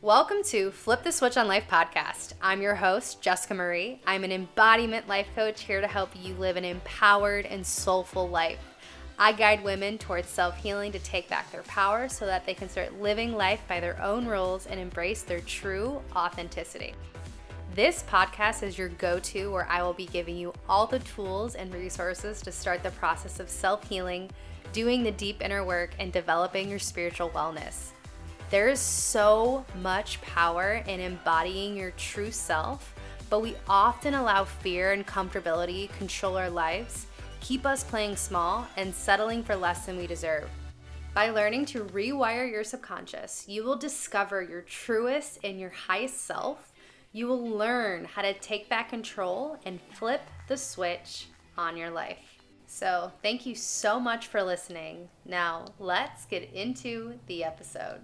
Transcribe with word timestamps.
Welcome 0.00 0.44
to 0.44 0.70
Flip 0.70 1.02
the 1.02 1.10
Switch 1.10 1.36
on 1.36 1.48
Life 1.48 1.64
podcast. 1.68 2.34
I'm 2.40 2.62
your 2.62 2.76
host, 2.76 3.20
Jessica 3.20 3.52
Marie. 3.52 4.00
I'm 4.06 4.22
an 4.22 4.30
embodiment 4.30 5.08
life 5.08 5.26
coach 5.34 5.62
here 5.62 5.80
to 5.80 5.88
help 5.88 6.10
you 6.14 6.34
live 6.34 6.56
an 6.56 6.64
empowered 6.64 7.46
and 7.46 7.66
soulful 7.66 8.28
life. 8.28 8.60
I 9.18 9.32
guide 9.32 9.64
women 9.64 9.98
towards 9.98 10.28
self 10.28 10.56
healing 10.56 10.92
to 10.92 11.00
take 11.00 11.28
back 11.28 11.50
their 11.50 11.64
power 11.64 12.08
so 12.08 12.26
that 12.26 12.46
they 12.46 12.54
can 12.54 12.68
start 12.68 13.00
living 13.00 13.32
life 13.32 13.60
by 13.66 13.80
their 13.80 14.00
own 14.00 14.24
rules 14.26 14.66
and 14.66 14.78
embrace 14.78 15.22
their 15.22 15.40
true 15.40 16.00
authenticity. 16.14 16.94
This 17.78 18.02
podcast 18.02 18.64
is 18.64 18.76
your 18.76 18.88
go 18.88 19.20
to 19.20 19.52
where 19.52 19.68
I 19.70 19.84
will 19.84 19.92
be 19.92 20.06
giving 20.06 20.36
you 20.36 20.52
all 20.68 20.88
the 20.88 20.98
tools 20.98 21.54
and 21.54 21.72
resources 21.72 22.42
to 22.42 22.50
start 22.50 22.82
the 22.82 22.90
process 22.90 23.38
of 23.38 23.48
self 23.48 23.88
healing, 23.88 24.32
doing 24.72 25.04
the 25.04 25.12
deep 25.12 25.40
inner 25.40 25.64
work, 25.64 25.90
and 26.00 26.12
developing 26.12 26.68
your 26.68 26.80
spiritual 26.80 27.30
wellness. 27.30 27.90
There 28.50 28.68
is 28.68 28.80
so 28.80 29.64
much 29.80 30.20
power 30.22 30.82
in 30.88 30.98
embodying 30.98 31.76
your 31.76 31.92
true 31.92 32.32
self, 32.32 32.92
but 33.30 33.42
we 33.42 33.54
often 33.68 34.14
allow 34.14 34.42
fear 34.42 34.90
and 34.90 35.06
comfortability 35.06 35.88
control 35.98 36.36
our 36.36 36.50
lives, 36.50 37.06
keep 37.38 37.64
us 37.64 37.84
playing 37.84 38.16
small, 38.16 38.66
and 38.76 38.92
settling 38.92 39.44
for 39.44 39.54
less 39.54 39.86
than 39.86 39.96
we 39.96 40.08
deserve. 40.08 40.50
By 41.14 41.30
learning 41.30 41.66
to 41.66 41.84
rewire 41.84 42.50
your 42.50 42.64
subconscious, 42.64 43.44
you 43.46 43.62
will 43.62 43.76
discover 43.76 44.42
your 44.42 44.62
truest 44.62 45.38
and 45.44 45.60
your 45.60 45.70
highest 45.70 46.24
self. 46.24 46.67
You 47.10 47.26
will 47.26 47.42
learn 47.42 48.04
how 48.04 48.20
to 48.20 48.34
take 48.34 48.68
back 48.68 48.90
control 48.90 49.58
and 49.64 49.80
flip 49.94 50.20
the 50.46 50.58
switch 50.58 51.26
on 51.56 51.76
your 51.76 51.88
life. 51.90 52.44
So, 52.66 53.12
thank 53.22 53.46
you 53.46 53.54
so 53.54 53.98
much 53.98 54.26
for 54.26 54.42
listening. 54.42 55.08
Now, 55.24 55.64
let's 55.78 56.26
get 56.26 56.52
into 56.52 57.18
the 57.26 57.44
episode. 57.44 58.00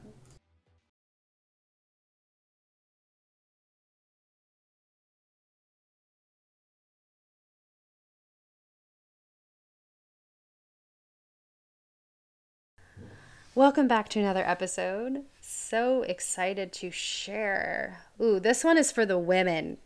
Welcome 13.54 13.86
back 13.86 14.08
to 14.08 14.18
another 14.18 14.42
episode. 14.44 15.26
So 15.74 16.02
excited 16.02 16.72
to 16.74 16.92
share. 16.92 18.04
Ooh, 18.22 18.38
this 18.38 18.62
one 18.62 18.78
is 18.78 18.92
for 18.92 19.04
the 19.04 19.18
women. 19.18 19.78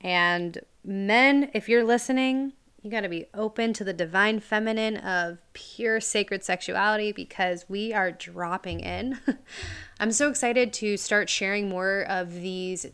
And 0.00 0.60
men, 0.84 1.50
if 1.52 1.68
you're 1.68 1.82
listening, 1.82 2.52
you 2.80 2.92
got 2.92 3.00
to 3.00 3.08
be 3.08 3.26
open 3.34 3.72
to 3.72 3.82
the 3.82 3.92
divine 3.92 4.38
feminine 4.38 4.98
of 4.98 5.38
pure 5.52 6.00
sacred 6.00 6.44
sexuality 6.44 7.10
because 7.10 7.64
we 7.68 7.92
are 7.92 8.12
dropping 8.12 8.78
in. 8.78 9.18
I'm 9.98 10.12
so 10.12 10.28
excited 10.28 10.72
to 10.74 10.96
start 10.96 11.28
sharing 11.28 11.68
more 11.68 12.02
of 12.08 12.34
these 12.34 12.86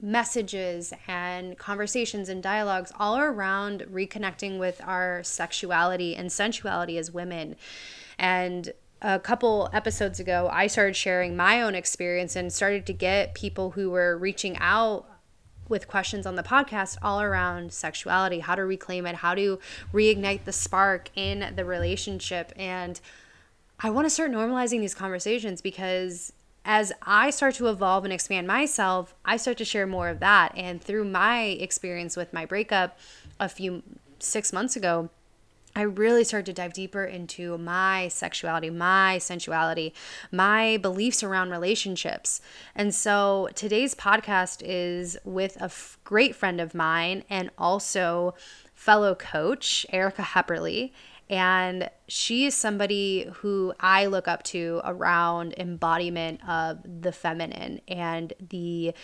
messages 0.00 0.92
and 1.08 1.58
conversations 1.58 2.28
and 2.28 2.40
dialogues 2.40 2.92
all 3.00 3.18
around 3.18 3.80
reconnecting 3.90 4.60
with 4.60 4.80
our 4.84 5.24
sexuality 5.24 6.14
and 6.14 6.30
sensuality 6.30 6.98
as 6.98 7.10
women. 7.10 7.56
And 8.16 8.72
a 9.02 9.18
couple 9.18 9.68
episodes 9.72 10.20
ago, 10.20 10.48
I 10.52 10.66
started 10.66 10.96
sharing 10.96 11.36
my 11.36 11.62
own 11.62 11.74
experience 11.74 12.36
and 12.36 12.52
started 12.52 12.86
to 12.86 12.92
get 12.92 13.34
people 13.34 13.72
who 13.72 13.90
were 13.90 14.16
reaching 14.16 14.56
out 14.58 15.06
with 15.68 15.88
questions 15.88 16.26
on 16.26 16.36
the 16.36 16.42
podcast 16.42 16.96
all 17.02 17.20
around 17.20 17.72
sexuality, 17.72 18.40
how 18.40 18.54
to 18.54 18.64
reclaim 18.64 19.06
it, 19.06 19.16
how 19.16 19.34
to 19.34 19.58
reignite 19.92 20.44
the 20.44 20.52
spark 20.52 21.10
in 21.14 21.52
the 21.56 21.64
relationship. 21.64 22.52
And 22.56 23.00
I 23.80 23.90
want 23.90 24.06
to 24.06 24.10
start 24.10 24.30
normalizing 24.30 24.80
these 24.80 24.94
conversations 24.94 25.60
because 25.60 26.32
as 26.64 26.92
I 27.02 27.30
start 27.30 27.54
to 27.56 27.68
evolve 27.68 28.04
and 28.04 28.12
expand 28.12 28.46
myself, 28.46 29.14
I 29.24 29.36
start 29.36 29.58
to 29.58 29.64
share 29.64 29.86
more 29.86 30.08
of 30.08 30.20
that. 30.20 30.52
And 30.56 30.82
through 30.82 31.04
my 31.04 31.42
experience 31.42 32.16
with 32.16 32.32
my 32.32 32.46
breakup 32.46 32.98
a 33.38 33.48
few 33.48 33.82
six 34.18 34.52
months 34.52 34.76
ago, 34.76 35.10
I 35.76 35.82
really 35.82 36.24
started 36.24 36.46
to 36.46 36.52
dive 36.54 36.72
deeper 36.72 37.04
into 37.04 37.58
my 37.58 38.08
sexuality, 38.08 38.70
my 38.70 39.18
sensuality, 39.18 39.92
my 40.32 40.78
beliefs 40.78 41.22
around 41.22 41.50
relationships. 41.50 42.40
And 42.74 42.94
so 42.94 43.50
today's 43.54 43.94
podcast 43.94 44.62
is 44.64 45.18
with 45.22 45.60
a 45.60 45.64
f- 45.64 45.98
great 46.02 46.34
friend 46.34 46.62
of 46.62 46.74
mine 46.74 47.24
and 47.28 47.50
also 47.58 48.34
fellow 48.74 49.14
coach, 49.14 49.84
Erica 49.92 50.22
Hepperle. 50.22 50.92
And 51.28 51.90
she 52.08 52.46
is 52.46 52.54
somebody 52.54 53.28
who 53.34 53.74
I 53.78 54.06
look 54.06 54.28
up 54.28 54.44
to 54.44 54.80
around 54.82 55.54
embodiment 55.58 56.40
of 56.48 56.78
the 57.02 57.12
feminine 57.12 57.82
and 57.86 58.32
the 58.48 58.94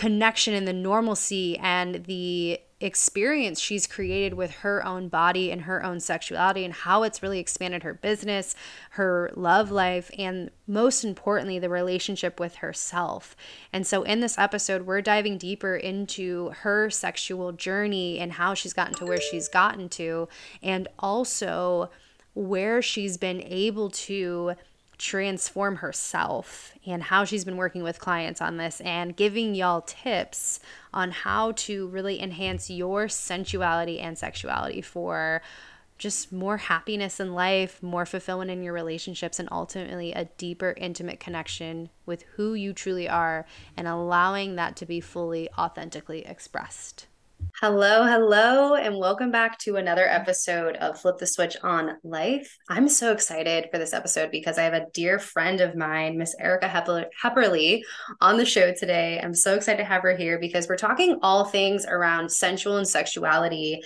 connection 0.00 0.54
and 0.54 0.66
the 0.66 0.72
normalcy 0.72 1.58
and 1.58 2.06
the 2.06 2.58
experience 2.80 3.60
she's 3.60 3.86
created 3.86 4.32
with 4.32 4.50
her 4.50 4.82
own 4.82 5.08
body 5.08 5.52
and 5.52 5.60
her 5.60 5.84
own 5.84 6.00
sexuality 6.00 6.64
and 6.64 6.72
how 6.72 7.02
it's 7.02 7.22
really 7.22 7.38
expanded 7.38 7.82
her 7.82 7.92
business, 7.92 8.54
her 8.92 9.30
love 9.34 9.70
life, 9.70 10.10
and 10.18 10.50
most 10.66 11.04
importantly, 11.04 11.58
the 11.58 11.68
relationship 11.68 12.40
with 12.40 12.54
herself. 12.56 13.36
And 13.74 13.86
so, 13.86 14.02
in 14.02 14.20
this 14.20 14.38
episode, 14.38 14.86
we're 14.86 15.02
diving 15.02 15.36
deeper 15.36 15.76
into 15.76 16.48
her 16.60 16.88
sexual 16.88 17.52
journey 17.52 18.20
and 18.20 18.32
how 18.32 18.54
she's 18.54 18.72
gotten 18.72 18.94
to 18.94 19.04
where 19.04 19.20
she's 19.20 19.48
gotten 19.48 19.90
to, 19.90 20.30
and 20.62 20.88
also 20.98 21.90
where 22.32 22.80
she's 22.80 23.18
been 23.18 23.42
able 23.42 23.90
to 23.90 24.54
transform 25.00 25.76
herself 25.76 26.74
and 26.86 27.04
how 27.04 27.24
she's 27.24 27.44
been 27.44 27.56
working 27.56 27.82
with 27.82 27.98
clients 27.98 28.42
on 28.42 28.58
this 28.58 28.82
and 28.82 29.16
giving 29.16 29.54
y'all 29.54 29.80
tips 29.80 30.60
on 30.92 31.10
how 31.10 31.52
to 31.52 31.86
really 31.88 32.20
enhance 32.20 32.68
your 32.68 33.08
sensuality 33.08 33.98
and 33.98 34.18
sexuality 34.18 34.82
for 34.82 35.40
just 35.96 36.32
more 36.32 36.58
happiness 36.58 37.18
in 37.18 37.34
life, 37.34 37.82
more 37.82 38.04
fulfillment 38.04 38.50
in 38.50 38.62
your 38.62 38.74
relationships, 38.74 39.38
and 39.38 39.48
ultimately 39.50 40.12
a 40.12 40.26
deeper, 40.36 40.74
intimate 40.76 41.18
connection 41.18 41.88
with 42.04 42.24
who 42.36 42.52
you 42.52 42.74
truly 42.74 43.08
are 43.08 43.46
and 43.78 43.88
allowing 43.88 44.56
that 44.56 44.76
to 44.76 44.84
be 44.84 45.00
fully, 45.00 45.48
authentically 45.58 46.26
expressed. 46.26 47.06
Hello, 47.60 48.06
hello, 48.06 48.74
and 48.74 48.96
welcome 48.96 49.30
back 49.30 49.58
to 49.58 49.76
another 49.76 50.08
episode 50.08 50.76
of 50.76 50.98
Flip 50.98 51.18
the 51.18 51.26
Switch 51.26 51.58
on 51.62 51.98
Life. 52.02 52.56
I'm 52.70 52.88
so 52.88 53.12
excited 53.12 53.68
for 53.70 53.76
this 53.76 53.92
episode 53.92 54.30
because 54.30 54.56
I 54.56 54.62
have 54.62 54.72
a 54.72 54.86
dear 54.94 55.18
friend 55.18 55.60
of 55.60 55.76
mine, 55.76 56.16
Miss 56.16 56.34
Erica 56.40 56.68
Hepperle, 56.68 57.82
on 58.22 58.38
the 58.38 58.46
show 58.46 58.72
today. 58.72 59.20
I'm 59.22 59.34
so 59.34 59.56
excited 59.56 59.76
to 59.76 59.84
have 59.84 60.00
her 60.04 60.16
here 60.16 60.38
because 60.38 60.68
we're 60.68 60.78
talking 60.78 61.18
all 61.20 61.44
things 61.44 61.84
around 61.84 62.32
sensual 62.32 62.78
and 62.78 62.88
sexuality. 62.88 63.82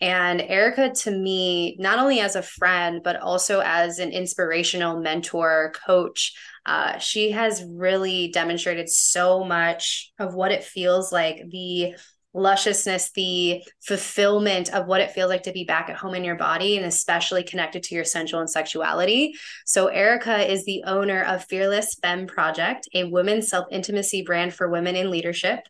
And 0.00 0.40
Erica, 0.40 0.90
to 1.02 1.10
me, 1.10 1.76
not 1.78 1.98
only 1.98 2.20
as 2.20 2.34
a 2.34 2.40
friend, 2.40 3.02
but 3.04 3.16
also 3.16 3.60
as 3.60 3.98
an 3.98 4.10
inspirational 4.10 5.00
mentor, 5.00 5.74
coach, 5.86 6.32
uh, 6.64 6.98
she 6.98 7.32
has 7.32 7.62
really 7.68 8.28
demonstrated 8.28 8.88
so 8.88 9.44
much 9.44 10.12
of 10.18 10.34
what 10.34 10.52
it 10.52 10.64
feels 10.64 11.12
like 11.12 11.42
the 11.50 11.94
lusciousness, 12.34 13.10
the 13.12 13.62
fulfillment 13.80 14.72
of 14.74 14.86
what 14.86 15.00
it 15.00 15.10
feels 15.10 15.30
like 15.30 15.42
to 15.44 15.52
be 15.52 15.64
back 15.64 15.88
at 15.88 15.96
home 15.96 16.14
in 16.14 16.24
your 16.24 16.36
body 16.36 16.76
and 16.76 16.86
especially 16.86 17.42
connected 17.42 17.82
to 17.82 17.94
your 17.94 18.04
sensual 18.04 18.40
and 18.40 18.50
sexuality. 18.50 19.34
So, 19.64 19.86
Erica 19.86 20.50
is 20.50 20.64
the 20.64 20.82
owner 20.84 21.22
of 21.24 21.44
Fearless 21.46 21.96
Fem 22.02 22.26
Project, 22.26 22.88
a 22.94 23.04
women's 23.04 23.48
self 23.48 23.66
intimacy 23.70 24.22
brand 24.22 24.54
for 24.54 24.68
women 24.68 24.96
in 24.96 25.10
leadership. 25.10 25.60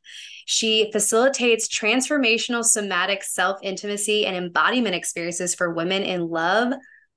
She 0.47 0.91
facilitates 0.93 1.69
transformational 1.69 2.65
somatic 2.65 3.23
self 3.23 3.59
intimacy 3.63 4.27
and 4.27 4.37
embodiment 4.37 4.95
experiences 4.95 5.55
for 5.55 5.73
women 5.73 6.03
in 6.03 6.29
love, 6.29 6.73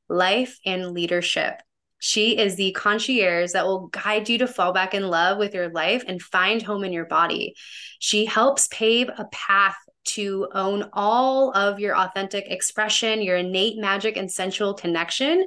life, 0.09 0.59
and 0.65 0.91
leadership. 0.91 1.61
She 2.03 2.35
is 2.35 2.55
the 2.55 2.71
concierge 2.71 3.51
that 3.51 3.67
will 3.67 3.87
guide 3.87 4.27
you 4.27 4.39
to 4.39 4.47
fall 4.47 4.73
back 4.73 4.95
in 4.95 5.07
love 5.07 5.37
with 5.37 5.53
your 5.53 5.69
life 5.69 6.03
and 6.07 6.19
find 6.19 6.59
home 6.59 6.83
in 6.83 6.91
your 6.91 7.05
body. 7.05 7.55
She 7.99 8.25
helps 8.25 8.67
pave 8.69 9.07
a 9.09 9.25
path 9.25 9.77
to 10.03 10.49
own 10.55 10.89
all 10.93 11.55
of 11.55 11.79
your 11.79 11.95
authentic 11.95 12.45
expression, 12.47 13.21
your 13.21 13.37
innate 13.37 13.77
magic 13.77 14.17
and 14.17 14.31
sensual 14.31 14.73
connection. 14.73 15.45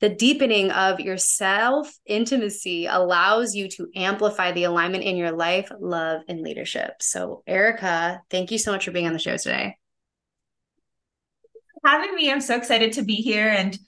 The 0.00 0.10
deepening 0.10 0.70
of 0.72 1.00
your 1.00 1.16
self 1.16 1.90
intimacy 2.04 2.84
allows 2.84 3.54
you 3.54 3.68
to 3.70 3.88
amplify 3.96 4.52
the 4.52 4.64
alignment 4.64 5.04
in 5.04 5.16
your 5.16 5.32
life, 5.32 5.72
love, 5.80 6.20
and 6.28 6.42
leadership. 6.42 7.00
So, 7.00 7.42
Erica, 7.46 8.20
thank 8.30 8.50
you 8.50 8.58
so 8.58 8.72
much 8.72 8.84
for 8.84 8.90
being 8.90 9.06
on 9.06 9.14
the 9.14 9.18
show 9.18 9.38
today. 9.38 9.78
Having 11.82 12.14
me, 12.14 12.30
I'm 12.30 12.42
so 12.42 12.56
excited 12.56 12.92
to 12.92 13.02
be 13.02 13.14
here 13.14 13.48
and 13.48 13.78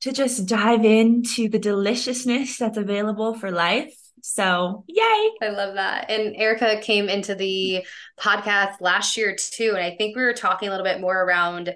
to 0.00 0.12
just 0.12 0.46
dive 0.46 0.84
into 0.84 1.48
the 1.48 1.58
deliciousness 1.58 2.58
that's 2.58 2.78
available 2.78 3.34
for 3.34 3.50
life. 3.50 3.94
So, 4.22 4.84
yay. 4.88 5.30
I 5.42 5.50
love 5.50 5.74
that. 5.74 6.10
And 6.10 6.34
Erica 6.36 6.80
came 6.80 7.08
into 7.08 7.34
the 7.34 7.84
podcast 8.18 8.80
last 8.80 9.16
year 9.16 9.36
too. 9.36 9.72
And 9.74 9.84
I 9.84 9.94
think 9.96 10.16
we 10.16 10.22
were 10.22 10.32
talking 10.32 10.68
a 10.68 10.70
little 10.70 10.84
bit 10.84 11.00
more 11.00 11.16
around 11.16 11.74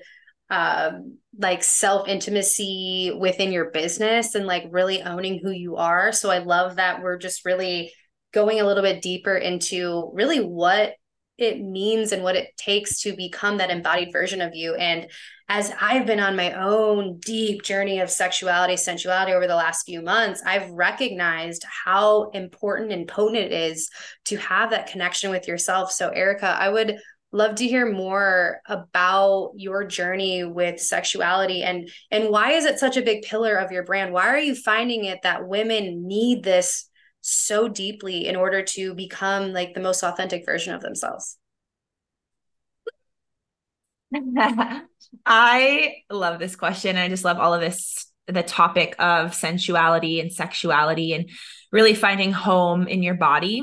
um, 0.51 1.19
like 1.39 1.63
self 1.63 2.09
intimacy 2.09 3.17
within 3.17 3.53
your 3.53 3.71
business 3.71 4.35
and 4.35 4.47
like 4.47 4.65
really 4.71 5.01
owning 5.01 5.39
who 5.41 5.53
you 5.53 5.77
are. 5.77 6.11
So 6.13 6.29
I 6.31 6.39
love 6.39 6.77
that 6.77 7.03
we're 7.03 7.19
just 7.19 7.45
really 7.45 7.93
going 8.33 8.61
a 8.61 8.65
little 8.65 8.83
bit 8.83 9.03
deeper 9.03 9.37
into 9.37 10.11
really 10.13 10.41
what 10.41 10.95
it 11.41 11.61
means 11.61 12.13
and 12.13 12.23
what 12.23 12.37
it 12.37 12.57
takes 12.57 13.01
to 13.03 13.15
become 13.15 13.59
that 13.59 13.71
embodied 13.71 14.13
version 14.13 14.41
of 14.41 14.55
you. 14.55 14.75
And 14.75 15.09
as 15.49 15.73
I've 15.81 16.07
been 16.07 16.21
on 16.21 16.37
my 16.37 16.53
own 16.53 17.19
deep 17.19 17.63
journey 17.63 17.99
of 17.99 18.11
sexuality, 18.11 18.77
sensuality 18.77 19.33
over 19.33 19.49
the 19.49 19.57
last 19.57 19.85
few 19.85 20.01
months, 20.01 20.43
I've 20.47 20.71
recognized 20.71 21.65
how 21.65 22.31
important 22.31 22.93
and 22.93 23.09
potent 23.09 23.39
it 23.39 23.53
is 23.53 23.91
to 24.27 24.37
have 24.37 24.71
that 24.71 24.87
connection 24.87 25.31
with 25.31 25.49
yourself. 25.49 25.91
So, 25.91 26.11
Erica, 26.11 26.47
I 26.47 26.69
would 26.69 26.99
love 27.33 27.57
to 27.57 27.67
hear 27.67 27.91
more 27.91 28.61
about 28.67 29.53
your 29.57 29.85
journey 29.85 30.45
with 30.45 30.81
sexuality 30.81 31.63
and 31.63 31.89
and 32.11 32.29
why 32.29 32.53
is 32.53 32.65
it 32.65 32.79
such 32.79 32.97
a 32.97 33.03
big 33.03 33.23
pillar 33.23 33.55
of 33.55 33.71
your 33.71 33.85
brand 33.85 34.13
why 34.13 34.27
are 34.27 34.39
you 34.39 34.53
finding 34.53 35.05
it 35.05 35.21
that 35.23 35.47
women 35.47 36.09
need 36.09 36.43
this 36.43 36.90
so 37.21 37.69
deeply 37.69 38.27
in 38.27 38.37
order 38.37 38.63
to 38.63 38.95
become 38.95 39.53
like 39.53 39.75
the 39.75 39.81
most 39.81 40.03
authentic 40.03 40.45
version 40.47 40.75
of 40.75 40.81
themselves 40.81 41.37
i 45.27 45.95
love 46.11 46.39
this 46.39 46.57
question 46.57 46.97
i 46.97 47.09
just 47.09 47.25
love 47.25 47.39
all 47.39 47.55
of 47.55 47.61
this 47.61 48.07
the 48.27 48.43
topic 48.43 48.95
of 48.99 49.35
sensuality 49.35 50.21
and 50.21 50.33
sexuality 50.33 51.13
and 51.15 51.31
really 51.73 51.95
finding 51.95 52.33
home 52.33 52.87
in 52.87 53.03
your 53.03 53.15
body 53.15 53.63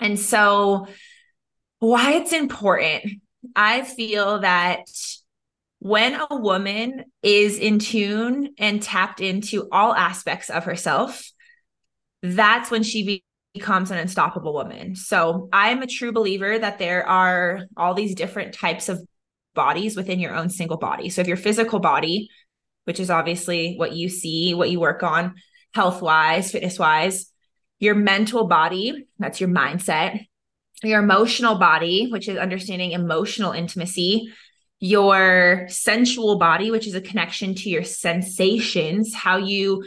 and 0.00 0.18
so 0.18 0.86
why 1.78 2.14
it's 2.14 2.32
important. 2.32 3.20
I 3.54 3.82
feel 3.82 4.40
that 4.40 4.84
when 5.78 6.14
a 6.14 6.36
woman 6.36 7.04
is 7.22 7.58
in 7.58 7.78
tune 7.78 8.54
and 8.58 8.82
tapped 8.82 9.20
into 9.20 9.68
all 9.70 9.94
aspects 9.94 10.50
of 10.50 10.64
herself, 10.64 11.30
that's 12.22 12.70
when 12.70 12.82
she 12.82 13.22
becomes 13.54 13.90
an 13.90 13.98
unstoppable 13.98 14.52
woman. 14.52 14.94
So 14.94 15.48
I'm 15.52 15.82
a 15.82 15.86
true 15.86 16.12
believer 16.12 16.58
that 16.58 16.78
there 16.78 17.06
are 17.06 17.62
all 17.76 17.94
these 17.94 18.14
different 18.14 18.54
types 18.54 18.88
of 18.88 19.00
bodies 19.54 19.96
within 19.96 20.20
your 20.20 20.34
own 20.34 20.50
single 20.50 20.76
body. 20.76 21.08
So 21.08 21.22
if 21.22 21.26
your 21.26 21.36
physical 21.36 21.78
body, 21.78 22.28
which 22.84 23.00
is 23.00 23.10
obviously 23.10 23.74
what 23.76 23.92
you 23.92 24.08
see, 24.08 24.54
what 24.54 24.70
you 24.70 24.78
work 24.78 25.02
on 25.02 25.34
health 25.74 26.02
wise, 26.02 26.52
fitness 26.52 26.78
wise, 26.78 27.32
your 27.78 27.94
mental 27.94 28.46
body, 28.46 29.06
that's 29.18 29.40
your 29.40 29.50
mindset, 29.50 30.26
your 30.82 31.02
emotional 31.02 31.58
body, 31.58 32.08
which 32.10 32.28
is 32.28 32.36
understanding 32.36 32.92
emotional 32.92 33.52
intimacy, 33.52 34.32
your 34.78 35.66
sensual 35.68 36.38
body, 36.38 36.70
which 36.70 36.86
is 36.86 36.94
a 36.94 37.00
connection 37.00 37.54
to 37.54 37.70
your 37.70 37.82
sensations, 37.82 39.14
how 39.14 39.38
you 39.38 39.84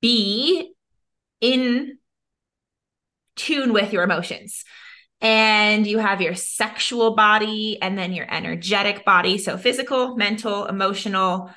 be 0.00 0.73
in 1.44 1.98
tune 3.36 3.72
with 3.72 3.92
your 3.92 4.02
emotions. 4.02 4.64
And 5.20 5.86
you 5.86 5.98
have 5.98 6.20
your 6.20 6.34
sexual 6.34 7.14
body 7.14 7.78
and 7.80 7.98
then 7.98 8.12
your 8.12 8.26
energetic 8.32 9.04
body. 9.04 9.38
So 9.38 9.56
physical, 9.56 10.16
mental, 10.16 10.66
emotional, 10.66 11.50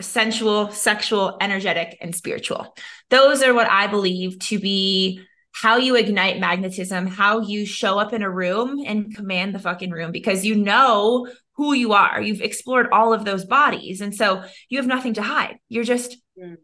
sensual, 0.00 0.70
sexual, 0.70 1.36
energetic, 1.40 1.96
and 2.00 2.14
spiritual. 2.14 2.74
Those 3.10 3.42
are 3.42 3.54
what 3.54 3.70
I 3.70 3.86
believe 3.86 4.38
to 4.40 4.58
be 4.58 5.20
how 5.52 5.76
you 5.76 5.94
ignite 5.94 6.40
magnetism, 6.40 7.06
how 7.06 7.40
you 7.40 7.64
show 7.64 7.98
up 7.98 8.12
in 8.12 8.22
a 8.22 8.30
room 8.30 8.82
and 8.84 9.14
command 9.14 9.54
the 9.54 9.60
fucking 9.60 9.92
room 9.92 10.10
because 10.10 10.44
you 10.44 10.56
know 10.56 11.28
who 11.52 11.72
you 11.72 11.92
are. 11.92 12.20
You've 12.20 12.40
explored 12.40 12.88
all 12.92 13.12
of 13.12 13.24
those 13.24 13.44
bodies. 13.44 14.00
And 14.00 14.14
so 14.14 14.42
you 14.68 14.78
have 14.78 14.86
nothing 14.88 15.14
to 15.14 15.22
hide. 15.22 15.58
You're 15.68 15.84
just 15.84 16.16
mm. 16.36 16.56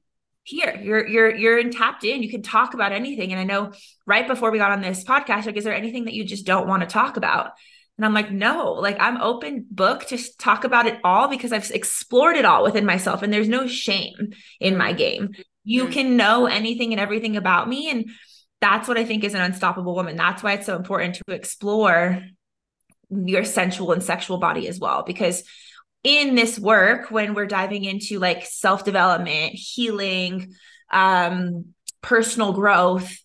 Here. 0.50 0.79
You're 0.82 1.06
you're 1.06 1.35
you're 1.35 1.58
in 1.58 1.70
tapped 1.70 2.05
in. 2.05 2.23
You 2.23 2.31
can 2.31 2.43
talk 2.43 2.75
about 2.75 2.93
anything. 2.93 3.32
And 3.32 3.41
I 3.41 3.44
know 3.44 3.73
right 4.06 4.26
before 4.26 4.50
we 4.50 4.58
got 4.58 4.73
on 4.73 4.82
this 4.82 5.05
podcast, 5.05 5.47
like, 5.47 5.56
is 5.56 5.64
there 5.64 5.75
anything 5.75 6.05
that 6.05 6.14
you 6.14 6.25
just 6.25 6.47
don't 6.47 6.69
want 6.69 6.82
to 6.82 6.88
talk 6.88 7.17
about? 7.17 7.52
And 7.97 8.06
I'm 8.06 8.14
like, 8.14 8.32
no, 8.32 8.73
like 8.73 8.97
I'm 8.99 9.20
open 9.20 9.67
book 9.70 10.06
to 10.06 10.19
talk 10.38 10.64
about 10.64 10.87
it 10.87 10.99
all 11.05 11.29
because 11.29 11.52
I've 11.52 11.70
explored 11.70 12.37
it 12.37 12.47
all 12.47 12.62
within 12.62 12.87
myself 12.87 13.23
and 13.23 13.31
there's 13.31 13.49
no 13.49 13.67
shame 13.67 14.32
in 14.58 14.79
my 14.79 14.94
game. 14.94 15.35
You 15.64 15.87
can 15.88 16.17
know 16.17 16.47
anything 16.47 16.93
and 16.93 17.00
everything 17.00 17.37
about 17.37 17.69
me. 17.69 17.91
And 17.91 18.08
that's 18.62 18.88
what 18.88 18.97
I 18.97 19.05
think 19.05 19.23
is 19.23 19.35
an 19.35 19.43
unstoppable 19.43 19.94
woman. 19.94 20.17
That's 20.17 20.43
why 20.43 20.55
it's 20.55 20.64
so 20.64 20.76
important 20.76 21.17
to 21.17 21.35
explore 21.35 22.23
your 23.11 23.44
sensual 23.44 23.93
and 23.93 24.02
sexual 24.02 24.38
body 24.38 24.67
as 24.67 24.81
well. 24.81 25.02
Because 25.02 25.44
in 26.02 26.35
this 26.35 26.58
work, 26.58 27.11
when 27.11 27.35
we're 27.35 27.47
diving 27.47 27.85
into 27.85 28.19
like 28.19 28.47
self 28.47 28.85
development, 28.85 29.52
healing, 29.55 30.55
um, 30.91 31.75
personal 32.02 32.52
growth, 32.52 33.19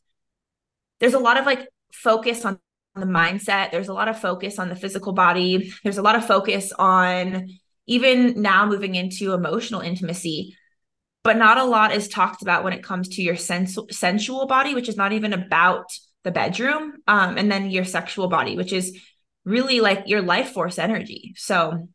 there's 0.99 1.13
a 1.13 1.19
lot 1.19 1.37
of 1.37 1.45
like 1.45 1.67
focus 1.93 2.45
on 2.45 2.59
the 2.95 3.05
mindset. 3.05 3.71
There's 3.71 3.87
a 3.87 3.93
lot 3.93 4.07
of 4.07 4.19
focus 4.19 4.59
on 4.59 4.69
the 4.69 4.75
physical 4.75 5.13
body. 5.13 5.73
There's 5.83 5.97
a 5.97 6.01
lot 6.01 6.15
of 6.15 6.25
focus 6.25 6.71
on 6.77 7.49
even 7.87 8.41
now 8.41 8.65
moving 8.65 8.95
into 8.95 9.33
emotional 9.33 9.81
intimacy 9.81 10.55
but 11.25 11.37
not 11.37 11.57
a 11.57 11.63
lot 11.63 11.91
is 11.91 12.07
talked 12.07 12.43
about 12.43 12.63
when 12.63 12.71
it 12.71 12.83
comes 12.83 13.09
to 13.09 13.23
your 13.23 13.35
sens- 13.35 13.79
sensual 13.89 14.45
body, 14.45 14.75
which 14.75 14.87
is 14.87 14.95
not 14.95 15.11
even 15.11 15.33
about 15.33 15.87
the 16.23 16.29
bedroom, 16.29 16.93
um, 17.07 17.35
and 17.35 17.51
then 17.51 17.71
your 17.71 17.83
sexual 17.83 18.27
body, 18.27 18.55
which 18.55 18.71
is 18.71 18.95
really 19.43 19.81
like 19.81 20.03
your 20.05 20.21
life 20.21 20.51
force 20.51 20.77
energy. 20.77 21.33
So. 21.35 21.89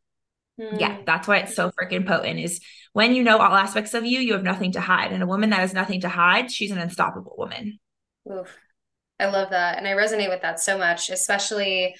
Yeah, 0.78 0.98
mm. 0.98 1.06
that's 1.06 1.26
why 1.26 1.38
it's 1.38 1.54
so 1.54 1.70
freaking 1.70 2.06
potent. 2.06 2.38
Is 2.38 2.60
when 2.92 3.14
you 3.14 3.22
know 3.22 3.38
all 3.38 3.54
aspects 3.54 3.94
of 3.94 4.04
you, 4.04 4.20
you 4.20 4.32
have 4.34 4.42
nothing 4.42 4.72
to 4.72 4.80
hide, 4.80 5.12
and 5.12 5.22
a 5.22 5.26
woman 5.26 5.50
that 5.50 5.60
has 5.60 5.74
nothing 5.74 6.02
to 6.02 6.08
hide, 6.08 6.50
she's 6.50 6.70
an 6.70 6.78
unstoppable 6.78 7.34
woman. 7.36 7.78
Oof. 8.30 8.56
I 9.18 9.26
love 9.26 9.50
that, 9.50 9.78
and 9.78 9.86
I 9.86 9.92
resonate 9.92 10.30
with 10.30 10.42
that 10.42 10.60
so 10.60 10.78
much, 10.78 11.10
especially 11.10 11.94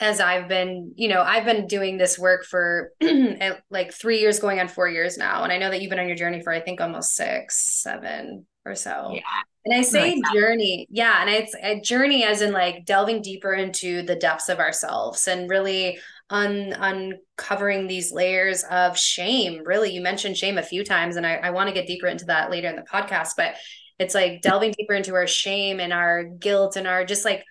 as 0.00 0.20
I've 0.20 0.48
been, 0.48 0.92
you 0.96 1.08
know, 1.08 1.22
I've 1.22 1.44
been 1.44 1.66
doing 1.66 1.98
this 1.98 2.18
work 2.18 2.44
for 2.44 2.92
like 3.70 3.92
three 3.92 4.20
years, 4.20 4.40
going 4.40 4.58
on 4.58 4.68
four 4.68 4.88
years 4.88 5.16
now. 5.16 5.44
And 5.44 5.52
I 5.52 5.58
know 5.58 5.70
that 5.70 5.80
you've 5.80 5.90
been 5.90 6.00
on 6.00 6.08
your 6.08 6.16
journey 6.16 6.42
for, 6.42 6.52
I 6.52 6.60
think, 6.60 6.80
almost 6.80 7.14
six, 7.14 7.80
seven 7.82 8.46
or 8.64 8.74
so. 8.74 9.12
Yeah. 9.14 9.20
And 9.64 9.74
I 9.74 9.82
say 9.82 10.16
like 10.16 10.34
journey, 10.34 10.86
yeah. 10.90 11.20
And 11.20 11.30
it's 11.30 11.54
a 11.62 11.80
journey 11.80 12.24
as 12.24 12.42
in 12.42 12.52
like 12.52 12.84
delving 12.84 13.22
deeper 13.22 13.54
into 13.54 14.02
the 14.02 14.16
depths 14.16 14.48
of 14.48 14.58
ourselves 14.58 15.26
and 15.26 15.48
really 15.48 15.98
un 16.30 16.74
uncovering 16.78 17.86
these 17.86 18.12
layers 18.12 18.64
of 18.64 18.98
shame. 18.98 19.62
Really, 19.64 19.92
you 19.92 20.00
mentioned 20.00 20.36
shame 20.36 20.58
a 20.58 20.62
few 20.62 20.84
times, 20.84 21.16
and 21.16 21.26
I, 21.26 21.34
I 21.36 21.50
want 21.50 21.68
to 21.68 21.74
get 21.74 21.86
deeper 21.86 22.06
into 22.06 22.26
that 22.26 22.50
later 22.50 22.68
in 22.68 22.76
the 22.76 22.82
podcast. 22.82 23.30
But 23.36 23.54
it's 23.98 24.14
like 24.14 24.42
delving 24.42 24.74
deeper 24.76 24.94
into 24.94 25.14
our 25.14 25.26
shame 25.26 25.80
and 25.80 25.92
our 25.92 26.24
guilt 26.24 26.76
and 26.76 26.86
our 26.86 27.04
just 27.04 27.24
like 27.24 27.44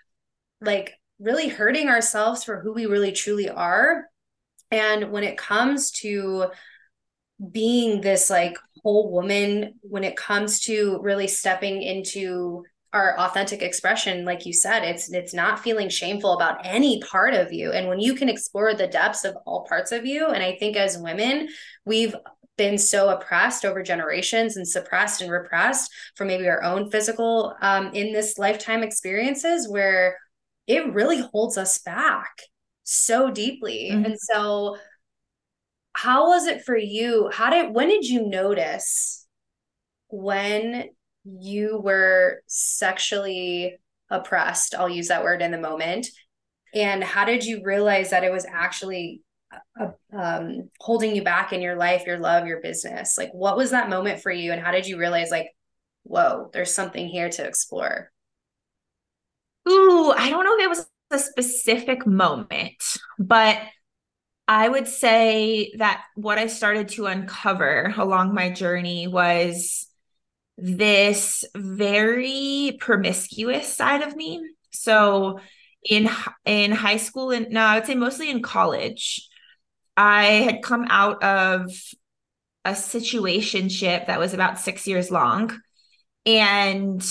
like 0.61 0.93
really 1.19 1.47
hurting 1.47 1.87
ourselves 1.87 2.43
for 2.43 2.59
who 2.59 2.73
we 2.73 2.85
really 2.85 3.11
truly 3.11 3.49
are. 3.49 4.05
And 4.71 5.11
when 5.11 5.23
it 5.23 5.37
comes 5.37 5.91
to 6.01 6.47
being 7.51 8.01
this 8.01 8.29
like 8.29 8.57
whole 8.83 9.11
woman, 9.11 9.75
when 9.81 10.03
it 10.03 10.17
comes 10.17 10.61
to 10.61 10.99
really 11.01 11.27
stepping 11.27 11.81
into 11.81 12.63
our 12.93 13.17
authentic 13.19 13.61
expression 13.61 14.23
like 14.23 14.45
you 14.45 14.53
said 14.53 14.83
it's 14.83 15.11
it's 15.11 15.33
not 15.33 15.59
feeling 15.59 15.89
shameful 15.89 16.33
about 16.33 16.63
any 16.63 17.01
part 17.01 17.33
of 17.33 17.51
you 17.51 17.71
and 17.71 17.87
when 17.87 17.99
you 17.99 18.13
can 18.13 18.29
explore 18.29 18.73
the 18.73 18.87
depths 18.87 19.25
of 19.25 19.35
all 19.45 19.65
parts 19.67 19.91
of 19.91 20.05
you 20.05 20.27
and 20.27 20.43
i 20.43 20.55
think 20.55 20.77
as 20.77 20.97
women 20.97 21.47
we've 21.85 22.15
been 22.57 22.77
so 22.77 23.09
oppressed 23.09 23.65
over 23.65 23.81
generations 23.81 24.57
and 24.57 24.67
suppressed 24.67 25.21
and 25.21 25.31
repressed 25.31 25.91
for 26.15 26.25
maybe 26.25 26.47
our 26.47 26.61
own 26.63 26.89
physical 26.91 27.55
um, 27.61 27.87
in 27.93 28.13
this 28.13 28.37
lifetime 28.37 28.83
experiences 28.83 29.67
where 29.67 30.17
it 30.67 30.93
really 30.93 31.21
holds 31.33 31.57
us 31.57 31.79
back 31.79 32.43
so 32.83 33.31
deeply. 33.31 33.89
Mm-hmm. 33.91 34.05
And 34.05 34.19
so 34.19 34.77
how 35.93 36.29
was 36.29 36.45
it 36.45 36.63
for 36.63 36.77
you? 36.77 37.29
How 37.33 37.49
did 37.49 37.73
when 37.73 37.89
did 37.89 38.05
you 38.05 38.27
notice 38.27 39.25
when 40.09 40.89
you 41.23 41.79
were 41.83 42.41
sexually 42.47 43.77
oppressed? 44.09 44.75
I'll 44.75 44.89
use 44.89 45.07
that 45.07 45.23
word 45.23 45.41
in 45.41 45.51
the 45.51 45.57
moment. 45.57 46.07
And 46.73 47.03
how 47.03 47.25
did 47.25 47.45
you 47.45 47.61
realize 47.63 48.09
that 48.09 48.23
it 48.23 48.31
was 48.31 48.45
actually 48.45 49.21
uh, 49.79 49.91
um, 50.11 50.69
holding 50.79 51.15
you 51.15 51.23
back 51.23 51.53
in 51.53 51.61
your 51.61 51.75
life, 51.75 52.05
your 52.05 52.17
love, 52.17 52.47
your 52.47 52.61
business? 52.61 53.17
Like, 53.17 53.31
what 53.31 53.57
was 53.57 53.71
that 53.71 53.89
moment 53.89 54.21
for 54.21 54.31
you? 54.31 54.51
And 54.51 54.61
how 54.61 54.71
did 54.71 54.87
you 54.87 54.97
realize, 54.97 55.29
like, 55.29 55.49
whoa, 56.03 56.49
there's 56.51 56.73
something 56.73 57.07
here 57.07 57.29
to 57.29 57.45
explore? 57.45 58.11
Ooh, 59.69 60.11
I 60.11 60.29
don't 60.29 60.43
know 60.43 60.57
if 60.57 60.63
it 60.63 60.69
was 60.69 60.87
a 61.11 61.19
specific 61.19 62.05
moment, 62.07 62.97
but 63.19 63.59
I 64.47 64.67
would 64.67 64.87
say 64.87 65.73
that 65.77 66.03
what 66.15 66.37
I 66.37 66.47
started 66.47 66.89
to 66.89 67.05
uncover 67.05 67.93
along 67.95 68.33
my 68.33 68.49
journey 68.49 69.07
was 69.07 69.87
this 70.57 71.43
very 71.55 72.77
promiscuous 72.79 73.75
side 73.75 74.01
of 74.01 74.15
me. 74.15 74.41
So 74.71 75.39
in 75.83 76.09
in 76.45 76.71
high 76.71 76.97
school 76.97 77.31
and 77.31 77.49
no, 77.49 77.61
I 77.61 77.75
would 77.75 77.85
say 77.85 77.95
mostly 77.95 78.29
in 78.29 78.41
college, 78.41 79.27
I 79.97 80.25
had 80.25 80.63
come 80.63 80.85
out 80.89 81.23
of 81.23 81.69
a 82.65 82.71
situationship 82.71 84.07
that 84.07 84.19
was 84.19 84.33
about 84.33 84.59
six 84.59 84.87
years 84.87 85.11
long. 85.11 85.59
And 86.25 87.03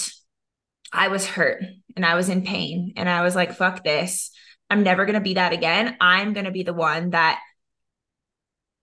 I 0.92 1.08
was 1.08 1.26
hurt 1.26 1.62
and 1.96 2.06
I 2.06 2.14
was 2.14 2.28
in 2.28 2.44
pain. 2.44 2.94
And 2.96 3.08
I 3.08 3.22
was 3.22 3.34
like, 3.34 3.52
fuck 3.54 3.84
this. 3.84 4.30
I'm 4.70 4.82
never 4.82 5.04
going 5.04 5.14
to 5.14 5.20
be 5.20 5.34
that 5.34 5.52
again. 5.52 5.96
I'm 6.00 6.32
going 6.32 6.46
to 6.46 6.50
be 6.50 6.62
the 6.62 6.72
one 6.72 7.11
that 7.11 7.40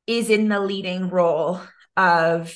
is 0.06 0.30
in 0.30 0.48
the 0.48 0.60
leading 0.60 1.10
role 1.10 1.60
of 1.98 2.56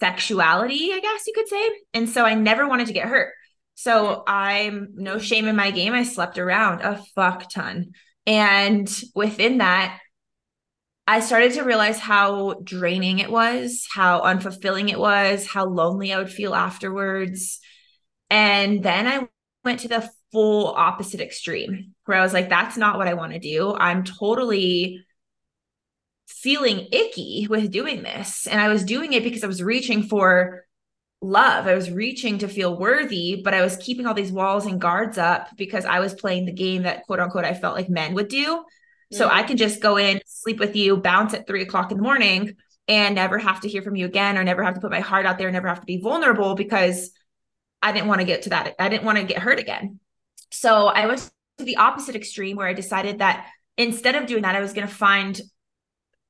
sexuality, 0.00 0.90
I 0.92 1.00
guess 1.00 1.26
you 1.26 1.32
could 1.34 1.48
say. 1.48 1.70
And 1.94 2.08
so 2.08 2.24
I 2.24 2.34
never 2.34 2.68
wanted 2.68 2.86
to 2.88 2.92
get 2.92 3.08
hurt. 3.08 3.32
So 3.74 4.14
hmm. 4.14 4.20
I'm 4.26 4.88
no 4.94 5.18
shame 5.18 5.46
in 5.46 5.56
my 5.56 5.70
game. 5.70 5.92
I 5.92 6.02
slept 6.02 6.38
around 6.38 6.80
a 6.80 7.02
fuck 7.14 7.50
ton. 7.50 7.92
And 8.26 8.88
within 9.14 9.58
that, 9.58 9.98
I 11.06 11.20
started 11.20 11.54
to 11.54 11.62
realize 11.62 11.98
how 11.98 12.56
draining 12.62 13.18
it 13.18 13.30
was, 13.30 13.86
how 13.90 14.20
unfulfilling 14.20 14.90
it 14.90 14.98
was, 14.98 15.46
how 15.46 15.64
lonely 15.64 16.12
I 16.12 16.18
would 16.18 16.30
feel 16.30 16.54
afterwards. 16.54 17.60
And 18.28 18.82
then 18.82 19.06
I 19.06 19.26
went 19.64 19.80
to 19.80 19.88
the 19.88 20.10
full 20.32 20.66
opposite 20.66 21.22
extreme 21.22 21.94
where 22.04 22.18
I 22.18 22.22
was 22.22 22.34
like, 22.34 22.50
that's 22.50 22.76
not 22.76 22.98
what 22.98 23.08
I 23.08 23.14
want 23.14 23.32
to 23.32 23.38
do. 23.38 23.74
I'm 23.74 24.04
totally 24.04 25.02
feeling 26.28 26.86
icky 26.92 27.46
with 27.50 27.70
doing 27.70 28.02
this. 28.02 28.46
And 28.46 28.60
I 28.60 28.68
was 28.68 28.84
doing 28.84 29.12
it 29.12 29.24
because 29.24 29.42
I 29.42 29.48
was 29.48 29.62
reaching 29.62 30.04
for 30.04 30.64
love. 31.20 31.66
I 31.66 31.74
was 31.74 31.90
reaching 31.90 32.38
to 32.38 32.48
feel 32.48 32.78
worthy, 32.78 33.40
but 33.42 33.54
I 33.54 33.62
was 33.62 33.76
keeping 33.78 34.06
all 34.06 34.14
these 34.14 34.30
walls 34.30 34.66
and 34.66 34.80
guards 34.80 35.18
up 35.18 35.48
because 35.56 35.84
I 35.84 36.00
was 36.00 36.14
playing 36.14 36.46
the 36.46 36.52
game 36.52 36.84
that 36.84 37.06
quote 37.06 37.18
unquote 37.18 37.44
I 37.44 37.54
felt 37.54 37.74
like 37.74 37.88
men 37.88 38.14
would 38.14 38.28
do 38.28 38.64
so 39.12 39.28
mm. 39.28 39.32
I 39.32 39.42
can 39.42 39.56
just 39.56 39.80
go 39.80 39.96
in, 39.96 40.20
sleep 40.26 40.58
with 40.58 40.76
you, 40.76 40.96
bounce 40.96 41.34
at 41.34 41.46
three 41.46 41.62
o'clock 41.62 41.90
in 41.90 41.96
the 41.96 42.02
morning, 42.02 42.56
and 42.86 43.14
never 43.14 43.38
have 43.38 43.60
to 43.60 43.68
hear 43.68 43.82
from 43.82 43.96
you 43.96 44.06
again, 44.06 44.36
or 44.36 44.44
never 44.44 44.62
have 44.62 44.74
to 44.74 44.80
put 44.80 44.90
my 44.90 45.00
heart 45.00 45.26
out 45.26 45.38
there, 45.38 45.50
never 45.50 45.68
have 45.68 45.80
to 45.80 45.86
be 45.86 46.00
vulnerable 46.00 46.54
because 46.54 47.10
I 47.82 47.92
didn't 47.92 48.08
want 48.08 48.20
to 48.20 48.26
get 48.26 48.42
to 48.42 48.50
that. 48.50 48.74
I 48.78 48.88
didn't 48.88 49.04
want 49.04 49.18
to 49.18 49.24
get 49.24 49.38
hurt 49.38 49.58
again. 49.58 50.00
So 50.50 50.86
I 50.86 51.06
went 51.06 51.30
to 51.58 51.64
the 51.64 51.76
opposite 51.76 52.16
extreme 52.16 52.56
where 52.56 52.66
I 52.66 52.72
decided 52.72 53.18
that 53.18 53.46
instead 53.76 54.14
of 54.14 54.26
doing 54.26 54.42
that, 54.42 54.56
I 54.56 54.60
was 54.60 54.72
going 54.72 54.86
to 54.86 54.94
find 54.94 55.40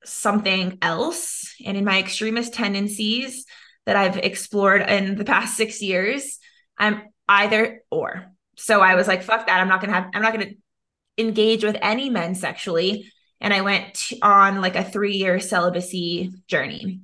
something 0.04 0.78
else. 0.82 1.54
And 1.64 1.76
in 1.76 1.84
my 1.84 1.98
extremist 1.98 2.54
tendencies 2.54 3.44
that 3.86 3.96
I've 3.96 4.16
explored 4.18 4.82
in 4.82 5.16
the 5.16 5.24
past 5.24 5.56
six 5.56 5.82
years, 5.82 6.38
I'm 6.76 7.02
either 7.28 7.82
or. 7.90 8.32
So 8.56 8.80
I 8.80 8.94
was 8.94 9.08
like, 9.08 9.22
fuck 9.22 9.46
that. 9.46 9.60
I'm 9.60 9.68
not 9.68 9.80
going 9.80 9.90
to 9.90 10.00
have, 10.00 10.10
I'm 10.14 10.22
not 10.22 10.32
going 10.32 10.48
to 10.48 11.22
engage 11.22 11.64
with 11.64 11.76
any 11.80 12.10
men 12.10 12.34
sexually. 12.34 13.10
And 13.40 13.54
I 13.54 13.60
went 13.60 14.12
on 14.22 14.60
like 14.60 14.76
a 14.76 14.84
three 14.84 15.16
year 15.16 15.40
celibacy 15.40 16.32
journey. 16.46 17.00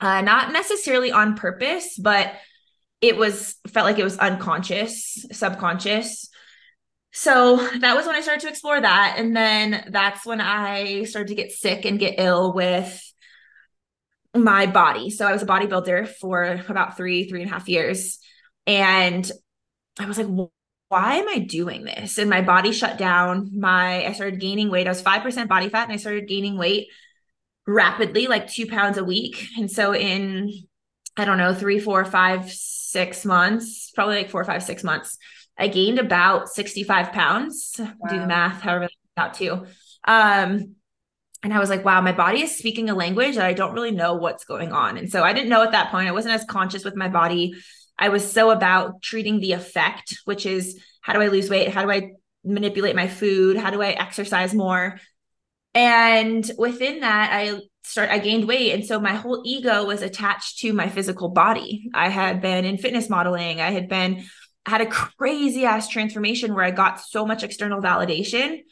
Uh, 0.00 0.20
not 0.20 0.52
necessarily 0.52 1.10
on 1.10 1.34
purpose, 1.34 1.98
but 1.98 2.32
it 3.00 3.16
was 3.16 3.56
felt 3.66 3.84
like 3.86 3.98
it 3.98 4.04
was 4.04 4.18
unconscious, 4.18 5.26
subconscious. 5.32 6.28
So 7.18 7.56
that 7.80 7.96
was 7.96 8.06
when 8.06 8.14
I 8.14 8.20
started 8.20 8.42
to 8.42 8.48
explore 8.48 8.80
that. 8.80 9.16
And 9.18 9.34
then 9.34 9.88
that's 9.90 10.24
when 10.24 10.40
I 10.40 11.02
started 11.02 11.26
to 11.30 11.34
get 11.34 11.50
sick 11.50 11.84
and 11.84 11.98
get 11.98 12.14
ill 12.18 12.52
with 12.52 13.02
my 14.36 14.66
body. 14.66 15.10
So 15.10 15.26
I 15.26 15.32
was 15.32 15.42
a 15.42 15.46
bodybuilder 15.46 16.06
for 16.06 16.62
about 16.68 16.96
three, 16.96 17.28
three 17.28 17.42
and 17.42 17.50
a 17.50 17.52
half 17.52 17.68
years. 17.68 18.20
And 18.68 19.28
I 19.98 20.06
was 20.06 20.16
like, 20.16 20.28
why 20.90 21.16
am 21.16 21.28
I 21.28 21.40
doing 21.40 21.82
this? 21.82 22.18
And 22.18 22.30
my 22.30 22.40
body 22.40 22.70
shut 22.70 22.98
down. 22.98 23.50
My 23.58 24.06
I 24.06 24.12
started 24.12 24.38
gaining 24.38 24.70
weight. 24.70 24.86
I 24.86 24.90
was 24.90 25.02
5% 25.02 25.48
body 25.48 25.70
fat 25.70 25.88
and 25.88 25.92
I 25.92 25.96
started 25.96 26.28
gaining 26.28 26.56
weight 26.56 26.86
rapidly, 27.66 28.28
like 28.28 28.48
two 28.48 28.68
pounds 28.68 28.96
a 28.96 29.02
week. 29.02 29.44
And 29.58 29.68
so 29.68 29.92
in 29.92 30.52
I 31.16 31.24
don't 31.24 31.38
know, 31.38 31.52
three, 31.52 31.80
four, 31.80 32.04
five, 32.04 32.48
six 32.52 33.24
months, 33.24 33.90
probably 33.90 34.18
like 34.18 34.30
four, 34.30 34.44
five, 34.44 34.62
six 34.62 34.84
months, 34.84 35.18
I 35.58 35.68
gained 35.68 35.98
about 35.98 36.48
65 36.48 37.12
pounds. 37.12 37.74
Wow. 37.78 38.08
Do 38.08 38.20
the 38.20 38.26
math, 38.26 38.62
however 38.62 38.88
about 39.16 39.34
two. 39.34 39.66
Um, 40.06 40.76
and 41.42 41.54
I 41.54 41.58
was 41.58 41.70
like, 41.70 41.84
wow, 41.84 42.00
my 42.00 42.12
body 42.12 42.42
is 42.42 42.56
speaking 42.56 42.90
a 42.90 42.94
language 42.94 43.36
that 43.36 43.46
I 43.46 43.52
don't 43.52 43.74
really 43.74 43.90
know 43.90 44.14
what's 44.14 44.44
going 44.44 44.72
on. 44.72 44.96
And 44.96 45.10
so 45.10 45.22
I 45.22 45.32
didn't 45.32 45.50
know 45.50 45.62
at 45.62 45.72
that 45.72 45.90
point. 45.90 46.08
I 46.08 46.12
wasn't 46.12 46.34
as 46.34 46.44
conscious 46.44 46.84
with 46.84 46.96
my 46.96 47.08
body 47.08 47.54
I 47.98 48.10
was 48.10 48.30
so 48.30 48.50
about 48.50 49.02
treating 49.02 49.40
the 49.40 49.52
effect, 49.52 50.18
which 50.24 50.46
is 50.46 50.80
how 51.00 51.12
do 51.12 51.20
I 51.20 51.28
lose 51.28 51.50
weight? 51.50 51.68
How 51.68 51.82
do 51.82 51.90
I 51.90 52.12
manipulate 52.44 52.94
my 52.94 53.08
food? 53.08 53.56
How 53.56 53.70
do 53.70 53.82
I 53.82 53.90
exercise 53.90 54.54
more? 54.54 55.00
And 55.74 56.48
within 56.56 57.00
that, 57.00 57.30
I 57.32 57.60
start 57.82 58.10
I 58.10 58.18
gained 58.18 58.46
weight 58.46 58.72
and 58.72 58.84
so 58.84 59.00
my 59.00 59.14
whole 59.14 59.42
ego 59.46 59.86
was 59.86 60.02
attached 60.02 60.58
to 60.58 60.72
my 60.72 60.88
physical 60.88 61.30
body. 61.30 61.90
I 61.94 62.10
had 62.10 62.40
been 62.40 62.64
in 62.64 62.78
fitness 62.78 63.08
modeling. 63.08 63.60
I 63.60 63.70
had 63.70 63.88
been 63.88 64.24
had 64.68 64.80
a 64.80 64.86
crazy 64.86 65.64
ass 65.64 65.88
transformation 65.88 66.54
where 66.54 66.64
I 66.64 66.70
got 66.70 67.00
so 67.00 67.26
much 67.26 67.42
external 67.42 67.80
validation 67.80 68.62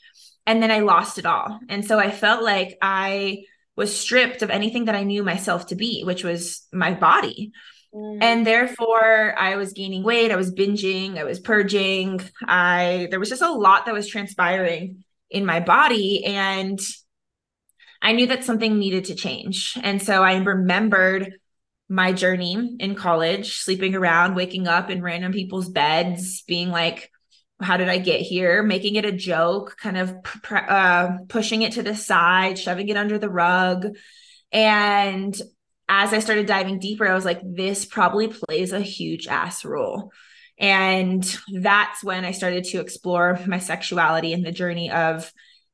and 0.46 0.62
then 0.62 0.70
I 0.70 0.80
lost 0.80 1.18
it 1.18 1.26
all. 1.26 1.58
And 1.68 1.84
so 1.84 1.98
I 1.98 2.10
felt 2.10 2.42
like 2.42 2.78
I 2.80 3.44
was 3.76 3.94
stripped 3.94 4.42
of 4.42 4.50
anything 4.50 4.86
that 4.86 4.94
I 4.94 5.02
knew 5.02 5.22
myself 5.22 5.66
to 5.66 5.74
be, 5.74 6.02
which 6.04 6.24
was 6.24 6.66
my 6.72 6.94
body. 6.94 7.52
Mm. 7.94 8.18
And 8.22 8.46
therefore, 8.46 9.34
I 9.38 9.56
was 9.56 9.72
gaining 9.72 10.02
weight, 10.02 10.30
I 10.30 10.36
was 10.36 10.54
binging, 10.54 11.18
I 11.18 11.24
was 11.24 11.40
purging. 11.40 12.20
I 12.46 13.08
there 13.10 13.20
was 13.20 13.28
just 13.28 13.42
a 13.42 13.50
lot 13.50 13.86
that 13.86 13.94
was 13.94 14.08
transpiring 14.08 15.04
in 15.30 15.44
my 15.44 15.60
body 15.60 16.24
and 16.24 16.78
I 18.00 18.12
knew 18.12 18.26
that 18.28 18.44
something 18.44 18.78
needed 18.78 19.06
to 19.06 19.14
change. 19.14 19.76
And 19.82 20.00
so 20.00 20.22
I 20.22 20.36
remembered 20.36 21.32
my 21.88 22.12
journey 22.12 22.76
in 22.80 22.94
college, 22.94 23.58
sleeping 23.58 23.94
around, 23.94 24.34
waking 24.34 24.66
up 24.66 24.90
in 24.90 25.02
random 25.02 25.32
people's 25.32 25.68
beds, 25.68 26.42
being 26.42 26.70
like, 26.70 27.10
how 27.60 27.76
did 27.76 27.88
I 27.88 27.98
get 27.98 28.20
here? 28.20 28.62
Making 28.62 28.96
it 28.96 29.04
a 29.04 29.12
joke, 29.12 29.76
kind 29.80 29.96
of 29.96 30.14
uh, 30.50 31.10
pushing 31.28 31.62
it 31.62 31.72
to 31.72 31.82
the 31.82 31.94
side, 31.94 32.58
shoving 32.58 32.88
it 32.88 32.96
under 32.96 33.18
the 33.18 33.30
rug. 33.30 33.96
And 34.52 35.40
as 35.88 36.12
I 36.12 36.18
started 36.18 36.46
diving 36.46 36.80
deeper, 36.80 37.06
I 37.06 37.14
was 37.14 37.24
like, 37.24 37.40
this 37.42 37.84
probably 37.84 38.28
plays 38.28 38.72
a 38.72 38.80
huge 38.80 39.26
ass 39.28 39.64
role. 39.64 40.10
And 40.58 41.24
that's 41.52 42.02
when 42.02 42.24
I 42.24 42.32
started 42.32 42.64
to 42.64 42.80
explore 42.80 43.38
my 43.46 43.58
sexuality 43.58 44.32
and 44.32 44.44
the 44.44 44.52
journey 44.52 44.90
of 44.90 45.30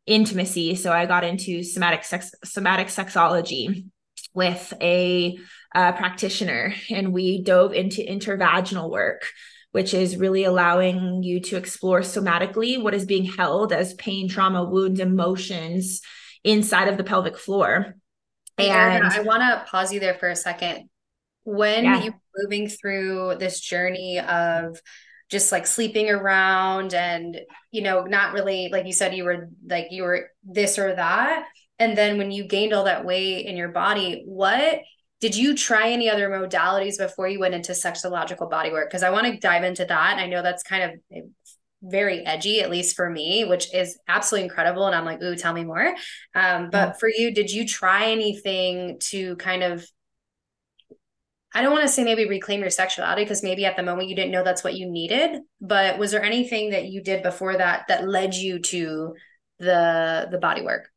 intimacy. 0.07 0.75
So 0.75 0.93
I 0.93 1.07
got 1.07 1.25
into 1.25 1.63
somatic 1.63 2.05
sex, 2.05 2.33
somatic 2.45 2.89
sexology 2.89 3.87
with 4.35 4.73
a 4.81 5.39
uh, 5.75 5.93
practitioner, 5.93 6.75
and 6.91 7.13
we 7.13 7.43
dove 7.43 7.73
into 7.73 8.03
intervaginal 8.03 8.91
work, 8.91 9.27
which 9.73 9.95
is 9.95 10.17
really 10.17 10.45
allowing 10.45 11.23
you 11.23 11.41
to 11.41 11.57
explore 11.57 12.01
somatically 12.01 12.83
what 12.83 12.95
is 12.95 13.07
being 13.07 13.25
held 13.25 13.73
as 13.73 13.95
pain, 13.95 14.29
trauma, 14.29 14.65
wounds, 14.65 15.01
emotions 15.01 16.01
inside 16.45 16.89
of 16.89 16.97
the 16.97 17.05
pelvic 17.05 17.39
floor 17.39 17.97
and 18.59 19.05
I 19.05 19.21
want 19.21 19.43
to 19.43 19.65
pause 19.71 19.93
you 19.93 20.01
there 20.01 20.15
for 20.15 20.29
a 20.29 20.37
second. 20.37 20.89
When 21.45 21.85
yeah. 21.85 22.03
you 22.03 22.13
were 22.13 22.45
moving 22.45 22.69
through 22.69 23.37
this 23.39 23.61
journey 23.61 24.21
of 24.21 24.81
just 25.31 25.51
like 25.51 25.67
sleeping 25.67 26.11
around 26.11 26.95
and 26.95 27.41
you 27.71 27.83
know 27.83 28.05
not 28.05 28.35
really 28.35 28.69
like 28.71 28.85
you 28.85 28.93
said 28.93 29.15
you 29.15 29.25
were 29.25 29.49
like 29.67 29.87
you 29.91 30.03
were 30.03 30.29
this 30.45 30.79
or 30.79 30.95
that 30.95 31.49
and 31.79 31.97
then 31.97 32.19
when 32.19 32.31
you 32.31 32.45
gained 32.45 32.75
all 32.75 32.85
that 32.85 33.07
weight 33.07 33.47
in 33.47 33.57
your 33.57 33.71
body 33.71 34.25
what 34.27 34.81
did 35.23 35.35
you 35.35 35.57
try 35.57 35.91
any 35.91 36.11
other 36.11 36.29
modalities 36.29 36.99
before 36.99 37.29
you 37.29 37.41
went 37.41 37.55
into 37.55 37.73
sexological 37.73 38.51
bodywork 38.51 38.89
because 38.89 39.03
i 39.03 39.09
want 39.09 39.25
to 39.25 39.39
dive 39.39 39.65
into 39.65 39.87
that 39.87 40.13
and 40.13 40.21
i 40.21 40.27
know 40.27 40.43
that's 40.43 40.63
kind 40.63 40.83
of 40.83 41.23
very 41.83 42.25
edgy, 42.25 42.61
at 42.61 42.71
least 42.71 42.95
for 42.95 43.11
me, 43.11 43.45
which 43.45 43.73
is 43.75 43.99
absolutely 44.07 44.45
incredible. 44.45 44.87
And 44.87 44.95
I'm 44.95 45.05
like, 45.05 45.21
ooh, 45.23 45.35
tell 45.35 45.53
me 45.53 45.65
more. 45.65 45.95
Um, 46.35 46.71
but 46.71 46.89
yeah. 46.89 46.93
for 46.93 47.09
you, 47.09 47.35
did 47.35 47.51
you 47.51 47.67
try 47.67 48.11
anything 48.11 48.99
to 49.11 49.37
kind 49.37 49.63
of 49.63 49.87
I 51.55 51.61
don't 51.61 51.73
want 51.73 51.83
to 51.83 51.93
say 51.93 52.03
maybe 52.03 52.27
reclaim 52.27 52.61
your 52.61 52.71
sexuality 52.71 53.25
because 53.25 53.43
maybe 53.43 53.67
at 53.67 53.77
the 53.77 53.83
moment 53.83 54.09
you 54.09 54.17
didn't 54.17 54.31
know 54.31 54.43
that's 54.43 54.65
what 54.65 54.75
you 54.75 54.91
needed, 54.91 55.43
but 55.61 55.99
was 55.99 56.11
there 56.11 56.23
anything 56.23 56.71
that 56.71 56.87
you 56.87 57.03
did 57.03 57.23
before 57.23 57.59
that 57.59 57.85
that 57.89 58.09
led 58.09 58.35
you 58.35 58.61
to 58.61 59.15
the 59.59 60.29
the 60.31 60.39
body 60.39 60.63
work? 60.63 60.89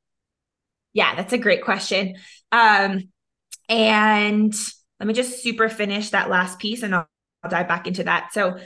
Yeah, 0.94 1.14
that's 1.16 1.34
a 1.34 1.38
great 1.38 1.62
question. 1.62 2.16
Um 2.54 3.10
and 3.70 4.54
let 5.00 5.08
me 5.08 5.14
just 5.14 5.42
super 5.42 5.70
finish 5.70 6.12
that 6.12 6.30
last 6.30 6.60
piece 6.60 6.84
and 6.84 6.96
I'll, 6.96 7.08
I'll 7.44 7.50
dive 7.50 7.68
back 7.68 7.88
into 7.88 8.04
that. 8.04 8.34
So 8.34 8.58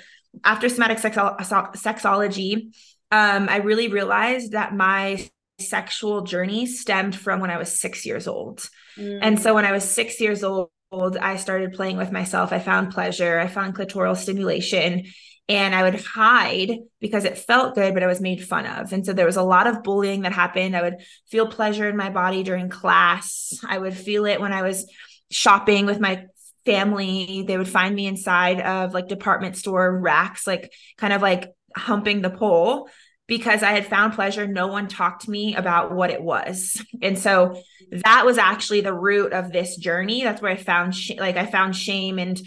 after 0.43 0.69
somatic 0.69 0.99
sexo- 0.99 1.39
sexology, 1.39 2.73
um, 3.11 3.49
I 3.49 3.57
really 3.57 3.87
realized 3.87 4.51
that 4.51 4.75
my 4.75 5.27
sexual 5.59 6.21
journey 6.21 6.65
stemmed 6.65 7.15
from 7.15 7.39
when 7.39 7.49
I 7.49 7.57
was 7.57 7.79
six 7.79 8.05
years 8.05 8.27
old. 8.27 8.69
Mm. 8.97 9.19
And 9.21 9.39
so 9.39 9.53
when 9.53 9.65
I 9.65 9.71
was 9.71 9.83
six 9.83 10.21
years 10.21 10.43
old, 10.43 10.69
I 10.91 11.35
started 11.35 11.73
playing 11.73 11.97
with 11.97 12.11
myself. 12.11 12.53
I 12.53 12.59
found 12.59 12.91
pleasure, 12.91 13.39
I 13.39 13.47
found 13.47 13.75
clitoral 13.75 14.15
stimulation. 14.15 15.05
And 15.49 15.73
I 15.73 15.81
would 15.81 15.99
hide 15.99 16.77
because 17.01 17.25
it 17.25 17.39
felt 17.39 17.73
good, 17.73 17.95
but 17.95 18.03
I 18.03 18.07
was 18.07 18.21
made 18.21 18.47
fun 18.47 18.67
of. 18.67 18.93
And 18.93 19.03
so 19.03 19.13
there 19.13 19.25
was 19.25 19.35
a 19.35 19.41
lot 19.41 19.65
of 19.65 19.81
bullying 19.81 20.21
that 20.21 20.31
happened. 20.31 20.77
I 20.77 20.83
would 20.83 20.97
feel 21.27 21.47
pleasure 21.47 21.89
in 21.89 21.97
my 21.97 22.11
body 22.11 22.43
during 22.43 22.69
class. 22.69 23.59
I 23.67 23.79
would 23.79 23.95
feel 23.95 24.25
it 24.25 24.39
when 24.39 24.53
I 24.53 24.61
was 24.61 24.89
shopping 25.31 25.87
with 25.87 25.99
my 25.99 26.27
family. 26.65 27.43
They 27.47 27.57
would 27.57 27.67
find 27.67 27.95
me 27.95 28.05
inside 28.05 28.61
of 28.61 28.93
like 28.93 29.07
department 29.07 29.57
store 29.57 29.99
racks, 29.99 30.45
like 30.45 30.71
kind 30.97 31.13
of 31.13 31.23
like 31.23 31.51
humping 31.75 32.21
the 32.21 32.29
pole 32.29 32.87
because 33.25 33.63
I 33.63 33.71
had 33.71 33.87
found 33.87 34.13
pleasure. 34.13 34.45
No 34.45 34.67
one 34.67 34.87
talked 34.87 35.23
to 35.23 35.31
me 35.31 35.55
about 35.55 35.91
what 35.91 36.11
it 36.11 36.21
was. 36.21 36.83
And 37.01 37.17
so 37.17 37.59
that 38.03 38.25
was 38.25 38.37
actually 38.37 38.81
the 38.81 38.93
root 38.93 39.33
of 39.33 39.51
this 39.51 39.77
journey. 39.77 40.23
That's 40.23 40.41
where 40.43 40.51
I 40.51 40.57
found 40.57 40.93
sh- 40.93 41.11
like 41.17 41.37
I 41.37 41.47
found 41.47 41.75
shame 41.75 42.19
and 42.19 42.39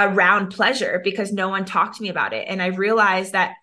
around 0.00 0.48
pleasure 0.48 1.00
because 1.04 1.32
no 1.32 1.48
one 1.48 1.64
talked 1.64 1.96
to 1.96 2.02
me 2.02 2.08
about 2.08 2.32
it. 2.32 2.46
And 2.48 2.62
I 2.62 2.66
realized 2.68 3.32
that 3.32 3.54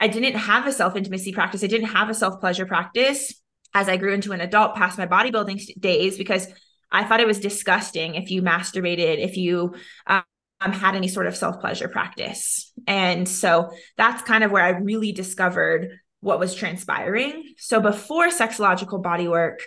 I 0.00 0.08
didn't 0.08 0.34
have 0.34 0.66
a 0.66 0.72
self 0.72 0.96
intimacy 0.96 1.32
practice. 1.32 1.64
I 1.64 1.68
didn't 1.68 1.88
have 1.88 2.10
a 2.10 2.14
self 2.14 2.40
pleasure 2.40 2.66
practice 2.66 3.32
as 3.72 3.88
I 3.88 3.96
grew 3.96 4.12
into 4.12 4.32
an 4.32 4.40
adult 4.40 4.74
past 4.74 4.98
my 4.98 5.06
bodybuilding 5.06 5.80
days 5.80 6.18
because 6.18 6.48
I 6.90 7.04
thought 7.04 7.20
it 7.20 7.26
was 7.26 7.40
disgusting 7.40 8.14
if 8.14 8.30
you 8.30 8.42
masturbated, 8.42 9.18
if 9.18 9.36
you 9.36 9.74
um, 10.06 10.22
had 10.60 10.94
any 10.94 11.08
sort 11.08 11.26
of 11.26 11.36
self 11.36 11.60
pleasure 11.60 11.88
practice. 11.88 12.72
And 12.86 13.28
so 13.28 13.70
that's 13.96 14.22
kind 14.22 14.44
of 14.44 14.50
where 14.50 14.64
I 14.64 14.70
really 14.70 15.12
discovered 15.12 15.98
what 16.20 16.38
was 16.38 16.54
transpiring. 16.54 17.54
So 17.58 17.80
before 17.80 18.28
sexological 18.28 19.02
body 19.02 19.28
work, 19.28 19.60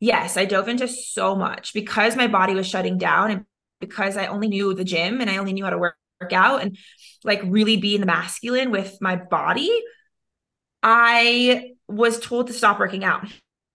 yes, 0.00 0.36
I 0.36 0.44
dove 0.44 0.68
into 0.68 0.88
so 0.88 1.34
much 1.34 1.74
because 1.74 2.16
my 2.16 2.26
body 2.26 2.54
was 2.54 2.66
shutting 2.66 2.98
down 2.98 3.30
and 3.30 3.44
because 3.80 4.16
I 4.16 4.26
only 4.26 4.48
knew 4.48 4.74
the 4.74 4.84
gym 4.84 5.20
and 5.20 5.30
I 5.30 5.36
only 5.36 5.52
knew 5.52 5.64
how 5.64 5.70
to 5.70 5.78
work, 5.78 5.96
work 6.20 6.32
out 6.32 6.62
and 6.62 6.76
like 7.24 7.42
really 7.44 7.76
be 7.76 7.94
in 7.94 8.00
the 8.00 8.06
masculine 8.06 8.70
with 8.70 8.98
my 9.00 9.16
body, 9.16 9.70
I 10.82 11.72
was 11.88 12.20
told 12.20 12.48
to 12.48 12.52
stop 12.52 12.78
working 12.78 13.04
out. 13.04 13.26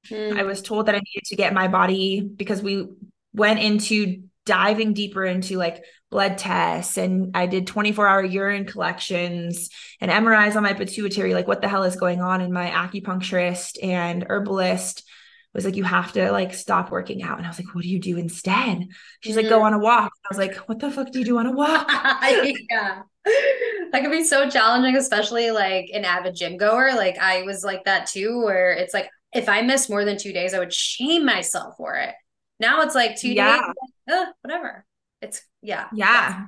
Mm. 0.10 0.38
I 0.38 0.44
was 0.44 0.62
told 0.62 0.88
that 0.88 0.96
I 0.96 1.00
needed 1.00 1.26
to 1.26 1.36
get 1.36 1.54
my 1.54 1.68
body 1.68 2.22
because 2.22 2.62
we 2.62 2.88
went 3.34 3.60
into 3.60 4.24
diving 4.46 4.94
deeper 4.94 5.24
into 5.24 5.58
like 5.58 5.84
blood 6.10 6.38
tests 6.38 6.98
and 6.98 7.32
I 7.36 7.46
did 7.46 7.68
24 7.68 8.08
hour 8.08 8.24
urine 8.24 8.66
collections 8.66 9.70
and 10.02 10.12
MRIs 10.12 10.56
on 10.56 10.64
my 10.64 10.74
pituitary. 10.74 11.34
Like, 11.34 11.48
what 11.48 11.62
the 11.62 11.70
hell 11.70 11.84
is 11.84 11.96
going 11.96 12.22
on? 12.22 12.42
in 12.42 12.52
my 12.52 12.70
acupuncturist 12.70 13.78
and 13.84 14.26
herbalist 14.28 15.08
was 15.58 15.66
like, 15.66 15.76
you 15.76 15.84
have 15.84 16.14
to 16.14 16.32
like 16.32 16.54
stop 16.54 16.92
working 16.92 17.24
out. 17.24 17.38
And 17.38 17.46
I 17.46 17.50
was 17.50 17.60
like, 17.60 17.76
what 17.76 17.84
do 17.84 17.90
you 17.90 18.00
do 18.00 18.18
instead? 18.18 18.88
She's 19.20 19.36
mm-hmm. 19.36 19.44
like, 19.44 19.50
go 19.50 19.58
mm-hmm. 19.58 19.66
on 19.66 19.74
a 19.74 19.80
walk. 19.80 20.14
I 20.26 20.28
was 20.30 20.38
like, 20.38 20.56
what 20.68 20.80
the 20.80 20.92
fuck 20.92 21.12
do 21.12 21.20
you 21.20 21.26
do 21.26 21.38
on 21.38 21.46
a 21.46 21.52
walk? 21.52 21.88
yeah. 21.92 23.02
That 23.92 24.02
could 24.02 24.12
be 24.12 24.24
so 24.24 24.50
challenging, 24.50 24.96
especially 24.96 25.52
like 25.52 25.90
an 25.94 26.06
avid 26.06 26.36
gym 26.36 26.58
goer. 26.58 26.94
Like 26.96 27.18
I 27.18 27.42
was 27.44 27.64
like 27.64 27.84
that 27.86 28.08
too, 28.08 28.42
where 28.44 28.72
it's 28.72 28.94
like 28.94 29.10
if 29.34 29.50
I 29.50 29.62
missed 29.62 29.90
more 29.90 30.06
than 30.06 30.18
two 30.18 30.34
days, 30.34 30.54
I 30.54 30.60
would 30.60 30.74
shame 30.74 31.26
myself 31.26 31.76
for 31.78 31.96
it. 31.96 32.16
Now 32.60 32.82
it's 32.82 32.96
like 32.96 33.18
two 33.18 33.34
yeah. 33.34 33.58
days, 33.58 33.74
like, 34.08 34.28
whatever. 34.42 34.86
It's 35.22 35.42
yeah. 35.62 35.88
Yeah. 35.94 36.46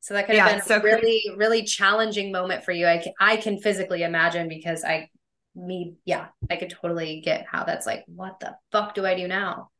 So 0.00 0.14
that 0.14 0.26
could 0.26 0.36
have 0.36 0.48
yeah, 0.48 0.56
been 0.56 0.64
so 0.64 0.76
a 0.76 0.82
really, 0.82 1.22
crazy. 1.26 1.34
really 1.36 1.62
challenging 1.62 2.32
moment 2.32 2.64
for 2.64 2.72
you. 2.72 2.86
I 2.86 2.98
can, 2.98 3.12
I 3.20 3.36
can 3.36 3.58
physically 3.58 4.02
imagine 4.02 4.48
because 4.48 4.82
I 4.82 5.10
me, 5.54 5.96
yeah, 6.04 6.28
I 6.50 6.56
could 6.56 6.70
totally 6.70 7.20
get 7.20 7.46
how 7.50 7.64
that's 7.64 7.86
like, 7.86 8.04
what 8.06 8.40
the 8.40 8.56
fuck 8.72 8.94
do 8.94 9.04
I 9.04 9.14
do 9.14 9.28
now? 9.28 9.70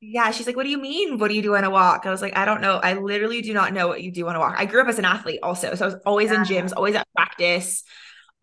Yeah, 0.00 0.30
she's 0.32 0.46
like, 0.46 0.56
What 0.56 0.64
do 0.64 0.70
you 0.70 0.78
mean? 0.78 1.18
What 1.18 1.28
do 1.28 1.34
you 1.34 1.42
do 1.42 1.56
on 1.56 1.64
a 1.64 1.70
walk? 1.70 2.04
I 2.04 2.10
was 2.10 2.20
like, 2.20 2.36
I 2.36 2.44
don't 2.44 2.60
know. 2.60 2.76
I 2.76 2.94
literally 2.94 3.40
do 3.40 3.54
not 3.54 3.72
know 3.72 3.88
what 3.88 4.02
you 4.02 4.12
do 4.12 4.28
on 4.28 4.36
a 4.36 4.38
walk. 4.38 4.54
I 4.58 4.66
grew 4.66 4.82
up 4.82 4.88
as 4.88 4.98
an 4.98 5.06
athlete 5.06 5.40
also. 5.42 5.74
So 5.74 5.84
I 5.84 5.88
was 5.88 6.00
always 6.04 6.30
yeah. 6.30 6.40
in 6.40 6.42
gyms, 6.42 6.72
always 6.76 6.94
at 6.94 7.08
practice, 7.16 7.84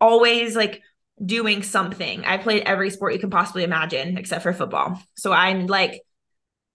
always 0.00 0.56
like 0.56 0.82
doing 1.24 1.62
something. 1.62 2.24
I 2.24 2.38
played 2.38 2.64
every 2.64 2.90
sport 2.90 3.12
you 3.12 3.20
can 3.20 3.30
possibly 3.30 3.62
imagine 3.62 4.18
except 4.18 4.42
for 4.42 4.52
football. 4.52 5.00
So 5.16 5.32
I'm 5.32 5.66
like, 5.66 6.02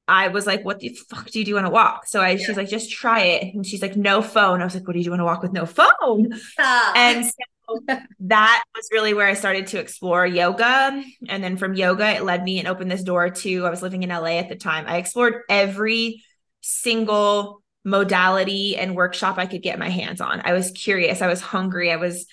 I 0.08 0.30
was 0.30 0.48
like, 0.48 0.64
what 0.64 0.80
the 0.80 0.98
fuck 1.10 1.30
do 1.32 1.40
you 1.40 1.46
do 1.46 1.58
on 1.58 1.66
a 1.66 1.70
walk? 1.70 2.08
So 2.08 2.22
I, 2.22 2.32
yeah. 2.32 2.46
she's 2.46 2.56
like, 2.56 2.70
just 2.70 2.90
try 2.90 3.24
it. 3.24 3.54
And 3.54 3.66
she's 3.66 3.82
like, 3.82 3.98
no 3.98 4.22
phone. 4.22 4.62
I 4.62 4.64
was 4.64 4.74
like, 4.74 4.88
what 4.88 4.94
do 4.94 5.00
you 5.00 5.06
do 5.06 5.14
on 5.14 5.20
a 5.20 5.26
walk 5.26 5.42
with 5.42 5.52
no 5.52 5.66
phone? 5.66 6.34
Ah. 6.58 6.94
And 6.96 7.26
so 7.26 7.32
that 8.20 8.64
was 8.76 8.90
really 8.92 9.14
where 9.14 9.28
I 9.28 9.34
started 9.34 9.68
to 9.68 9.80
explore 9.80 10.26
yoga. 10.26 11.04
And 11.28 11.44
then 11.44 11.58
from 11.58 11.74
yoga, 11.74 12.16
it 12.16 12.24
led 12.24 12.44
me 12.44 12.60
and 12.60 12.68
opened 12.68 12.92
this 12.92 13.04
door 13.04 13.30
to, 13.30 13.66
I 13.66 13.70
was 13.70 13.82
living 13.82 14.04
in 14.04 14.10
LA 14.10 14.38
at 14.38 14.50
the 14.50 14.56
time. 14.56 14.86
I 14.88 14.98
explored 14.98 15.42
every 15.50 16.24
single 16.62 17.62
modality 17.84 18.76
and 18.76 18.96
workshop 18.96 19.38
I 19.38 19.46
could 19.46 19.62
get 19.62 19.80
my 19.80 19.90
hands 19.90 20.22
on. 20.22 20.42
I 20.44 20.54
was 20.54 20.72
curious. 20.72 21.22
I 21.22 21.28
was 21.28 21.42
hungry. 21.42 21.92
I 21.92 21.98
was, 21.98 22.26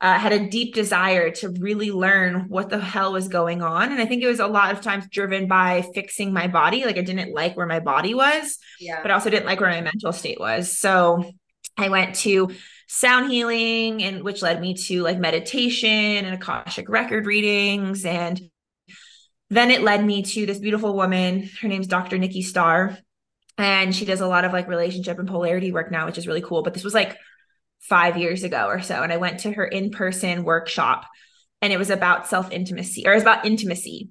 uh, 0.00 0.18
had 0.18 0.32
a 0.32 0.48
deep 0.48 0.74
desire 0.74 1.30
to 1.30 1.50
really 1.50 1.90
learn 1.90 2.48
what 2.48 2.70
the 2.70 2.80
hell 2.80 3.12
was 3.12 3.28
going 3.28 3.62
on. 3.62 3.92
And 3.92 4.00
I 4.00 4.06
think 4.06 4.22
it 4.22 4.28
was 4.28 4.40
a 4.40 4.46
lot 4.46 4.72
of 4.72 4.80
times 4.80 5.06
driven 5.10 5.46
by 5.46 5.82
fixing 5.94 6.32
my 6.32 6.48
body. 6.48 6.86
Like 6.86 6.96
I 6.96 7.02
didn't 7.02 7.34
like 7.34 7.56
where 7.56 7.66
my 7.66 7.80
body 7.80 8.14
was, 8.14 8.56
yeah. 8.80 9.02
but 9.02 9.10
I 9.10 9.14
also 9.14 9.28
didn't 9.28 9.46
like 9.46 9.60
where 9.60 9.70
my 9.70 9.82
mental 9.82 10.12
state 10.12 10.40
was. 10.40 10.78
So 10.78 11.30
I 11.76 11.90
went 11.90 12.14
to 12.16 12.50
sound 12.92 13.30
healing 13.30 14.02
and 14.02 14.24
which 14.24 14.42
led 14.42 14.60
me 14.60 14.74
to 14.74 15.02
like 15.02 15.16
meditation 15.16 15.88
and 15.88 16.34
akashic 16.34 16.88
record 16.88 17.24
readings. 17.24 18.04
And 18.04 18.50
then 19.48 19.70
it 19.70 19.82
led 19.82 20.04
me 20.04 20.24
to 20.24 20.44
this 20.44 20.58
beautiful 20.58 20.96
woman 20.96 21.48
her 21.62 21.68
name's 21.68 21.86
dr 21.86 22.18
nikki 22.18 22.42
starr. 22.42 22.98
And 23.56 23.94
she 23.94 24.04
does 24.04 24.20
a 24.20 24.26
lot 24.26 24.44
of 24.44 24.52
like 24.52 24.66
relationship 24.66 25.20
and 25.20 25.28
polarity 25.28 25.70
work 25.70 25.92
now 25.92 26.06
which 26.06 26.18
is 26.18 26.26
really 26.26 26.42
cool. 26.42 26.64
But 26.64 26.74
this 26.74 26.82
was 26.82 26.92
like 26.92 27.16
five 27.78 28.16
years 28.16 28.42
ago 28.42 28.66
or 28.66 28.80
so. 28.80 29.04
And 29.04 29.12
i 29.12 29.18
went 29.18 29.40
to 29.40 29.52
her 29.52 29.64
in-person 29.64 30.42
workshop 30.42 31.06
and 31.62 31.72
it 31.72 31.78
was 31.78 31.90
about 31.90 32.26
self-intimacy 32.26 33.06
or 33.06 33.12
it 33.12 33.16
was 33.16 33.22
about 33.22 33.46
intimacy. 33.46 34.08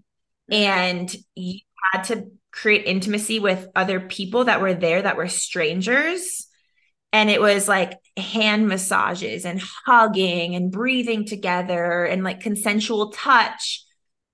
Mm-hmm. 0.50 0.64
And 0.64 1.16
you 1.36 1.60
had 1.92 2.04
to 2.06 2.32
create 2.54 2.86
intimacy 2.86 3.40
with 3.40 3.68
other 3.76 4.00
people 4.00 4.46
that 4.46 4.62
were 4.62 4.74
there 4.74 5.02
that 5.02 5.18
were 5.18 5.28
strangers. 5.28 6.48
And 7.12 7.30
it 7.30 7.42
was 7.42 7.68
like 7.68 7.98
hand 8.20 8.68
massages 8.68 9.46
and 9.46 9.62
hugging 9.86 10.56
and 10.56 10.72
breathing 10.72 11.26
together 11.26 12.06
and 12.06 12.24
like 12.24 12.42
consensual 12.42 13.12
touch 13.12 13.84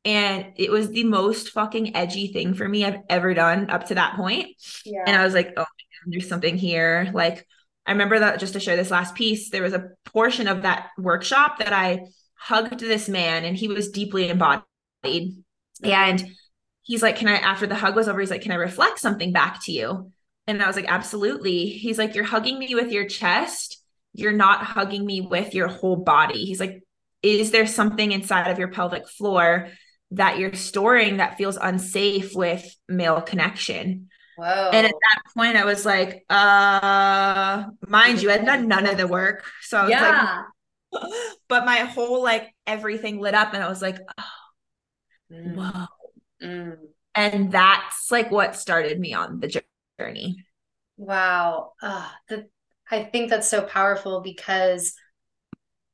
and 0.05 0.53
it 0.55 0.69
was 0.69 0.89
the 0.89 1.03
most 1.03 1.49
fucking 1.49 1.95
edgy 1.95 2.27
thing 2.27 2.53
for 2.53 2.69
me 2.69 2.85
I've 2.85 3.01
ever 3.09 3.33
done 3.33 3.71
up 3.71 3.87
to 3.87 3.95
that 3.95 4.15
point. 4.15 4.49
Yeah. 4.85 5.03
And 5.07 5.15
I 5.15 5.25
was 5.25 5.33
like, 5.33 5.53
oh, 5.57 5.65
there's 6.05 6.29
something 6.29 6.57
here. 6.57 7.09
Like, 7.11 7.47
I 7.87 7.91
remember 7.91 8.19
that 8.19 8.39
just 8.39 8.53
to 8.53 8.59
share 8.59 8.75
this 8.75 8.91
last 8.91 9.15
piece, 9.15 9.49
there 9.49 9.63
was 9.63 9.73
a 9.73 9.89
portion 10.05 10.47
of 10.47 10.61
that 10.61 10.89
workshop 10.99 11.57
that 11.57 11.73
I 11.73 12.05
hugged 12.35 12.79
this 12.79 13.09
man 13.09 13.45
and 13.45 13.57
he 13.57 13.67
was 13.67 13.89
deeply 13.89 14.29
embodied. 14.29 14.63
And 15.83 16.31
he's 16.83 17.01
like, 17.01 17.17
Can 17.17 17.27
I, 17.27 17.37
after 17.37 17.65
the 17.65 17.75
hug 17.75 17.95
was 17.95 18.07
over, 18.07 18.19
he's 18.19 18.31
like, 18.31 18.41
Can 18.41 18.51
I 18.51 18.55
reflect 18.55 18.99
something 18.99 19.33
back 19.33 19.63
to 19.65 19.71
you? 19.71 20.11
And 20.47 20.61
I 20.61 20.67
was 20.67 20.75
like, 20.75 20.85
absolutely. 20.87 21.67
He's 21.67 21.97
like, 21.97 22.15
you're 22.15 22.23
hugging 22.23 22.59
me 22.59 22.75
with 22.75 22.91
your 22.91 23.07
chest. 23.07 23.81
You're 24.13 24.31
not 24.31 24.63
hugging 24.63 25.05
me 25.05 25.21
with 25.21 25.53
your 25.53 25.67
whole 25.67 25.95
body. 25.95 26.45
He's 26.45 26.59
like, 26.59 26.83
is 27.23 27.51
there 27.51 27.65
something 27.65 28.11
inside 28.11 28.51
of 28.51 28.59
your 28.59 28.67
pelvic 28.67 29.07
floor 29.09 29.69
that 30.11 30.37
you're 30.37 30.53
storing 30.53 31.17
that 31.17 31.37
feels 31.37 31.57
unsafe 31.57 32.35
with 32.35 32.63
male 32.87 33.21
connection? 33.21 34.09
Whoa. 34.37 34.69
And 34.71 34.85
at 34.85 34.93
that 34.93 35.21
point, 35.35 35.55
I 35.55 35.65
was 35.65 35.85
like, 35.85 36.25
uh, 36.29 37.63
mind 37.87 38.21
you, 38.21 38.29
I'd 38.29 38.45
done 38.45 38.67
none 38.67 38.85
of 38.85 38.97
the 38.97 39.07
work. 39.07 39.45
So 39.61 39.77
I 39.77 39.81
was 39.83 39.89
yeah. 39.89 40.43
like, 40.91 41.03
but 41.49 41.65
my 41.65 41.77
whole 41.77 42.21
like 42.21 42.53
everything 42.67 43.19
lit 43.19 43.33
up 43.33 43.53
and 43.53 43.63
I 43.63 43.69
was 43.69 43.81
like, 43.81 43.97
oh, 44.17 44.23
mm. 45.33 45.55
whoa. 45.55 45.85
Mm. 46.43 46.77
And 47.15 47.51
that's 47.51 48.11
like 48.11 48.29
what 48.29 48.55
started 48.55 48.99
me 48.99 49.13
on 49.13 49.39
the 49.39 49.47
journey 49.47 49.65
journey. 49.99 50.37
Wow. 50.97 51.73
Uh, 51.81 52.09
the, 52.29 52.47
I 52.89 53.03
think 53.03 53.29
that's 53.29 53.47
so 53.47 53.63
powerful 53.63 54.21
because 54.21 54.93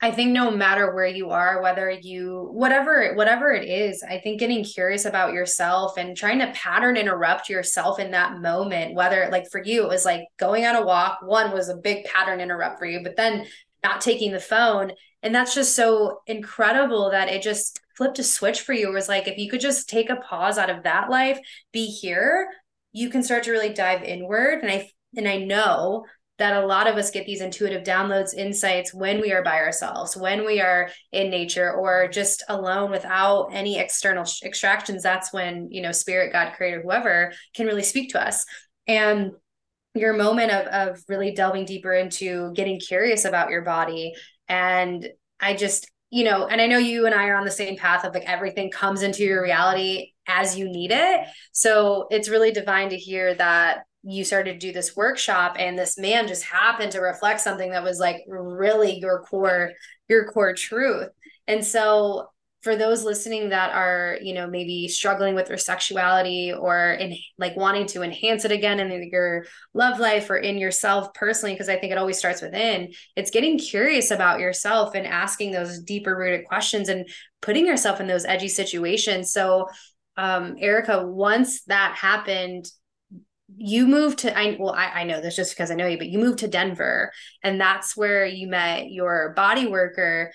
I 0.03 0.11
think 0.11 0.31
no 0.31 0.49
matter 0.49 0.95
where 0.95 1.05
you 1.05 1.29
are, 1.29 1.61
whether 1.61 1.89
you 1.89 2.49
whatever 2.51 3.13
whatever 3.13 3.51
it 3.51 3.69
is, 3.69 4.03
I 4.03 4.17
think 4.17 4.39
getting 4.39 4.63
curious 4.63 5.05
about 5.05 5.33
yourself 5.33 5.95
and 5.97 6.17
trying 6.17 6.39
to 6.39 6.51
pattern 6.53 6.97
interrupt 6.97 7.49
yourself 7.49 7.99
in 7.99 8.11
that 8.11 8.39
moment, 8.39 8.95
whether 8.95 9.29
like 9.31 9.45
for 9.51 9.61
you 9.63 9.83
it 9.83 9.89
was 9.89 10.03
like 10.03 10.23
going 10.37 10.65
on 10.65 10.75
a 10.75 10.85
walk, 10.85 11.19
one 11.21 11.51
was 11.51 11.69
a 11.69 11.77
big 11.77 12.05
pattern 12.05 12.41
interrupt 12.41 12.79
for 12.79 12.85
you, 12.85 13.01
but 13.03 13.15
then 13.15 13.45
not 13.83 14.01
taking 14.01 14.31
the 14.31 14.39
phone 14.39 14.91
and 15.23 15.35
that's 15.35 15.53
just 15.53 15.75
so 15.75 16.21
incredible 16.25 17.11
that 17.11 17.29
it 17.29 17.41
just 17.41 17.79
flipped 17.95 18.19
a 18.19 18.23
switch 18.23 18.61
for 18.61 18.73
you. 18.73 18.89
It 18.89 18.93
was 18.93 19.07
like 19.07 19.27
if 19.27 19.37
you 19.37 19.49
could 19.49 19.61
just 19.61 19.87
take 19.87 20.09
a 20.09 20.15
pause 20.15 20.57
out 20.57 20.69
of 20.69 20.83
that 20.83 21.09
life, 21.09 21.39
be 21.71 21.85
here, 21.85 22.47
you 22.91 23.09
can 23.09 23.23
start 23.23 23.43
to 23.43 23.51
really 23.51 23.73
dive 23.73 24.03
inward. 24.03 24.59
And 24.61 24.71
i 24.71 24.89
and 25.15 25.27
i 25.27 25.37
know 25.37 26.05
that 26.37 26.63
a 26.63 26.65
lot 26.65 26.87
of 26.87 26.95
us 26.95 27.11
get 27.11 27.27
these 27.27 27.41
intuitive 27.41 27.83
downloads 27.83 28.33
insights 28.33 28.93
when 28.93 29.21
we 29.21 29.31
are 29.31 29.43
by 29.43 29.57
ourselves 29.57 30.17
when 30.17 30.43
we 30.43 30.59
are 30.59 30.89
in 31.11 31.29
nature 31.29 31.71
or 31.71 32.07
just 32.07 32.43
alone 32.49 32.89
without 32.89 33.49
any 33.53 33.77
external 33.77 34.25
sh- 34.25 34.41
extractions. 34.43 35.03
That's 35.03 35.31
when 35.31 35.69
you 35.71 35.81
know 35.81 35.91
spirit 35.91 36.33
god 36.33 36.53
creator 36.55 36.81
whoever 36.81 37.33
can 37.53 37.67
really 37.67 37.83
speak 37.83 38.11
to 38.11 38.21
us. 38.25 38.45
And 38.87 39.31
your 39.93 40.13
moment 40.13 40.51
of 40.51 40.67
of 40.67 41.03
really 41.07 41.31
delving 41.33 41.65
deeper 41.65 41.93
into 41.93 42.51
getting 42.53 42.79
curious 42.79 43.25
about 43.25 43.49
your 43.49 43.61
body. 43.61 44.13
And 44.47 45.07
I 45.39 45.55
just, 45.55 45.89
you 46.11 46.25
know, 46.25 46.45
and 46.45 46.61
I 46.61 46.67
know 46.67 46.77
you 46.77 47.05
and 47.05 47.15
I 47.15 47.27
are 47.27 47.37
on 47.37 47.45
the 47.45 47.51
same 47.51 47.77
path 47.77 48.03
of 48.03 48.13
like 48.13 48.29
everything 48.29 48.69
comes 48.69 49.01
into 49.01 49.23
your 49.23 49.41
reality 49.41 50.11
as 50.27 50.57
you 50.57 50.69
need 50.69 50.91
it. 50.91 51.21
So 51.53 52.07
it's 52.11 52.29
really 52.29 52.51
divine 52.51 52.89
to 52.89 52.97
hear 52.97 53.33
that 53.35 53.83
you 54.03 54.25
started 54.25 54.53
to 54.53 54.67
do 54.67 54.73
this 54.73 54.95
workshop 54.95 55.55
and 55.57 55.79
this 55.79 55.97
man 55.97 56.27
just 56.27 56.43
happened 56.43 56.91
to 56.91 56.99
reflect 56.99 57.39
something 57.39 57.71
that 57.71 57.83
was 57.83 57.99
like 57.99 58.17
really 58.27 58.99
your 58.99 59.21
core 59.21 59.71
your 60.09 60.25
core 60.25 60.53
truth. 60.53 61.09
And 61.47 61.65
so 61.65 62.27
for 62.61 62.75
those 62.75 63.03
listening 63.03 63.49
that 63.49 63.71
are 63.73 64.17
you 64.21 64.33
know 64.33 64.47
maybe 64.47 64.87
struggling 64.87 65.35
with 65.35 65.47
their 65.47 65.57
sexuality 65.57 66.53
or 66.53 66.93
in 66.93 67.15
like 67.37 67.55
wanting 67.55 67.85
to 67.87 68.03
enhance 68.03 68.45
it 68.45 68.51
again 68.51 68.79
in 68.79 69.09
your 69.11 69.45
love 69.73 69.99
life 69.99 70.29
or 70.29 70.37
in 70.37 70.57
yourself 70.57 71.13
personally 71.13 71.53
because 71.53 71.69
i 71.69 71.77
think 71.77 71.91
it 71.91 71.97
always 71.97 72.17
starts 72.17 72.41
within 72.41 72.91
it's 73.15 73.31
getting 73.31 73.57
curious 73.57 74.11
about 74.11 74.39
yourself 74.39 74.95
and 74.95 75.07
asking 75.07 75.51
those 75.51 75.79
deeper 75.79 76.15
rooted 76.15 76.45
questions 76.45 76.89
and 76.89 77.07
putting 77.41 77.65
yourself 77.65 77.99
in 77.99 78.07
those 78.07 78.25
edgy 78.25 78.47
situations. 78.47 79.31
So 79.31 79.67
um 80.17 80.55
erica 80.59 81.05
once 81.07 81.63
that 81.63 81.95
happened 81.95 82.69
you 83.55 83.87
moved 83.87 84.19
to 84.19 84.37
I 84.37 84.57
well 84.59 84.73
I, 84.73 84.87
I 84.87 85.03
know 85.03 85.21
this 85.21 85.35
just 85.35 85.53
because 85.55 85.71
I 85.71 85.75
know 85.75 85.87
you, 85.87 85.97
but 85.97 86.07
you 86.07 86.19
moved 86.19 86.39
to 86.39 86.47
Denver 86.47 87.11
and 87.43 87.59
that's 87.59 87.95
where 87.95 88.25
you 88.25 88.47
met 88.47 88.91
your 88.91 89.33
body 89.35 89.67
worker 89.67 90.31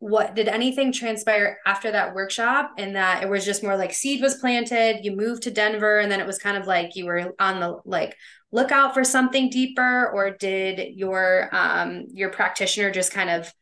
what 0.00 0.36
did 0.36 0.46
anything 0.46 0.92
transpire 0.92 1.58
after 1.66 1.90
that 1.90 2.14
workshop 2.14 2.72
and 2.78 2.94
that 2.94 3.22
it 3.22 3.28
was 3.28 3.44
just 3.44 3.64
more 3.64 3.76
like 3.76 3.92
seed 3.92 4.22
was 4.22 4.36
planted 4.36 5.04
you 5.04 5.16
moved 5.16 5.42
to 5.42 5.50
denver 5.50 5.98
and 5.98 6.10
then 6.10 6.20
it 6.20 6.26
was 6.26 6.38
kind 6.38 6.56
of 6.56 6.68
like 6.68 6.94
you 6.94 7.04
were 7.04 7.34
on 7.40 7.58
the 7.58 7.80
like 7.84 8.16
lookout 8.52 8.94
for 8.94 9.04
something 9.04 9.50
deeper? 9.50 10.10
Or 10.10 10.30
did 10.30 10.96
your 10.96 11.48
um 11.52 12.06
your 12.12 12.30
practitioner 12.30 12.90
just 12.90 13.12
kind 13.12 13.30
of 13.30 13.52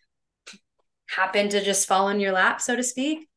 happen 1.08 1.48
to 1.50 1.64
just 1.64 1.86
fall 1.86 2.08
in 2.08 2.20
your 2.20 2.32
lap 2.32 2.60
so 2.60 2.76
to 2.76 2.82
speak? 2.82 3.28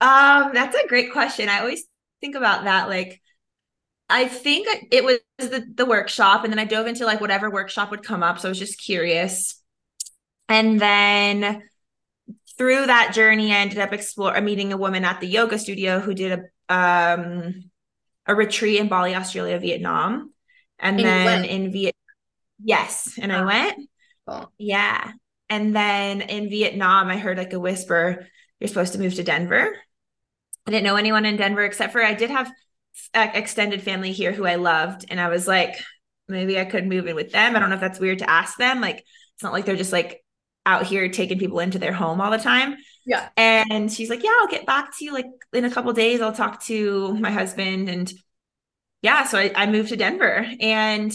Um 0.00 0.50
that's 0.54 0.76
a 0.76 0.88
great 0.88 1.12
question. 1.12 1.48
I 1.48 1.60
always 1.60 1.84
think 2.20 2.34
about 2.34 2.64
that 2.64 2.90
like 2.90 3.18
i 4.10 4.28
think 4.28 4.68
it 4.90 5.02
was 5.02 5.20
the, 5.38 5.64
the 5.74 5.86
workshop 5.86 6.44
and 6.44 6.52
then 6.52 6.58
i 6.58 6.66
dove 6.66 6.86
into 6.86 7.06
like 7.06 7.18
whatever 7.18 7.48
workshop 7.48 7.90
would 7.90 8.02
come 8.02 8.22
up 8.22 8.38
so 8.38 8.46
i 8.46 8.50
was 8.50 8.58
just 8.58 8.78
curious. 8.78 9.62
And 10.50 10.80
then 10.80 11.62
through 12.60 12.84
that 12.88 13.14
journey, 13.14 13.52
I 13.52 13.60
ended 13.60 13.78
up 13.78 13.94
exploring 13.94 14.44
meeting 14.44 14.70
a 14.70 14.76
woman 14.76 15.02
at 15.02 15.18
the 15.18 15.26
yoga 15.26 15.58
studio 15.58 15.98
who 15.98 16.12
did 16.12 16.44
a 16.68 16.74
um 16.74 17.70
a 18.26 18.34
retreat 18.34 18.78
in 18.78 18.88
Bali, 18.88 19.14
Australia, 19.14 19.58
Vietnam, 19.58 20.34
and, 20.78 21.00
and 21.00 21.08
then 21.08 21.44
in 21.46 21.72
Vietnam. 21.72 21.94
Yes, 22.62 23.18
and 23.18 23.32
I 23.32 23.46
went. 23.46 23.88
Cool. 24.28 24.52
Yeah, 24.58 25.10
and 25.48 25.74
then 25.74 26.20
in 26.20 26.50
Vietnam, 26.50 27.08
I 27.08 27.16
heard 27.16 27.38
like 27.38 27.54
a 27.54 27.58
whisper, 27.58 28.28
"You're 28.58 28.68
supposed 28.68 28.92
to 28.92 28.98
move 28.98 29.14
to 29.14 29.22
Denver." 29.22 29.74
I 30.66 30.70
didn't 30.70 30.84
know 30.84 30.96
anyone 30.96 31.24
in 31.24 31.38
Denver 31.38 31.64
except 31.64 31.94
for 31.94 32.04
I 32.04 32.12
did 32.12 32.28
have 32.28 32.52
extended 33.14 33.80
family 33.80 34.12
here 34.12 34.32
who 34.32 34.44
I 34.44 34.56
loved, 34.56 35.06
and 35.08 35.18
I 35.18 35.30
was 35.30 35.48
like, 35.48 35.76
maybe 36.28 36.60
I 36.60 36.66
could 36.66 36.86
move 36.86 37.06
in 37.06 37.16
with 37.16 37.32
them. 37.32 37.56
I 37.56 37.58
don't 37.58 37.70
know 37.70 37.76
if 37.76 37.80
that's 37.80 38.00
weird 38.00 38.18
to 38.18 38.28
ask 38.28 38.58
them. 38.58 38.82
Like, 38.82 38.98
it's 38.98 39.42
not 39.42 39.54
like 39.54 39.64
they're 39.64 39.76
just 39.76 39.94
like 39.94 40.19
out 40.66 40.86
here 40.86 41.08
taking 41.08 41.38
people 41.38 41.60
into 41.60 41.78
their 41.78 41.92
home 41.92 42.20
all 42.20 42.30
the 42.30 42.38
time. 42.38 42.76
Yeah. 43.06 43.28
And 43.36 43.90
she's 43.90 44.10
like, 44.10 44.22
Yeah, 44.22 44.36
I'll 44.40 44.48
get 44.48 44.66
back 44.66 44.96
to 44.98 45.04
you 45.04 45.12
like 45.12 45.26
in 45.52 45.64
a 45.64 45.70
couple 45.70 45.92
days. 45.92 46.20
I'll 46.20 46.32
talk 46.32 46.62
to 46.64 47.14
my 47.14 47.30
husband. 47.30 47.88
And 47.88 48.12
yeah, 49.02 49.24
so 49.24 49.38
I, 49.38 49.52
I 49.54 49.66
moved 49.66 49.88
to 49.88 49.96
Denver 49.96 50.46
and 50.60 51.12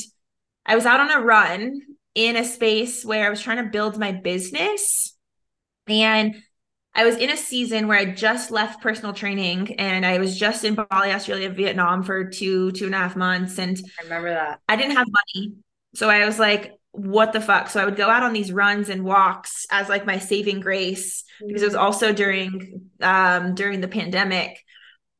I 0.65 0.75
was 0.75 0.86
out 0.86 0.99
on 0.99 1.12
a 1.12 1.21
run 1.21 1.79
in 2.15 2.36
a 2.36 2.43
space 2.43 3.05
where 3.05 3.25
I 3.25 3.29
was 3.29 3.41
trying 3.41 3.63
to 3.63 3.69
build 3.69 3.99
my 3.99 4.12
business. 4.12 5.15
And 5.88 6.36
I 6.95 7.03
was 7.03 7.17
in 7.17 7.29
a 7.29 7.38
season 7.38 7.88
where 7.88 7.99
I 7.99 8.05
just 8.05 8.51
left 8.51 8.81
personal 8.81 9.13
training 9.13 9.75
and 9.75 10.05
I 10.05 10.17
was 10.17 10.38
just 10.38 10.63
in 10.63 10.75
Bali, 10.75 11.12
Australia, 11.12 11.49
Vietnam 11.49 12.03
for 12.03 12.29
two, 12.29 12.71
two 12.71 12.86
and 12.86 12.95
a 12.95 12.97
half 12.97 13.17
months. 13.17 13.60
And 13.60 13.77
I 13.99 14.03
remember 14.03 14.34
that. 14.34 14.62
I 14.69 14.77
didn't 14.77 14.95
have 14.95 15.08
money. 15.08 15.53
So 15.93 16.10
I 16.10 16.25
was 16.25 16.39
like, 16.39 16.71
what 16.97 17.34
the 17.34 17.41
fuck? 17.41 17.69
So 17.69 17.81
i 17.81 17.86
would 17.86 17.95
go 17.95 18.10
out 18.10 18.23
on 18.23 18.34
these 18.34 18.51
runs 18.51 18.89
and 18.89 19.03
walks 19.03 19.65
as 19.69 19.89
like 19.89 20.05
my 20.05 20.19
saving 20.19 20.60
grace 20.60 21.23
because 21.45 21.62
it 21.62 21.65
was 21.65 21.75
mm. 21.75 21.81
also 21.81 22.13
during 22.13 22.89
um 23.01 23.55
during 23.55 23.81
the 23.81 23.88
pandemic. 23.88 24.62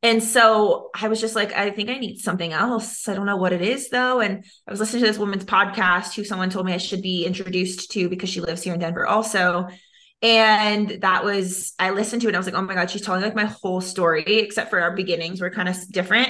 And 0.01 0.23
so 0.23 0.89
i 0.95 1.07
was 1.07 1.19
just 1.19 1.35
like 1.35 1.53
i 1.53 1.69
think 1.71 1.89
i 1.89 1.97
need 1.97 2.19
something 2.19 2.53
else. 2.53 3.07
I 3.07 3.13
don't 3.13 3.25
know 3.25 3.38
what 3.38 3.53
it 3.53 3.61
is 3.61 3.89
though. 3.89 4.21
And 4.21 4.45
i 4.67 4.71
was 4.71 4.79
listening 4.79 5.03
to 5.03 5.07
this 5.07 5.17
woman's 5.17 5.45
podcast 5.45 6.15
who 6.15 6.23
someone 6.23 6.49
told 6.49 6.65
me 6.65 6.73
i 6.73 6.77
should 6.77 7.01
be 7.01 7.25
introduced 7.25 7.91
to 7.91 8.09
because 8.09 8.29
she 8.29 8.41
lives 8.41 8.63
here 8.63 8.73
in 8.73 8.79
denver 8.79 9.05
also. 9.05 9.67
And 10.21 11.01
that 11.01 11.25
was 11.25 11.73
i 11.77 11.89
listened 11.89 12.21
to 12.21 12.27
it 12.27 12.29
and 12.29 12.38
i 12.38 12.39
was 12.39 12.47
like 12.47 12.55
oh 12.55 12.61
my 12.61 12.73
god 12.73 12.89
she's 12.89 13.01
telling 13.01 13.21
like 13.21 13.35
my 13.35 13.45
whole 13.45 13.81
story 13.81 14.23
except 14.25 14.69
for 14.69 14.79
our 14.79 14.95
beginnings 14.95 15.41
were 15.41 15.49
kind 15.49 15.69
of 15.69 15.75
different. 15.91 16.29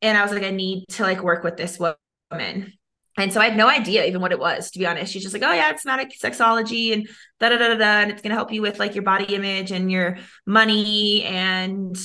And 0.00 0.16
i 0.16 0.22
was 0.22 0.32
like 0.32 0.44
i 0.44 0.50
need 0.50 0.86
to 0.90 1.02
like 1.02 1.22
work 1.22 1.44
with 1.44 1.56
this 1.56 1.78
woman 1.78 2.72
and 3.18 3.32
so 3.32 3.40
I 3.40 3.48
had 3.48 3.56
no 3.56 3.68
idea 3.68 4.04
even 4.06 4.20
what 4.20 4.32
it 4.32 4.38
was, 4.38 4.70
to 4.70 4.78
be 4.78 4.86
honest. 4.86 5.12
She's 5.12 5.22
just 5.22 5.34
like, 5.34 5.42
oh 5.42 5.52
yeah, 5.52 5.70
it's 5.70 5.82
somatic 5.82 6.12
sexology 6.18 6.92
and 6.92 7.08
da 7.40 7.50
da 7.50 7.58
da 7.58 7.68
da, 7.68 7.74
da 7.76 8.00
and 8.00 8.10
it's 8.10 8.22
gonna 8.22 8.34
help 8.34 8.52
you 8.52 8.62
with 8.62 8.78
like 8.78 8.94
your 8.94 9.04
body 9.04 9.34
image 9.34 9.70
and 9.70 9.90
your 9.90 10.18
money, 10.46 11.22
and 11.24 11.96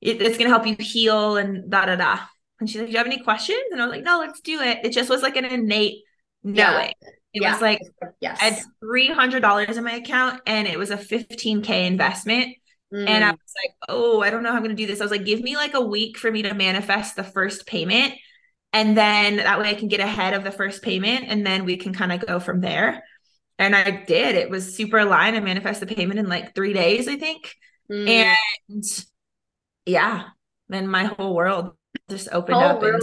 it, 0.00 0.20
it's 0.20 0.38
gonna 0.38 0.50
help 0.50 0.66
you 0.66 0.76
heal 0.78 1.36
and 1.36 1.70
da 1.70 1.86
da 1.86 1.96
da. 1.96 2.18
And 2.58 2.68
she's 2.68 2.80
like, 2.80 2.88
do 2.88 2.92
you 2.92 2.98
have 2.98 3.06
any 3.06 3.22
questions? 3.22 3.62
And 3.72 3.80
I 3.80 3.86
was 3.86 3.92
like, 3.92 4.04
no, 4.04 4.18
let's 4.18 4.40
do 4.40 4.60
it. 4.60 4.80
It 4.84 4.90
just 4.90 5.10
was 5.10 5.22
like 5.22 5.36
an 5.36 5.44
innate 5.44 6.02
knowing. 6.42 6.92
Yeah. 7.00 7.08
It 7.34 7.42
yeah. 7.42 7.52
was 7.52 7.62
like 7.62 7.80
yes. 8.20 8.38
I 8.40 8.44
had 8.50 8.62
three 8.80 9.08
hundred 9.08 9.40
dollars 9.40 9.76
in 9.76 9.84
my 9.84 9.92
account, 9.92 10.40
and 10.46 10.68
it 10.68 10.78
was 10.78 10.90
a 10.90 10.98
fifteen 10.98 11.62
k 11.62 11.86
investment. 11.86 12.56
Mm. 12.92 13.08
And 13.08 13.24
I 13.24 13.28
mm. 13.28 13.32
was 13.32 13.54
like, 13.64 13.74
oh, 13.88 14.20
I 14.22 14.30
don't 14.30 14.42
know 14.42 14.50
how 14.50 14.56
I'm 14.56 14.62
gonna 14.62 14.74
do 14.74 14.86
this. 14.86 15.00
I 15.00 15.04
was 15.04 15.10
like, 15.10 15.24
give 15.24 15.40
me 15.40 15.56
like 15.56 15.74
a 15.74 15.80
week 15.80 16.18
for 16.18 16.30
me 16.30 16.42
to 16.42 16.52
manifest 16.52 17.16
the 17.16 17.24
first 17.24 17.66
payment 17.66 18.14
and 18.72 18.96
then 18.96 19.36
that 19.36 19.58
way 19.58 19.70
I 19.70 19.74
can 19.74 19.88
get 19.88 20.00
ahead 20.00 20.34
of 20.34 20.44
the 20.44 20.50
first 20.50 20.82
payment 20.82 21.26
and 21.28 21.46
then 21.46 21.64
we 21.64 21.76
can 21.76 21.92
kind 21.92 22.12
of 22.12 22.26
go 22.26 22.40
from 22.40 22.60
there. 22.60 23.04
And 23.58 23.76
I 23.76 24.04
did. 24.04 24.34
It 24.34 24.50
was 24.50 24.74
super 24.74 24.98
aligned. 24.98 25.36
I 25.36 25.40
manifested 25.40 25.88
the 25.88 25.94
payment 25.94 26.18
in 26.18 26.28
like 26.28 26.54
three 26.54 26.72
days, 26.72 27.06
I 27.06 27.16
think. 27.16 27.54
Mm. 27.90 28.08
And 28.08 28.84
yeah, 29.84 30.24
then 30.68 30.88
my 30.88 31.04
whole 31.04 31.34
world 31.34 31.72
just 32.08 32.28
opened 32.32 32.54
whole 32.54 32.64
up. 32.64 32.82
And, 32.82 33.02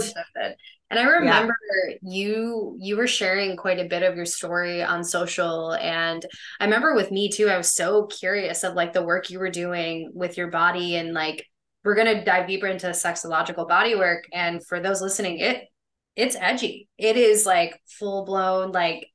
and 0.90 0.98
I 0.98 1.04
remember 1.04 1.54
yeah. 1.88 1.96
you 2.02 2.76
you 2.80 2.96
were 2.96 3.06
sharing 3.06 3.56
quite 3.56 3.78
a 3.78 3.88
bit 3.88 4.02
of 4.02 4.16
your 4.16 4.26
story 4.26 4.82
on 4.82 5.04
social. 5.04 5.74
And 5.74 6.24
I 6.58 6.64
remember 6.64 6.94
with 6.94 7.12
me 7.12 7.30
too, 7.30 7.48
I 7.48 7.56
was 7.56 7.74
so 7.74 8.06
curious 8.06 8.64
of 8.64 8.74
like 8.74 8.92
the 8.92 9.04
work 9.04 9.30
you 9.30 9.38
were 9.38 9.50
doing 9.50 10.10
with 10.12 10.36
your 10.36 10.48
body 10.48 10.96
and 10.96 11.14
like 11.14 11.46
we're 11.84 11.94
going 11.94 12.14
to 12.14 12.24
dive 12.24 12.46
deeper 12.46 12.66
into 12.66 12.86
sexological 12.88 13.66
body 13.66 13.94
work 13.94 14.24
and 14.32 14.64
for 14.66 14.80
those 14.80 15.00
listening 15.00 15.38
it 15.38 15.64
it's 16.16 16.36
edgy 16.38 16.88
it 16.98 17.16
is 17.16 17.46
like 17.46 17.80
full 17.86 18.24
blown 18.24 18.72
like 18.72 19.06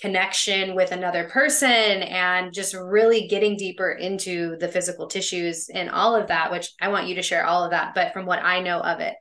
connection 0.00 0.74
with 0.74 0.90
another 0.90 1.28
person 1.28 1.70
and 1.70 2.52
just 2.52 2.74
really 2.74 3.28
getting 3.28 3.56
deeper 3.56 3.90
into 3.90 4.56
the 4.58 4.68
physical 4.68 5.06
tissues 5.06 5.68
and 5.68 5.90
all 5.90 6.14
of 6.14 6.28
that 6.28 6.50
which 6.50 6.70
i 6.80 6.88
want 6.88 7.06
you 7.06 7.14
to 7.14 7.22
share 7.22 7.44
all 7.44 7.64
of 7.64 7.72
that 7.72 7.94
but 7.94 8.12
from 8.12 8.24
what 8.24 8.42
i 8.42 8.60
know 8.60 8.80
of 8.80 9.00
it 9.00 9.14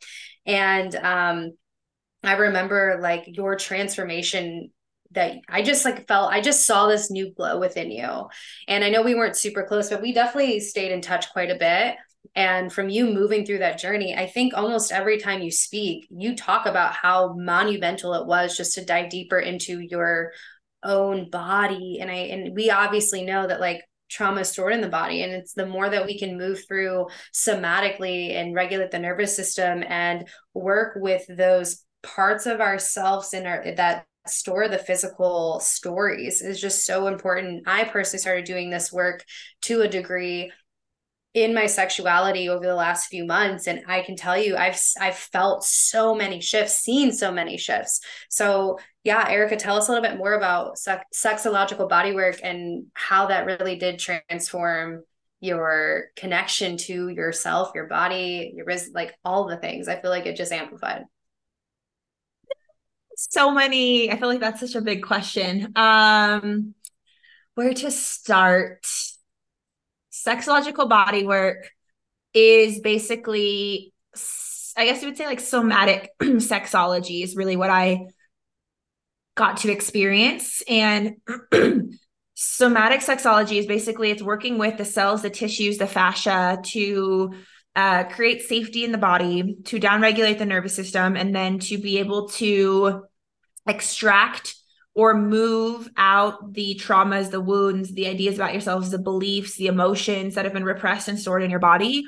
and 0.45 0.95
um 0.95 1.51
i 2.23 2.33
remember 2.33 2.99
like 3.01 3.23
your 3.27 3.55
transformation 3.57 4.71
that 5.13 5.35
I 5.49 5.61
just 5.61 5.83
like 5.83 6.07
felt 6.07 6.31
I 6.31 6.41
just 6.41 6.65
saw 6.65 6.87
this 6.87 7.11
new 7.11 7.33
glow 7.33 7.59
within 7.59 7.91
you. 7.91 8.27
And 8.67 8.83
I 8.83 8.89
know 8.89 9.01
we 9.01 9.15
weren't 9.15 9.35
super 9.35 9.63
close, 9.63 9.89
but 9.89 10.01
we 10.01 10.13
definitely 10.13 10.59
stayed 10.61 10.91
in 10.91 11.01
touch 11.01 11.31
quite 11.31 11.51
a 11.51 11.57
bit. 11.57 11.95
And 12.35 12.71
from 12.71 12.89
you 12.89 13.05
moving 13.05 13.45
through 13.45 13.59
that 13.59 13.79
journey, 13.79 14.15
I 14.15 14.27
think 14.27 14.53
almost 14.53 14.91
every 14.91 15.19
time 15.19 15.41
you 15.41 15.51
speak, 15.51 16.07
you 16.09 16.35
talk 16.35 16.65
about 16.65 16.93
how 16.93 17.33
monumental 17.33 18.13
it 18.13 18.25
was 18.25 18.55
just 18.55 18.75
to 18.75 18.85
dive 18.85 19.09
deeper 19.09 19.39
into 19.39 19.79
your 19.79 20.31
own 20.83 21.29
body. 21.29 21.99
And 21.99 22.09
I 22.09 22.15
and 22.15 22.55
we 22.55 22.69
obviously 22.69 23.23
know 23.23 23.45
that 23.47 23.59
like 23.59 23.81
trauma 24.09 24.43
stored 24.43 24.73
in 24.73 24.81
the 24.81 24.89
body 24.89 25.23
and 25.23 25.31
it's 25.31 25.53
the 25.53 25.65
more 25.65 25.89
that 25.89 26.05
we 26.05 26.19
can 26.19 26.37
move 26.37 26.59
through 26.67 27.07
somatically 27.33 28.33
and 28.33 28.53
regulate 28.53 28.91
the 28.91 28.99
nervous 28.99 29.33
system 29.33 29.83
and 29.87 30.27
work 30.53 30.97
with 30.97 31.23
those 31.29 31.85
parts 32.03 32.45
of 32.45 32.59
ourselves 32.59 33.33
in 33.33 33.45
our 33.45 33.63
that 33.75 34.05
store 34.27 34.67
the 34.67 34.77
physical 34.77 35.59
stories 35.59 36.41
is 36.41 36.61
just 36.61 36.85
so 36.85 37.07
important. 37.07 37.63
I 37.67 37.85
personally 37.85 38.19
started 38.19 38.45
doing 38.45 38.69
this 38.69 38.91
work 38.91 39.23
to 39.63 39.81
a 39.81 39.87
degree 39.87 40.51
in 41.33 41.53
my 41.53 41.65
sexuality 41.65 42.49
over 42.49 42.65
the 42.65 42.75
last 42.75 43.07
few 43.07 43.25
months 43.25 43.67
and 43.67 43.83
I 43.87 44.01
can 44.01 44.17
tell 44.17 44.37
you 44.37 44.57
I've 44.57 44.79
I've 44.99 45.15
felt 45.15 45.63
so 45.63 46.13
many 46.13 46.41
shifts, 46.41 46.79
seen 46.79 47.13
so 47.13 47.31
many 47.31 47.57
shifts. 47.57 48.01
So, 48.29 48.79
yeah, 49.03 49.29
Erica, 49.29 49.55
tell 49.55 49.77
us 49.77 49.87
a 49.87 49.91
little 49.91 50.07
bit 50.07 50.17
more 50.17 50.33
about 50.33 50.77
sex, 50.77 51.03
sexological 51.15 51.89
bodywork 51.89 52.39
and 52.43 52.87
how 52.93 53.27
that 53.27 53.45
really 53.45 53.77
did 53.77 53.97
transform 53.97 55.03
your 55.39 56.05
connection 56.17 56.77
to 56.77 57.07
yourself, 57.07 57.71
your 57.73 57.87
body, 57.87 58.53
your 58.55 58.65
like 58.93 59.15
all 59.23 59.47
the 59.47 59.57
things. 59.57 59.87
I 59.87 59.99
feel 60.01 60.11
like 60.11 60.25
it 60.25 60.35
just 60.35 60.51
amplified. 60.51 61.05
So 63.15 63.51
many. 63.51 64.11
I 64.11 64.17
feel 64.17 64.27
like 64.27 64.39
that's 64.41 64.59
such 64.59 64.75
a 64.75 64.81
big 64.81 65.01
question. 65.03 65.71
Um 65.77 66.75
where 67.55 67.73
to 67.73 67.91
start, 67.91 68.87
sexological 70.25 70.87
body 70.87 71.25
work 71.25 71.69
is 72.33 72.79
basically, 72.79 73.93
I 74.77 74.85
guess 74.85 75.01
you 75.01 75.09
would 75.09 75.17
say 75.17 75.25
like 75.25 75.39
somatic 75.39 76.11
sexology 76.21 77.23
is 77.23 77.35
really 77.35 77.55
what 77.55 77.69
I 77.69 78.07
got 79.35 79.57
to 79.57 79.71
experience. 79.71 80.61
And 80.67 81.17
somatic 82.35 83.01
sexology 83.01 83.57
is 83.57 83.65
basically 83.65 84.11
it's 84.11 84.21
working 84.23 84.57
with 84.57 84.77
the 84.77 84.85
cells, 84.85 85.21
the 85.21 85.29
tissues, 85.29 85.77
the 85.77 85.87
fascia 85.87 86.59
to 86.67 87.33
uh, 87.75 88.03
create 88.05 88.41
safety 88.41 88.83
in 88.83 88.91
the 88.91 88.97
body, 88.97 89.57
to 89.65 89.79
downregulate 89.79 90.37
the 90.37 90.45
nervous 90.45 90.75
system, 90.75 91.15
and 91.15 91.33
then 91.33 91.59
to 91.59 91.77
be 91.77 91.99
able 91.99 92.27
to 92.29 93.03
extract 93.67 94.55
or 94.93 95.13
move 95.13 95.89
out 95.95 96.53
the 96.53 96.79
traumas, 96.81 97.31
the 97.31 97.39
wounds, 97.39 97.93
the 97.93 98.07
ideas 98.07 98.35
about 98.35 98.51
yourselves, 98.51 98.91
the 98.91 98.99
beliefs, 98.99 99.55
the 99.55 99.67
emotions 99.67 100.35
that 100.35 100.45
have 100.45 100.53
been 100.53 100.65
repressed 100.65 101.07
and 101.07 101.19
stored 101.19 101.43
in 101.43 101.49
your 101.49 101.59
body, 101.59 102.03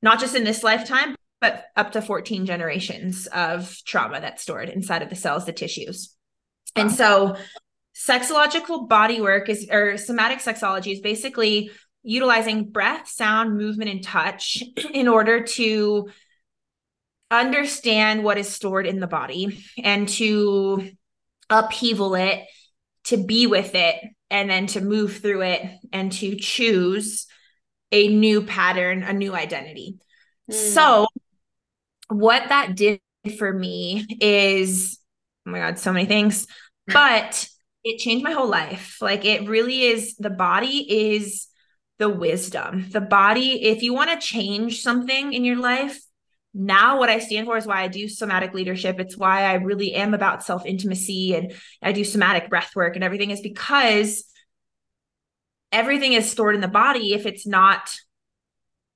not 0.00 0.20
just 0.20 0.36
in 0.36 0.44
this 0.44 0.62
lifetime, 0.62 1.16
but 1.40 1.66
up 1.76 1.92
to 1.92 2.02
14 2.02 2.46
generations 2.46 3.26
of 3.28 3.76
trauma 3.84 4.20
that's 4.20 4.42
stored 4.42 4.68
inside 4.68 5.02
of 5.02 5.10
the 5.10 5.16
cells, 5.16 5.46
the 5.46 5.52
tissues. 5.52 6.14
Wow. 6.76 6.82
And 6.82 6.92
so 6.92 7.36
sexological 7.94 8.88
body 8.88 9.20
work 9.20 9.48
is 9.48 9.68
or 9.70 9.96
somatic 9.96 10.38
sexology 10.38 10.92
is 10.92 11.00
basically 11.00 11.70
utilizing 12.02 12.70
breath, 12.70 13.08
sound, 13.08 13.58
movement, 13.58 13.90
and 13.90 14.02
touch 14.02 14.62
in 14.94 15.08
order 15.08 15.42
to 15.44 16.08
understand 17.30 18.24
what 18.24 18.38
is 18.38 18.48
stored 18.48 18.86
in 18.86 19.00
the 19.00 19.06
body 19.06 19.64
and 19.82 20.08
to 20.08 20.90
upheaval 21.50 22.14
it, 22.14 22.46
to 23.04 23.16
be 23.16 23.46
with 23.46 23.74
it, 23.74 23.96
and 24.30 24.48
then 24.48 24.66
to 24.68 24.80
move 24.80 25.18
through 25.18 25.42
it 25.42 25.62
and 25.92 26.12
to 26.12 26.36
choose 26.36 27.26
a 27.92 28.08
new 28.08 28.42
pattern, 28.42 29.02
a 29.02 29.12
new 29.12 29.34
identity. 29.34 29.98
Mm. 30.50 30.54
So, 30.54 31.06
what 32.08 32.48
that 32.48 32.76
did 32.76 33.00
for 33.38 33.52
me 33.52 34.06
is 34.20 34.98
oh 35.46 35.50
my 35.50 35.58
God, 35.58 35.78
so 35.78 35.92
many 35.92 36.06
things, 36.06 36.46
but 36.86 37.48
it 37.84 37.98
changed 37.98 38.24
my 38.24 38.32
whole 38.32 38.48
life. 38.48 38.98
Like, 39.00 39.24
it 39.24 39.48
really 39.48 39.82
is 39.82 40.16
the 40.16 40.30
body 40.30 41.10
is 41.12 41.46
the 41.98 42.08
wisdom. 42.08 42.86
The 42.90 43.00
body, 43.00 43.64
if 43.64 43.82
you 43.82 43.94
want 43.94 44.10
to 44.10 44.26
change 44.26 44.82
something 44.82 45.32
in 45.32 45.44
your 45.44 45.56
life, 45.56 46.00
now 46.52 46.98
what 46.98 47.08
I 47.08 47.20
stand 47.20 47.46
for 47.46 47.56
is 47.56 47.66
why 47.66 47.82
I 47.82 47.88
do 47.88 48.08
somatic 48.08 48.54
leadership. 48.54 48.98
It's 48.98 49.16
why 49.16 49.44
I 49.44 49.54
really 49.54 49.94
am 49.94 50.14
about 50.14 50.44
self 50.44 50.66
intimacy 50.66 51.34
and 51.34 51.52
I 51.80 51.92
do 51.92 52.04
somatic 52.04 52.50
breath 52.50 52.74
work 52.74 52.96
and 52.96 53.04
everything 53.04 53.30
is 53.30 53.40
because 53.40 54.24
everything 55.70 56.14
is 56.14 56.30
stored 56.30 56.56
in 56.56 56.60
the 56.60 56.68
body 56.68 57.12
if 57.12 57.26
it's 57.26 57.46
not 57.46 57.94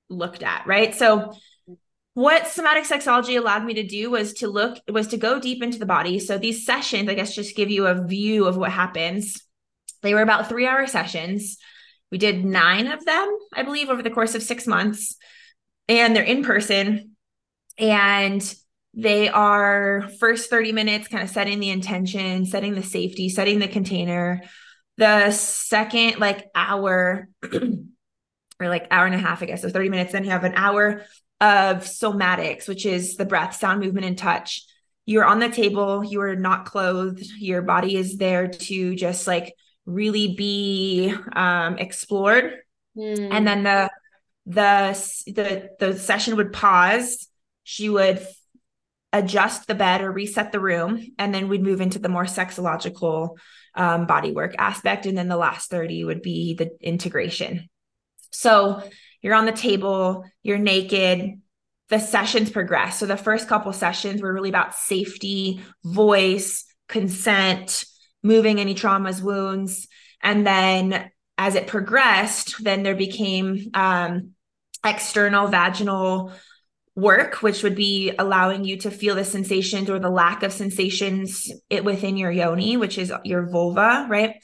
looked 0.09 0.43
at, 0.43 0.67
right? 0.67 0.93
So 0.93 1.33
what 2.13 2.47
somatic 2.47 2.83
sexology 2.83 3.37
allowed 3.37 3.65
me 3.65 3.75
to 3.75 3.83
do 3.83 4.09
was 4.11 4.33
to 4.35 4.47
look 4.47 4.77
was 4.89 5.07
to 5.07 5.17
go 5.17 5.39
deep 5.39 5.63
into 5.63 5.79
the 5.79 5.85
body. 5.85 6.19
So 6.19 6.37
these 6.37 6.65
sessions, 6.65 7.09
I 7.09 7.13
guess 7.13 7.33
just 7.33 7.55
give 7.55 7.71
you 7.71 7.87
a 7.87 8.05
view 8.05 8.47
of 8.47 8.57
what 8.57 8.71
happens. 8.71 9.41
They 10.01 10.13
were 10.13 10.21
about 10.21 10.49
3-hour 10.49 10.87
sessions. 10.87 11.57
We 12.11 12.17
did 12.17 12.45
9 12.45 12.87
of 12.87 13.03
them, 13.05 13.37
I 13.53 13.63
believe 13.63 13.89
over 13.89 14.03
the 14.03 14.11
course 14.11 14.35
of 14.35 14.43
6 14.43 14.67
months. 14.67 15.15
And 15.87 16.15
they're 16.15 16.23
in 16.23 16.43
person 16.43 17.14
and 17.77 18.55
they 18.93 19.27
are 19.27 20.09
first 20.19 20.49
30 20.49 20.71
minutes 20.71 21.07
kind 21.07 21.23
of 21.23 21.29
setting 21.29 21.59
the 21.59 21.69
intention, 21.69 22.45
setting 22.45 22.75
the 22.75 22.83
safety, 22.83 23.29
setting 23.29 23.59
the 23.59 23.67
container. 23.67 24.41
The 24.97 25.31
second 25.31 26.19
like 26.19 26.47
hour 26.55 27.27
or 27.51 28.69
like 28.69 28.87
hour 28.91 29.05
and 29.05 29.15
a 29.15 29.19
half, 29.19 29.43
I 29.43 29.47
guess, 29.47 29.61
so 29.61 29.69
30 29.69 29.89
minutes, 29.89 30.13
then 30.13 30.23
you 30.23 30.29
have 30.29 30.45
an 30.45 30.53
hour 30.55 31.03
of 31.41 31.83
somatics, 31.83 32.69
which 32.69 32.85
is 32.85 33.15
the 33.15 33.25
breath, 33.25 33.55
sound, 33.55 33.81
movement, 33.81 34.05
and 34.05 34.17
touch. 34.17 34.63
You're 35.05 35.25
on 35.25 35.39
the 35.39 35.49
table, 35.49 36.03
you 36.03 36.21
are 36.21 36.35
not 36.35 36.65
clothed, 36.65 37.25
your 37.37 37.61
body 37.61 37.97
is 37.97 38.17
there 38.17 38.47
to 38.47 38.95
just 38.95 39.27
like 39.27 39.53
really 39.85 40.33
be 40.35 41.13
um, 41.33 41.77
explored. 41.77 42.53
Mm. 42.97 43.27
And 43.31 43.47
then 43.47 43.63
the 43.63 43.89
the 44.45 45.23
the 45.27 45.69
the 45.79 45.99
session 45.99 46.37
would 46.37 46.53
pause 46.53 47.27
she 47.65 47.89
would 47.89 48.25
adjust 49.11 49.67
the 49.67 49.75
bed 49.75 50.01
or 50.01 50.11
reset 50.11 50.51
the 50.51 50.59
room 50.59 51.03
and 51.17 51.33
then 51.33 51.49
we'd 51.49 51.63
move 51.63 51.81
into 51.81 51.99
the 51.99 52.09
more 52.09 52.25
sexological 52.25 53.37
um, 53.73 54.05
body 54.05 54.31
work 54.31 54.53
aspect 54.57 55.05
and 55.05 55.17
then 55.17 55.27
the 55.27 55.35
last 55.35 55.69
30 55.69 56.03
would 56.05 56.21
be 56.21 56.53
the 56.53 56.69
integration. 56.79 57.67
So 58.31 58.81
you're 59.21 59.33
on 59.33 59.45
the 59.45 59.51
table 59.51 60.23
you're 60.43 60.59
naked 60.59 61.41
the 61.89 61.99
sessions 61.99 62.49
progress. 62.49 62.97
So 62.99 63.05
the 63.05 63.15
first 63.17 63.47
couple 63.47 63.71
sessions 63.71 64.21
were 64.21 64.33
really 64.33 64.49
about 64.49 64.75
safety 64.75 65.61
voice 65.83 66.65
consent 66.87 67.85
moving 68.21 68.59
any 68.59 68.75
traumas 68.75 69.21
wounds 69.21 69.87
and 70.21 70.45
then 70.45 71.09
as 71.37 71.55
it 71.55 71.67
progressed 71.67 72.63
then 72.63 72.83
there 72.83 72.95
became 72.95 73.71
um, 73.73 74.31
external 74.83 75.47
vaginal 75.47 76.31
work, 76.95 77.41
which 77.41 77.61
would 77.61 77.75
be 77.75 78.13
allowing 78.17 78.63
you 78.63 78.77
to 78.77 78.91
feel 78.91 79.15
the 79.15 79.25
sensations 79.25 79.89
or 79.89 79.99
the 79.99 80.09
lack 80.09 80.43
of 80.43 80.53
sensations 80.53 81.51
it 81.69 81.83
within 81.83 82.15
your 82.15 82.31
yoni, 82.31 82.77
which 82.77 82.97
is 82.97 83.11
your 83.23 83.49
vulva, 83.49 84.07
right? 84.09 84.35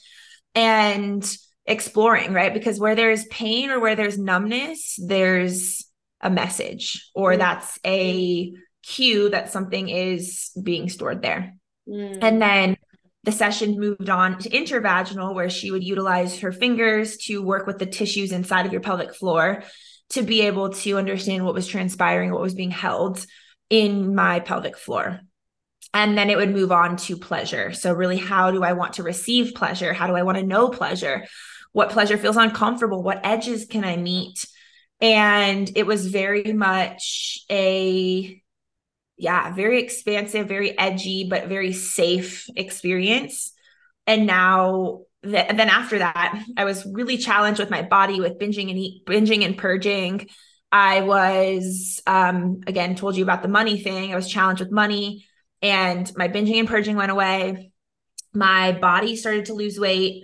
And 0.53 1.25
exploring, 1.65 2.33
right? 2.33 2.53
Because 2.53 2.79
where 2.79 2.95
there's 2.95 3.25
pain 3.25 3.69
or 3.69 3.79
where 3.79 3.95
there's 3.95 4.17
numbness, 4.17 4.99
there's 5.01 5.85
a 6.19 6.29
message 6.29 7.09
or 7.15 7.33
mm. 7.33 7.37
that's 7.37 7.79
a 7.85 8.53
cue 8.83 9.29
that 9.29 9.51
something 9.51 9.89
is 9.89 10.51
being 10.61 10.89
stored 10.89 11.21
there. 11.21 11.55
Mm. 11.87 12.19
And 12.21 12.41
then 12.41 12.77
the 13.23 13.31
session 13.31 13.79
moved 13.79 14.09
on 14.09 14.39
to 14.39 14.49
intervaginal, 14.49 15.35
where 15.35 15.49
she 15.49 15.71
would 15.71 15.83
utilize 15.83 16.39
her 16.39 16.51
fingers 16.51 17.17
to 17.17 17.41
work 17.41 17.67
with 17.67 17.77
the 17.77 17.85
tissues 17.85 18.31
inside 18.31 18.65
of 18.65 18.71
your 18.71 18.81
pelvic 18.81 19.13
floor 19.13 19.63
to 20.11 20.23
be 20.23 20.41
able 20.41 20.69
to 20.69 20.97
understand 20.97 21.45
what 21.45 21.53
was 21.53 21.67
transpiring, 21.67 22.31
what 22.31 22.41
was 22.41 22.53
being 22.53 22.71
held 22.71 23.25
in 23.69 24.13
my 24.13 24.39
pelvic 24.39 24.77
floor. 24.77 25.21
And 25.93 26.17
then 26.17 26.29
it 26.29 26.37
would 26.37 26.51
move 26.51 26.71
on 26.71 26.95
to 26.97 27.17
pleasure. 27.17 27.73
So, 27.73 27.93
really, 27.93 28.17
how 28.17 28.51
do 28.51 28.63
I 28.63 28.73
want 28.73 28.93
to 28.93 29.03
receive 29.03 29.55
pleasure? 29.55 29.93
How 29.93 30.07
do 30.07 30.15
I 30.15 30.23
want 30.23 30.37
to 30.37 30.45
know 30.45 30.69
pleasure? 30.69 31.25
What 31.73 31.89
pleasure 31.89 32.17
feels 32.17 32.37
uncomfortable? 32.37 33.03
What 33.03 33.25
edges 33.25 33.65
can 33.65 33.83
I 33.83 33.97
meet? 33.97 34.45
And 35.01 35.69
it 35.75 35.85
was 35.85 36.05
very 36.07 36.53
much 36.53 37.39
a, 37.49 38.41
yeah, 39.17 39.53
very 39.53 39.81
expansive, 39.81 40.47
very 40.47 40.77
edgy, 40.77 41.27
but 41.29 41.47
very 41.47 41.73
safe 41.73 42.45
experience. 42.55 43.51
And 44.07 44.27
now 44.27 45.01
th- 45.23 45.47
then 45.49 45.69
after 45.69 45.99
that, 45.99 46.43
I 46.57 46.65
was 46.65 46.85
really 46.85 47.17
challenged 47.17 47.59
with 47.59 47.69
my 47.69 47.81
body 47.81 48.19
with 48.19 48.39
binging 48.39 48.69
and 48.69 48.79
eat, 48.79 49.05
binging 49.05 49.45
and 49.45 49.57
purging. 49.57 50.27
I 50.71 51.01
was 51.01 52.01
um, 52.07 52.61
again 52.67 52.95
told 52.95 53.15
you 53.17 53.23
about 53.23 53.41
the 53.41 53.47
money 53.49 53.81
thing. 53.81 54.13
I 54.13 54.15
was 54.15 54.29
challenged 54.29 54.61
with 54.61 54.71
money, 54.71 55.25
and 55.61 56.11
my 56.15 56.27
binging 56.27 56.59
and 56.59 56.67
purging 56.67 56.95
went 56.95 57.11
away. 57.11 57.71
My 58.33 58.71
body 58.71 59.15
started 59.15 59.45
to 59.45 59.53
lose 59.53 59.79
weight, 59.79 60.23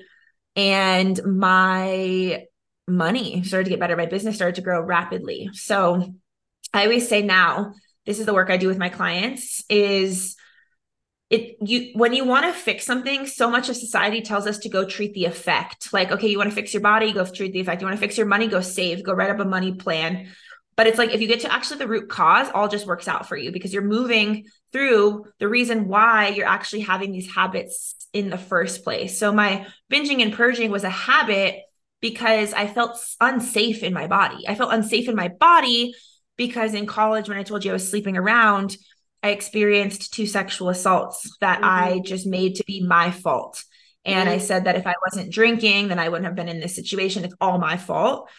and 0.55 1.19
my 1.25 2.45
money 2.88 3.43
started 3.43 3.65
to 3.65 3.69
get 3.69 3.79
better. 3.79 3.97
My 3.97 4.05
business 4.05 4.36
started 4.36 4.55
to 4.55 4.62
grow 4.62 4.81
rapidly. 4.81 5.49
So 5.51 6.13
I 6.73 6.83
always 6.83 7.10
say 7.10 7.21
now, 7.21 7.73
this 8.05 8.19
is 8.19 8.25
the 8.25 8.33
work 8.33 8.49
I 8.49 8.55
do 8.55 8.69
with 8.69 8.77
my 8.77 8.88
clients 8.88 9.63
is 9.69 10.37
it 11.29 11.57
you 11.61 11.91
when 11.93 12.13
you 12.13 12.23
want 12.23 12.45
to 12.45 12.53
fix 12.53 12.85
something 12.85 13.25
so 13.25 13.49
much 13.49 13.67
of 13.67 13.75
society 13.75 14.21
tells 14.21 14.47
us 14.47 14.59
to 14.59 14.69
go 14.69 14.85
treat 14.85 15.13
the 15.13 15.25
effect. 15.25 15.91
Like 15.91 16.11
okay 16.11 16.29
you 16.29 16.37
want 16.37 16.49
to 16.49 16.55
fix 16.55 16.73
your 16.73 16.81
body 16.81 17.11
go 17.11 17.25
treat 17.25 17.53
the 17.53 17.59
effect. 17.59 17.81
You 17.81 17.87
want 17.87 17.97
to 17.97 18.01
fix 18.01 18.17
your 18.17 18.27
money 18.27 18.47
go 18.47 18.61
save 18.61 19.03
go 19.03 19.13
write 19.13 19.29
up 19.29 19.39
a 19.39 19.45
money 19.45 19.73
plan. 19.73 20.29
But 20.75 20.87
it's 20.87 20.97
like 20.97 21.13
if 21.13 21.21
you 21.21 21.27
get 21.27 21.41
to 21.41 21.51
actually 21.51 21.79
the 21.79 21.87
root 21.87 22.07
cause 22.07 22.47
all 22.53 22.67
just 22.67 22.85
works 22.85 23.07
out 23.07 23.27
for 23.27 23.35
you 23.35 23.51
because 23.51 23.73
you're 23.73 23.83
moving 23.83 24.45
through 24.71 25.25
the 25.39 25.49
reason 25.49 25.87
why 25.87 26.29
you're 26.29 26.47
actually 26.47 26.81
having 26.81 27.11
these 27.11 27.33
habits 27.33 27.95
in 28.13 28.29
the 28.29 28.37
first 28.37 28.83
place. 28.83 29.19
So 29.19 29.33
my 29.33 29.67
binging 29.91 30.21
and 30.21 30.33
purging 30.33 30.71
was 30.71 30.83
a 30.83 30.89
habit 30.89 31.61
because 31.99 32.53
i 32.53 32.67
felt 32.67 33.03
unsafe 33.19 33.83
in 33.83 33.93
my 33.93 34.07
body. 34.07 34.47
I 34.47 34.55
felt 34.55 34.73
unsafe 34.73 35.09
in 35.09 35.15
my 35.15 35.27
body 35.27 35.93
because 36.37 36.73
in 36.73 36.85
college 36.85 37.27
when 37.27 37.37
i 37.37 37.43
told 37.43 37.65
you 37.65 37.71
i 37.71 37.73
was 37.73 37.89
sleeping 37.89 38.15
around 38.15 38.77
I 39.23 39.30
experienced 39.30 40.13
two 40.13 40.27
sexual 40.27 40.69
assaults 40.69 41.38
that 41.41 41.62
mm-hmm. 41.62 41.65
I 41.65 42.01
just 42.03 42.25
made 42.27 42.56
to 42.56 42.63
be 42.65 42.86
my 42.86 43.12
fault. 43.12 43.63
And 44.06 44.27
mm-hmm. 44.27 44.36
I 44.36 44.38
said 44.39 44.65
that 44.65 44.75
if 44.75 44.88
I 44.88 44.95
wasn't 45.06 45.34
drinking, 45.34 45.89
then 45.89 45.99
I 45.99 46.10
wouldn't 46.10 46.25
have 46.25 46.36
been 46.36 46.49
in 46.49 46.60
this 46.60 46.75
situation. 46.75 47.25
It's 47.25 47.36
all 47.41 47.58
my 47.58 47.77
fault. 47.77 48.30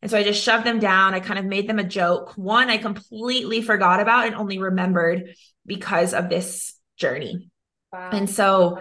And 0.00 0.10
so 0.10 0.18
I 0.18 0.22
just 0.22 0.42
shoved 0.42 0.64
them 0.64 0.78
down. 0.78 1.14
I 1.14 1.20
kind 1.20 1.38
of 1.38 1.44
made 1.44 1.68
them 1.68 1.78
a 1.78 1.84
joke. 1.84 2.32
One 2.36 2.70
I 2.70 2.78
completely 2.78 3.62
forgot 3.62 4.00
about 4.00 4.26
and 4.26 4.34
only 4.34 4.58
remembered 4.58 5.34
because 5.66 6.14
of 6.14 6.28
this 6.28 6.74
journey. 6.96 7.50
Wow. 7.92 8.10
And 8.12 8.28
so 8.28 8.80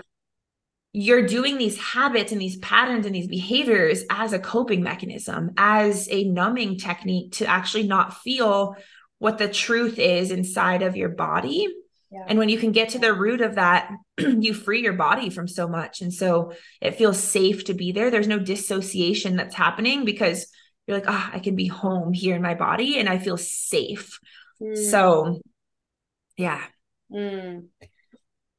you're 0.93 1.25
doing 1.25 1.57
these 1.57 1.77
habits 1.77 2.31
and 2.31 2.41
these 2.41 2.57
patterns 2.57 3.05
and 3.05 3.15
these 3.15 3.27
behaviors 3.27 4.03
as 4.09 4.33
a 4.33 4.39
coping 4.39 4.83
mechanism, 4.83 5.51
as 5.57 6.07
a 6.11 6.25
numbing 6.25 6.77
technique 6.77 7.33
to 7.33 7.45
actually 7.45 7.87
not 7.87 8.17
feel 8.21 8.75
what 9.21 9.37
the 9.37 9.47
truth 9.47 9.99
is 9.99 10.31
inside 10.31 10.81
of 10.81 10.97
your 10.97 11.07
body. 11.07 11.67
Yeah. 12.11 12.25
And 12.27 12.39
when 12.39 12.49
you 12.49 12.57
can 12.57 12.71
get 12.71 12.89
to 12.89 12.97
the 12.97 13.13
root 13.13 13.41
of 13.41 13.53
that, 13.53 13.91
you 14.17 14.55
free 14.55 14.81
your 14.81 14.93
body 14.93 15.29
from 15.29 15.47
so 15.47 15.67
much. 15.67 16.01
And 16.01 16.11
so 16.11 16.53
it 16.81 16.95
feels 16.95 17.19
safe 17.19 17.65
to 17.65 17.75
be 17.75 17.91
there. 17.91 18.09
There's 18.09 18.27
no 18.27 18.39
dissociation 18.39 19.35
that's 19.35 19.53
happening 19.53 20.05
because 20.05 20.47
you're 20.87 20.97
like, 20.97 21.07
ah, 21.07 21.29
oh, 21.31 21.35
I 21.35 21.39
can 21.39 21.55
be 21.55 21.67
home 21.67 22.13
here 22.13 22.35
in 22.35 22.41
my 22.41 22.55
body 22.55 22.97
and 22.97 23.07
I 23.07 23.19
feel 23.19 23.37
safe. 23.37 24.17
Mm. 24.59 24.89
So, 24.89 25.39
yeah. 26.35 26.63
Mm. 27.13 27.67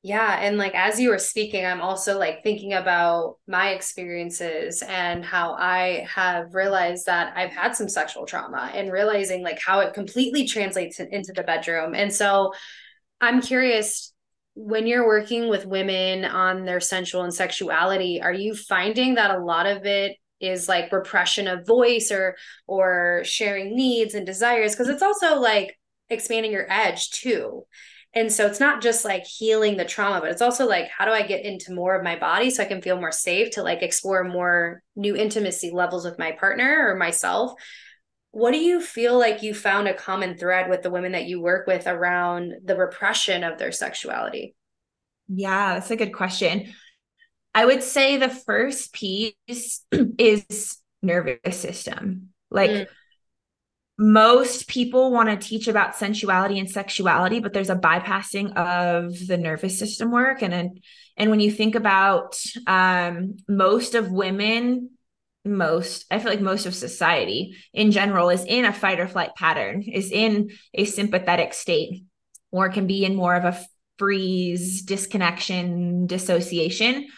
Yeah. 0.02 0.38
And 0.40 0.58
like 0.58 0.74
as 0.74 0.98
you 0.98 1.10
were 1.10 1.18
speaking, 1.18 1.64
I'm 1.64 1.80
also 1.80 2.18
like 2.18 2.42
thinking 2.42 2.72
about 2.72 3.36
my 3.46 3.70
experiences 3.70 4.82
and 4.82 5.24
how 5.24 5.52
I 5.52 6.08
have 6.12 6.54
realized 6.54 7.06
that 7.06 7.36
I've 7.36 7.52
had 7.52 7.76
some 7.76 7.88
sexual 7.88 8.26
trauma 8.26 8.72
and 8.74 8.90
realizing 8.90 9.44
like 9.44 9.60
how 9.64 9.78
it 9.78 9.94
completely 9.94 10.44
translates 10.46 10.98
into 10.98 11.32
the 11.32 11.44
bedroom. 11.44 11.94
And 11.94 12.12
so 12.12 12.52
I'm 13.20 13.40
curious 13.40 14.12
when 14.54 14.88
you're 14.88 15.06
working 15.06 15.48
with 15.48 15.66
women 15.66 16.24
on 16.24 16.64
their 16.64 16.80
sensual 16.80 17.22
and 17.22 17.32
sexuality, 17.32 18.20
are 18.20 18.32
you 18.32 18.56
finding 18.56 19.14
that 19.14 19.30
a 19.30 19.38
lot 19.38 19.66
of 19.66 19.86
it 19.86 20.16
is 20.40 20.68
like 20.68 20.90
repression 20.92 21.46
of 21.46 21.64
voice 21.64 22.10
or 22.10 22.34
or 22.66 23.22
sharing 23.24 23.76
needs 23.76 24.14
and 24.14 24.26
desires 24.26 24.72
because 24.72 24.88
it's 24.88 25.02
also 25.02 25.38
like 25.38 25.78
expanding 26.10 26.50
your 26.50 26.66
edge 26.68 27.10
too 27.10 27.64
and 28.14 28.30
so 28.30 28.46
it's 28.46 28.60
not 28.60 28.82
just 28.82 29.04
like 29.04 29.24
healing 29.24 29.76
the 29.76 29.84
trauma, 29.86 30.20
but 30.20 30.30
it's 30.30 30.42
also 30.42 30.66
like, 30.66 30.88
how 30.88 31.06
do 31.06 31.12
I 31.12 31.22
get 31.22 31.44
into 31.44 31.72
more 31.72 31.96
of 31.96 32.04
my 32.04 32.16
body 32.16 32.50
so 32.50 32.62
I 32.62 32.66
can 32.66 32.82
feel 32.82 33.00
more 33.00 33.12
safe 33.12 33.52
to 33.52 33.62
like 33.62 33.82
explore 33.82 34.22
more 34.22 34.82
new 34.94 35.16
intimacy 35.16 35.70
levels 35.70 36.04
with 36.04 36.18
my 36.18 36.32
partner 36.32 36.88
or 36.88 36.96
myself? 36.96 37.54
What 38.30 38.52
do 38.52 38.58
you 38.58 38.82
feel 38.82 39.18
like 39.18 39.42
you 39.42 39.54
found 39.54 39.88
a 39.88 39.94
common 39.94 40.36
thread 40.36 40.68
with 40.68 40.82
the 40.82 40.90
women 40.90 41.12
that 41.12 41.24
you 41.24 41.40
work 41.40 41.66
with 41.66 41.86
around 41.86 42.52
the 42.64 42.76
repression 42.76 43.44
of 43.44 43.58
their 43.58 43.72
sexuality? 43.72 44.54
Yeah, 45.28 45.74
that's 45.74 45.90
a 45.90 45.96
good 45.96 46.12
question. 46.12 46.72
I 47.54 47.64
would 47.64 47.82
say 47.82 48.18
the 48.18 48.28
first 48.28 48.92
piece 48.92 49.84
is 50.18 50.78
nervous 51.02 51.58
system. 51.58 52.30
Like, 52.50 52.70
mm 52.70 52.86
most 54.02 54.66
people 54.68 55.12
want 55.12 55.28
to 55.28 55.48
teach 55.48 55.68
about 55.68 55.94
sensuality 55.94 56.58
and 56.58 56.70
sexuality 56.70 57.40
but 57.40 57.52
there's 57.52 57.70
a 57.70 57.76
bypassing 57.76 58.54
of 58.56 59.14
the 59.26 59.36
nervous 59.36 59.78
system 59.78 60.10
work. 60.10 60.42
And 60.42 60.80
and 61.16 61.30
when 61.30 61.40
you 61.40 61.50
think 61.50 61.74
about 61.74 62.40
um, 62.66 63.36
most 63.48 63.94
of 63.94 64.10
women 64.10 64.90
most 65.44 66.04
i 66.08 66.20
feel 66.20 66.30
like 66.30 66.40
most 66.40 66.66
of 66.66 66.74
society 66.74 67.56
in 67.74 67.90
general 67.90 68.30
is 68.30 68.44
in 68.44 68.64
a 68.64 68.72
fight 68.72 69.00
or 69.00 69.08
flight 69.08 69.34
pattern 69.34 69.82
is 69.82 70.12
in 70.12 70.48
a 70.72 70.84
sympathetic 70.84 71.52
state 71.52 72.04
or 72.52 72.68
can 72.68 72.86
be 72.86 73.04
in 73.04 73.16
more 73.16 73.34
of 73.34 73.44
a 73.44 73.60
freeze 73.98 74.82
disconnection 74.82 76.06
dissociation. 76.06 77.08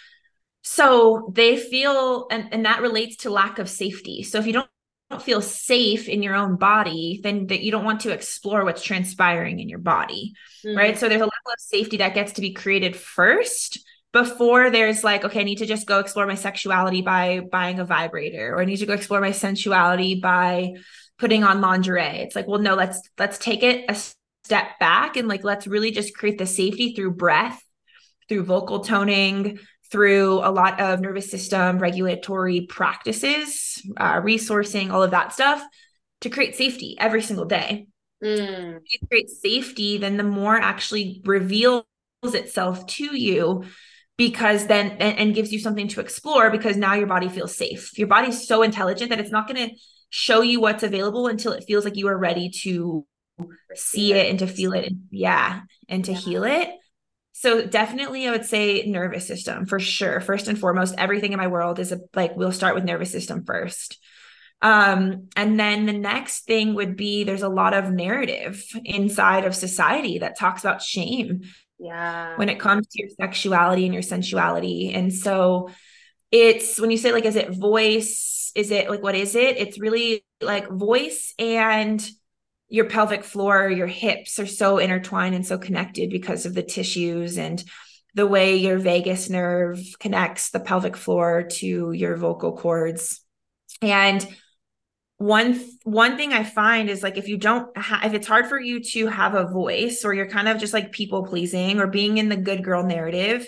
So 0.62 1.30
they 1.34 1.56
feel 1.56 2.26
and, 2.30 2.48
and 2.52 2.64
that 2.66 2.82
relates 2.82 3.16
to 3.18 3.30
lack 3.30 3.58
of 3.58 3.68
safety. 3.68 4.22
So 4.22 4.38
if 4.38 4.46
you 4.46 4.52
don't 4.52 4.68
don't 5.10 5.22
feel 5.22 5.42
safe 5.42 6.08
in 6.08 6.22
your 6.22 6.34
own 6.34 6.56
body, 6.56 7.20
then 7.22 7.46
that 7.48 7.62
you 7.62 7.70
don't 7.70 7.84
want 7.84 8.00
to 8.00 8.10
explore 8.10 8.64
what's 8.64 8.82
transpiring 8.82 9.60
in 9.60 9.68
your 9.68 9.78
body. 9.78 10.34
Mm-hmm. 10.64 10.76
Right. 10.76 10.98
So 10.98 11.08
there's 11.08 11.20
a 11.20 11.24
level 11.24 11.52
of 11.52 11.60
safety 11.60 11.98
that 11.98 12.14
gets 12.14 12.32
to 12.32 12.40
be 12.40 12.52
created 12.52 12.96
first 12.96 13.84
before 14.12 14.70
there's 14.70 15.04
like, 15.04 15.24
okay, 15.24 15.40
I 15.40 15.44
need 15.44 15.58
to 15.58 15.66
just 15.66 15.86
go 15.86 15.98
explore 15.98 16.26
my 16.26 16.36
sexuality 16.36 17.02
by 17.02 17.40
buying 17.40 17.80
a 17.80 17.84
vibrator, 17.84 18.54
or 18.54 18.62
I 18.62 18.64
need 18.64 18.76
to 18.76 18.86
go 18.86 18.94
explore 18.94 19.20
my 19.20 19.32
sensuality 19.32 20.20
by 20.20 20.74
putting 21.18 21.44
on 21.44 21.60
lingerie. 21.60 22.20
It's 22.20 22.36
like, 22.36 22.46
well, 22.46 22.60
no, 22.60 22.74
let's 22.74 23.00
let's 23.18 23.38
take 23.38 23.62
it 23.62 23.84
a 23.88 23.96
step 24.44 24.78
back 24.78 25.16
and 25.16 25.26
like 25.26 25.42
let's 25.42 25.66
really 25.66 25.90
just 25.90 26.16
create 26.16 26.38
the 26.38 26.46
safety 26.46 26.94
through 26.94 27.12
breath, 27.12 27.60
through 28.28 28.44
vocal 28.44 28.80
toning, 28.80 29.58
through 29.94 30.40
a 30.40 30.50
lot 30.50 30.80
of 30.80 31.00
nervous 31.00 31.30
system 31.30 31.78
regulatory 31.78 32.62
practices, 32.62 33.80
uh, 33.96 34.14
resourcing, 34.14 34.90
all 34.90 35.04
of 35.04 35.12
that 35.12 35.32
stuff 35.32 35.62
to 36.20 36.28
create 36.28 36.56
safety 36.56 36.96
every 36.98 37.22
single 37.22 37.44
day. 37.44 37.86
Mm. 38.20 38.80
you 38.90 39.06
create 39.06 39.28
safety, 39.28 39.98
then 39.98 40.16
the 40.16 40.24
more 40.24 40.56
actually 40.56 41.22
reveals 41.24 41.84
itself 42.24 42.84
to 42.86 43.16
you 43.16 43.66
because 44.16 44.66
then 44.66 44.96
and, 44.98 45.16
and 45.16 45.34
gives 45.34 45.52
you 45.52 45.60
something 45.60 45.86
to 45.86 46.00
explore 46.00 46.50
because 46.50 46.76
now 46.76 46.94
your 46.94 47.06
body 47.06 47.28
feels 47.28 47.56
safe. 47.56 47.96
Your 47.96 48.08
body's 48.08 48.48
so 48.48 48.62
intelligent 48.62 49.10
that 49.10 49.20
it's 49.20 49.30
not 49.30 49.46
going 49.46 49.68
to 49.68 49.76
show 50.10 50.40
you 50.40 50.60
what's 50.60 50.82
available 50.82 51.28
until 51.28 51.52
it 51.52 51.64
feels 51.68 51.84
like 51.84 51.96
you 51.96 52.08
are 52.08 52.18
ready 52.18 52.50
to 52.62 53.06
see 53.76 54.12
it 54.12 54.28
and 54.28 54.40
to 54.40 54.48
feel 54.48 54.72
it 54.72 54.86
and 54.86 55.02
yeah 55.10 55.60
and 55.88 56.04
to 56.04 56.12
yeah. 56.12 56.18
heal 56.18 56.44
it 56.44 56.70
so 57.44 57.66
definitely 57.66 58.26
I 58.26 58.30
would 58.30 58.46
say 58.46 58.84
nervous 58.86 59.26
system 59.26 59.66
for 59.66 59.78
sure. 59.78 60.22
First 60.22 60.48
and 60.48 60.58
foremost, 60.58 60.94
everything 60.96 61.32
in 61.32 61.38
my 61.38 61.48
world 61.48 61.78
is 61.78 61.92
a, 61.92 62.00
like 62.14 62.34
we'll 62.38 62.52
start 62.52 62.74
with 62.74 62.84
nervous 62.84 63.10
system 63.12 63.44
first. 63.44 63.98
Um, 64.62 65.28
and 65.36 65.60
then 65.60 65.84
the 65.84 65.92
next 65.92 66.46
thing 66.46 66.74
would 66.74 66.96
be 66.96 67.22
there's 67.22 67.42
a 67.42 67.50
lot 67.50 67.74
of 67.74 67.90
narrative 67.90 68.64
inside 68.82 69.44
of 69.44 69.54
society 69.54 70.20
that 70.20 70.38
talks 70.38 70.64
about 70.64 70.80
shame. 70.80 71.42
Yeah. 71.78 72.34
When 72.38 72.48
it 72.48 72.58
comes 72.58 72.86
to 72.86 73.02
your 73.02 73.10
sexuality 73.10 73.84
and 73.84 73.92
your 73.92 74.02
sensuality. 74.02 74.94
And 74.94 75.12
so 75.12 75.68
it's 76.32 76.80
when 76.80 76.90
you 76.90 76.96
say 76.96 77.12
like 77.12 77.26
is 77.26 77.36
it 77.36 77.54
voice? 77.54 78.52
Is 78.54 78.70
it 78.70 78.88
like 78.88 79.02
what 79.02 79.16
is 79.16 79.34
it? 79.34 79.58
It's 79.58 79.78
really 79.78 80.24
like 80.40 80.70
voice 80.70 81.34
and 81.38 82.02
your 82.74 82.86
pelvic 82.86 83.22
floor, 83.22 83.70
your 83.70 83.86
hips 83.86 84.40
are 84.40 84.48
so 84.48 84.78
intertwined 84.78 85.32
and 85.32 85.46
so 85.46 85.56
connected 85.56 86.10
because 86.10 86.44
of 86.44 86.54
the 86.54 86.62
tissues 86.62 87.38
and 87.38 87.62
the 88.14 88.26
way 88.26 88.56
your 88.56 88.78
vagus 88.78 89.30
nerve 89.30 89.78
connects 90.00 90.50
the 90.50 90.58
pelvic 90.58 90.96
floor 90.96 91.44
to 91.44 91.92
your 91.92 92.16
vocal 92.16 92.56
cords. 92.56 93.20
And 93.80 94.26
one 95.18 95.64
one 95.84 96.16
thing 96.16 96.32
I 96.32 96.42
find 96.42 96.90
is 96.90 97.00
like 97.00 97.16
if 97.16 97.28
you 97.28 97.36
don't 97.36 97.76
ha- 97.78 98.02
if 98.04 98.12
it's 98.12 98.26
hard 98.26 98.48
for 98.48 98.58
you 98.58 98.80
to 98.80 99.06
have 99.06 99.36
a 99.36 99.46
voice 99.46 100.04
or 100.04 100.12
you're 100.12 100.28
kind 100.28 100.48
of 100.48 100.58
just 100.58 100.74
like 100.74 100.90
people 100.90 101.26
pleasing 101.26 101.78
or 101.78 101.86
being 101.86 102.18
in 102.18 102.28
the 102.28 102.36
good 102.36 102.64
girl 102.64 102.82
narrative, 102.82 103.46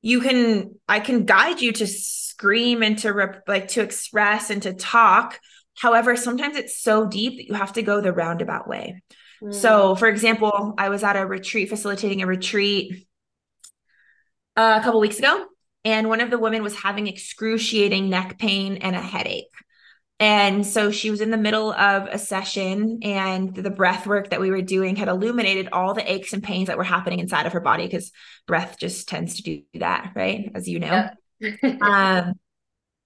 you 0.00 0.22
can 0.22 0.76
I 0.88 1.00
can 1.00 1.26
guide 1.26 1.60
you 1.60 1.72
to 1.72 1.86
scream 1.86 2.82
and 2.82 2.96
to 3.00 3.12
rep- 3.12 3.42
like 3.46 3.68
to 3.68 3.82
express 3.82 4.48
and 4.48 4.62
to 4.62 4.72
talk 4.72 5.38
However, 5.76 6.16
sometimes 6.16 6.56
it's 6.56 6.80
so 6.80 7.06
deep 7.06 7.36
that 7.36 7.46
you 7.46 7.54
have 7.54 7.72
to 7.74 7.82
go 7.82 8.00
the 8.00 8.12
roundabout 8.12 8.68
way. 8.68 9.02
Mm. 9.42 9.54
So, 9.54 9.94
for 9.94 10.08
example, 10.08 10.74
I 10.76 10.88
was 10.88 11.02
at 11.02 11.16
a 11.16 11.26
retreat, 11.26 11.68
facilitating 11.68 12.22
a 12.22 12.26
retreat 12.26 13.06
uh, 14.56 14.78
a 14.80 14.84
couple 14.84 15.00
weeks 15.00 15.18
ago, 15.18 15.46
and 15.84 16.08
one 16.08 16.20
of 16.20 16.30
the 16.30 16.38
women 16.38 16.62
was 16.62 16.76
having 16.76 17.06
excruciating 17.06 18.10
neck 18.10 18.38
pain 18.38 18.76
and 18.78 18.94
a 18.94 19.00
headache. 19.00 19.46
And 20.18 20.66
so 20.66 20.90
she 20.90 21.10
was 21.10 21.22
in 21.22 21.30
the 21.30 21.38
middle 21.38 21.72
of 21.72 22.06
a 22.06 22.18
session, 22.18 22.98
and 23.02 23.54
the 23.54 23.70
breath 23.70 24.06
work 24.06 24.28
that 24.30 24.40
we 24.40 24.50
were 24.50 24.60
doing 24.60 24.94
had 24.94 25.08
illuminated 25.08 25.70
all 25.72 25.94
the 25.94 26.12
aches 26.12 26.34
and 26.34 26.42
pains 26.42 26.66
that 26.66 26.76
were 26.76 26.84
happening 26.84 27.20
inside 27.20 27.46
of 27.46 27.54
her 27.54 27.60
body 27.60 27.86
because 27.86 28.12
breath 28.46 28.76
just 28.78 29.08
tends 29.08 29.36
to 29.36 29.42
do 29.42 29.62
that, 29.74 30.12
right? 30.14 30.52
As 30.54 30.68
you 30.68 30.78
know. 30.78 31.08
Yeah. 31.40 31.54
um, 31.80 32.34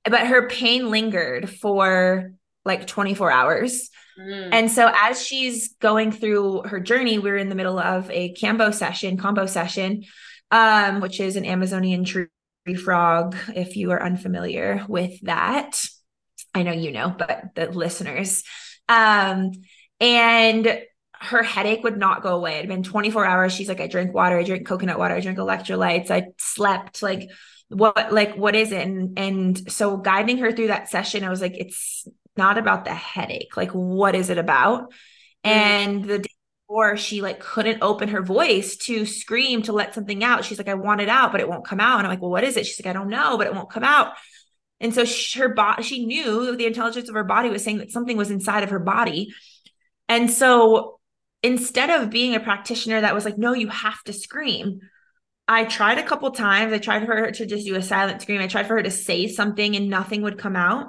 but 0.04 0.26
her 0.26 0.48
pain 0.48 0.90
lingered 0.90 1.48
for 1.48 2.32
like 2.64 2.86
24 2.86 3.30
hours. 3.30 3.90
Mm. 4.18 4.48
And 4.52 4.70
so 4.70 4.90
as 4.94 5.24
she's 5.24 5.74
going 5.74 6.12
through 6.12 6.62
her 6.62 6.80
journey, 6.80 7.18
we're 7.18 7.36
in 7.36 7.48
the 7.48 7.54
middle 7.54 7.78
of 7.78 8.10
a 8.10 8.34
Kambo 8.34 8.72
session, 8.72 9.16
Kambo 9.16 9.48
session, 9.48 10.04
um, 10.50 11.00
which 11.00 11.20
is 11.20 11.36
an 11.36 11.44
Amazonian 11.44 12.04
tree 12.04 12.28
frog, 12.82 13.36
if 13.54 13.76
you 13.76 13.90
are 13.90 14.02
unfamiliar 14.02 14.84
with 14.88 15.20
that. 15.22 15.80
I 16.54 16.62
know 16.62 16.72
you 16.72 16.92
know, 16.92 17.14
but 17.16 17.54
the 17.54 17.70
listeners. 17.70 18.44
Um, 18.88 19.50
and 20.00 20.82
her 21.20 21.42
headache 21.42 21.82
would 21.82 21.96
not 21.96 22.22
go 22.22 22.36
away. 22.36 22.54
It 22.54 22.60
had 22.60 22.68
been 22.68 22.82
24 22.82 23.24
hours. 23.24 23.52
She's 23.52 23.68
like, 23.68 23.80
I 23.80 23.86
drink 23.86 24.14
water, 24.14 24.38
I 24.38 24.44
drink 24.44 24.66
coconut 24.66 24.98
water, 24.98 25.14
I 25.14 25.20
drink 25.20 25.38
electrolytes, 25.38 26.10
I 26.10 26.28
slept 26.38 27.02
like 27.02 27.30
what 27.68 28.12
like 28.12 28.34
what 28.36 28.54
is 28.54 28.72
it 28.72 28.86
and 28.86 29.18
and 29.18 29.72
so 29.72 29.96
guiding 29.96 30.38
her 30.38 30.52
through 30.52 30.66
that 30.66 30.88
session 30.88 31.24
i 31.24 31.30
was 31.30 31.40
like 31.40 31.56
it's 31.56 32.06
not 32.36 32.58
about 32.58 32.84
the 32.84 32.94
headache. 32.94 33.56
Like, 33.56 33.70
what 33.72 34.14
is 34.14 34.30
it 34.30 34.38
about? 34.38 34.90
Mm. 35.44 35.50
And 35.50 36.04
the 36.04 36.18
day 36.18 36.34
before, 36.66 36.96
she 36.96 37.20
like 37.22 37.40
couldn't 37.40 37.82
open 37.82 38.08
her 38.08 38.22
voice 38.22 38.76
to 38.76 39.06
scream 39.06 39.62
to 39.62 39.72
let 39.72 39.94
something 39.94 40.24
out. 40.24 40.44
She's 40.44 40.58
like, 40.58 40.68
I 40.68 40.74
want 40.74 41.00
it 41.00 41.08
out, 41.08 41.32
but 41.32 41.40
it 41.40 41.48
won't 41.48 41.66
come 41.66 41.80
out. 41.80 41.98
And 41.98 42.06
I'm 42.06 42.12
like, 42.12 42.22
well, 42.22 42.30
what 42.30 42.44
is 42.44 42.56
it? 42.56 42.66
She's 42.66 42.84
like, 42.84 42.90
I 42.94 42.98
don't 42.98 43.10
know, 43.10 43.36
but 43.36 43.46
it 43.46 43.54
won't 43.54 43.70
come 43.70 43.84
out. 43.84 44.14
And 44.80 44.92
so 44.92 45.04
she, 45.04 45.38
her 45.38 45.48
body, 45.48 45.82
she 45.82 46.04
knew 46.04 46.56
the 46.56 46.66
intelligence 46.66 47.08
of 47.08 47.14
her 47.14 47.24
body 47.24 47.48
was 47.48 47.62
saying 47.62 47.78
that 47.78 47.90
something 47.90 48.16
was 48.16 48.30
inside 48.30 48.62
of 48.62 48.70
her 48.70 48.78
body. 48.78 49.32
And 50.08 50.30
so 50.30 50.98
instead 51.42 51.90
of 51.90 52.10
being 52.10 52.34
a 52.34 52.40
practitioner 52.40 53.00
that 53.00 53.14
was 53.14 53.24
like, 53.24 53.38
no, 53.38 53.52
you 53.52 53.68
have 53.68 54.02
to 54.04 54.12
scream, 54.12 54.80
I 55.46 55.64
tried 55.64 55.98
a 55.98 56.02
couple 56.02 56.30
times. 56.30 56.72
I 56.72 56.78
tried 56.78 57.06
for 57.06 57.14
her 57.14 57.30
to 57.30 57.46
just 57.46 57.66
do 57.66 57.76
a 57.76 57.82
silent 57.82 58.22
scream. 58.22 58.40
I 58.40 58.46
tried 58.46 58.66
for 58.66 58.76
her 58.76 58.82
to 58.82 58.90
say 58.90 59.28
something 59.28 59.76
and 59.76 59.90
nothing 59.90 60.22
would 60.22 60.38
come 60.38 60.56
out. 60.56 60.88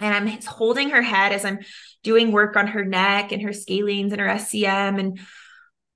And 0.00 0.14
I'm 0.14 0.40
holding 0.42 0.90
her 0.90 1.02
head 1.02 1.32
as 1.32 1.44
I'm 1.44 1.60
doing 2.02 2.32
work 2.32 2.56
on 2.56 2.68
her 2.68 2.84
neck 2.84 3.32
and 3.32 3.42
her 3.42 3.50
scalenes 3.50 4.12
and 4.12 4.20
her 4.20 4.28
SCM. 4.28 4.98
And 4.98 5.20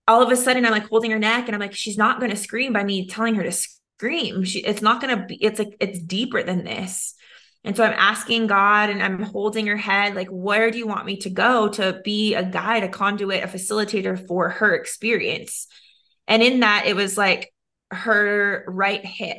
all 0.07 0.23
of 0.23 0.31
a 0.31 0.37
sudden, 0.37 0.65
I'm 0.67 0.73
like 0.73 0.89
holding 0.89 1.11
her 1.11 1.19
neck 1.19 1.47
and 1.47 1.55
I'm 1.55 1.61
like, 1.61 1.75
she's 1.75 1.97
not 1.97 2.21
going 2.21 2.31
to 2.31 2.37
scream 2.37 2.73
by 2.73 2.85
me 2.85 3.07
telling 3.09 3.35
her 3.37 3.43
to 3.43 3.53
scream. 3.53 4.45
She, 4.45 4.61
it's 4.61 4.83
not 4.83 5.01
going 5.01 5.19
to 5.19 5.25
be, 5.27 5.37
it's 5.37 5.59
like, 5.59 5.77
it's 5.81 5.99
deeper 5.99 6.43
than 6.43 6.65
this. 6.65 7.15
And 7.65 7.75
so 7.75 7.83
I'm 7.83 7.95
asking 7.97 8.47
God 8.47 8.91
and 8.91 9.03
I'm 9.03 9.23
holding 9.23 9.67
her 9.69 9.77
head, 9.77 10.15
like, 10.15 10.29
where 10.29 10.71
do 10.71 10.77
you 10.77 10.87
want 10.87 11.07
me 11.07 11.17
to 11.19 11.31
go 11.31 11.69
to 11.69 12.01
be 12.05 12.35
a 12.35 12.45
guide, 12.45 12.85
a 12.85 12.89
conduit, 12.89 13.43
a 13.43 13.47
facilitator 13.47 14.27
for 14.29 14.51
her 14.51 14.75
experience? 14.75 15.67
And 16.29 16.43
in 16.43 16.61
that, 16.61 16.85
it 16.87 16.95
was 16.95 17.17
like, 17.17 17.51
her 17.91 18.65
right 18.67 19.05
hip. 19.05 19.39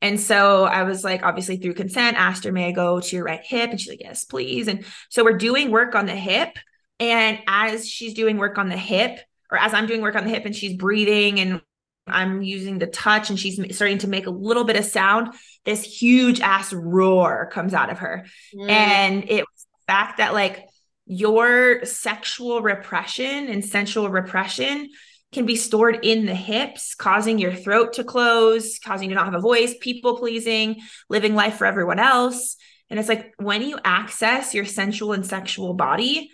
And 0.00 0.20
so 0.20 0.64
I 0.64 0.84
was 0.84 1.02
like, 1.02 1.24
obviously 1.24 1.56
through 1.56 1.74
consent, 1.74 2.16
asked 2.16 2.44
her, 2.44 2.52
may 2.52 2.68
I 2.68 2.72
go 2.72 3.00
to 3.00 3.16
your 3.16 3.24
right 3.24 3.42
hip? 3.42 3.70
And 3.70 3.80
she's 3.80 3.88
like, 3.88 4.00
yes, 4.00 4.24
please. 4.24 4.68
And 4.68 4.84
so 5.08 5.24
we're 5.24 5.36
doing 5.36 5.70
work 5.70 5.94
on 5.94 6.06
the 6.06 6.14
hip. 6.14 6.56
And 7.00 7.38
as 7.46 7.88
she's 7.88 8.14
doing 8.14 8.36
work 8.36 8.58
on 8.58 8.68
the 8.68 8.76
hip, 8.76 9.20
or 9.50 9.58
as 9.58 9.74
I'm 9.74 9.86
doing 9.86 10.02
work 10.02 10.14
on 10.14 10.24
the 10.24 10.30
hip 10.30 10.44
and 10.44 10.54
she's 10.54 10.76
breathing 10.76 11.40
and 11.40 11.60
I'm 12.06 12.42
using 12.42 12.78
the 12.78 12.86
touch 12.86 13.30
and 13.30 13.38
she's 13.38 13.60
starting 13.74 13.98
to 13.98 14.08
make 14.08 14.26
a 14.26 14.30
little 14.30 14.64
bit 14.64 14.76
of 14.76 14.84
sound, 14.84 15.34
this 15.64 15.82
huge 15.82 16.40
ass 16.40 16.72
roar 16.72 17.50
comes 17.52 17.74
out 17.74 17.90
of 17.90 17.98
her. 17.98 18.26
Mm. 18.54 18.70
And 18.70 19.24
it 19.24 19.40
was 19.40 19.66
the 19.86 19.92
fact 19.92 20.18
that 20.18 20.32
like 20.32 20.64
your 21.06 21.84
sexual 21.84 22.62
repression 22.62 23.48
and 23.48 23.64
sensual 23.64 24.10
repression 24.10 24.90
can 25.32 25.44
be 25.44 25.56
stored 25.56 25.98
in 26.02 26.26
the 26.26 26.34
hips, 26.34 26.94
causing 26.94 27.38
your 27.38 27.52
throat 27.52 27.94
to 27.94 28.04
close, 28.04 28.78
causing 28.78 29.10
you 29.10 29.14
to 29.14 29.20
not 29.20 29.26
have 29.26 29.34
a 29.34 29.40
voice, 29.40 29.74
people 29.80 30.16
pleasing, 30.16 30.80
living 31.08 31.34
life 31.34 31.56
for 31.56 31.66
everyone 31.66 31.98
else. 31.98 32.56
And 32.90 32.98
it's 32.98 33.08
like 33.08 33.34
when 33.36 33.62
you 33.62 33.78
access 33.84 34.54
your 34.54 34.64
sensual 34.64 35.12
and 35.12 35.26
sexual 35.26 35.74
body, 35.74 36.30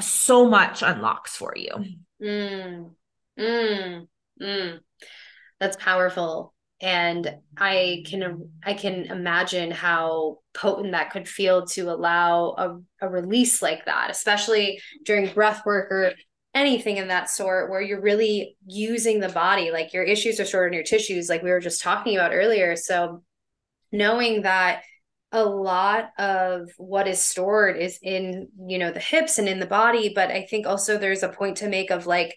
so 0.00 0.48
much 0.48 0.82
unlocks 0.82 1.36
for 1.36 1.54
you. 1.56 1.70
Mm, 2.22 2.90
mm, 3.38 4.06
mm. 4.42 4.78
That's 5.60 5.76
powerful. 5.76 6.54
And 6.82 7.36
I 7.58 8.04
can 8.06 8.50
I 8.64 8.72
can 8.72 9.04
imagine 9.04 9.70
how 9.70 10.38
potent 10.54 10.92
that 10.92 11.10
could 11.10 11.28
feel 11.28 11.66
to 11.66 11.90
allow 11.90 12.54
a, 12.56 13.06
a 13.06 13.08
release 13.08 13.60
like 13.60 13.84
that, 13.84 14.10
especially 14.10 14.80
during 15.04 15.32
breath 15.34 15.62
work 15.66 15.92
or 15.92 16.14
anything 16.54 16.96
in 16.96 17.08
that 17.08 17.30
sort 17.30 17.70
where 17.70 17.80
you're 17.80 18.00
really 18.00 18.56
using 18.66 19.20
the 19.20 19.28
body 19.28 19.70
like 19.70 19.92
your 19.92 20.02
issues 20.02 20.40
are 20.40 20.44
stored 20.44 20.68
in 20.68 20.74
your 20.74 20.82
tissues 20.82 21.28
like 21.28 21.42
we 21.42 21.50
were 21.50 21.60
just 21.60 21.82
talking 21.82 22.16
about 22.16 22.32
earlier. 22.34 22.74
So 22.76 23.22
knowing 23.92 24.42
that 24.42 24.82
a 25.32 25.44
lot 25.44 26.10
of 26.18 26.68
what 26.76 27.06
is 27.06 27.20
stored 27.20 27.76
is 27.76 27.98
in 28.02 28.48
you 28.66 28.78
know 28.78 28.90
the 28.90 28.98
hips 28.98 29.38
and 29.38 29.48
in 29.48 29.60
the 29.60 29.66
body 29.66 30.12
but 30.12 30.28
i 30.30 30.42
think 30.42 30.66
also 30.66 30.98
there's 30.98 31.22
a 31.22 31.28
point 31.28 31.58
to 31.58 31.68
make 31.68 31.90
of 31.90 32.06
like 32.06 32.36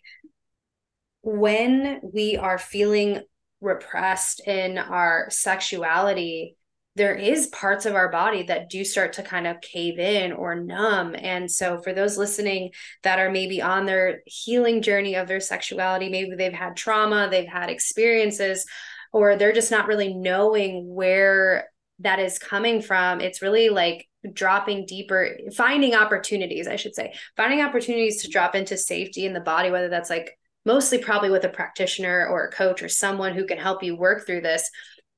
when 1.23 2.01
we 2.13 2.37
are 2.37 2.59
feeling 2.59 3.21
repressed 3.61 4.45
in 4.45 4.77
our 4.77 5.27
sexuality 5.31 6.55
there 6.95 7.15
is 7.15 7.47
parts 7.47 7.85
of 7.85 7.95
our 7.95 8.11
body 8.11 8.43
that 8.43 8.69
do 8.69 8.85
start 8.85 9.13
to 9.13 9.23
kind 9.23 9.47
of 9.47 9.61
cave 9.61 9.97
in 9.97 10.31
or 10.31 10.55
numb. 10.55 11.15
And 11.17 11.49
so, 11.49 11.81
for 11.81 11.93
those 11.93 12.17
listening 12.17 12.71
that 13.01 13.19
are 13.19 13.31
maybe 13.31 13.61
on 13.61 13.85
their 13.85 14.21
healing 14.25 14.81
journey 14.81 15.15
of 15.15 15.27
their 15.27 15.39
sexuality, 15.39 16.09
maybe 16.09 16.35
they've 16.35 16.53
had 16.53 16.75
trauma, 16.75 17.27
they've 17.29 17.47
had 17.47 17.69
experiences, 17.69 18.65
or 19.11 19.35
they're 19.35 19.53
just 19.53 19.71
not 19.71 19.87
really 19.87 20.13
knowing 20.13 20.93
where 20.93 21.69
that 21.99 22.19
is 22.19 22.39
coming 22.39 22.81
from, 22.81 23.21
it's 23.21 23.41
really 23.41 23.69
like 23.69 24.07
dropping 24.31 24.85
deeper, 24.85 25.37
finding 25.55 25.95
opportunities, 25.95 26.67
I 26.67 26.75
should 26.75 26.95
say, 26.95 27.13
finding 27.35 27.61
opportunities 27.61 28.21
to 28.21 28.29
drop 28.29 28.55
into 28.55 28.77
safety 28.77 29.25
in 29.25 29.33
the 29.33 29.39
body, 29.39 29.69
whether 29.69 29.89
that's 29.89 30.09
like 30.09 30.37
mostly 30.65 30.97
probably 30.97 31.29
with 31.29 31.43
a 31.43 31.49
practitioner 31.49 32.27
or 32.27 32.45
a 32.45 32.51
coach 32.51 32.81
or 32.81 32.89
someone 32.89 33.33
who 33.33 33.45
can 33.45 33.57
help 33.57 33.83
you 33.83 33.97
work 33.97 34.25
through 34.25 34.41
this. 34.41 34.69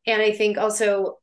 And 0.07 0.21
I 0.21 0.31
think 0.31 0.57
also 0.57 1.19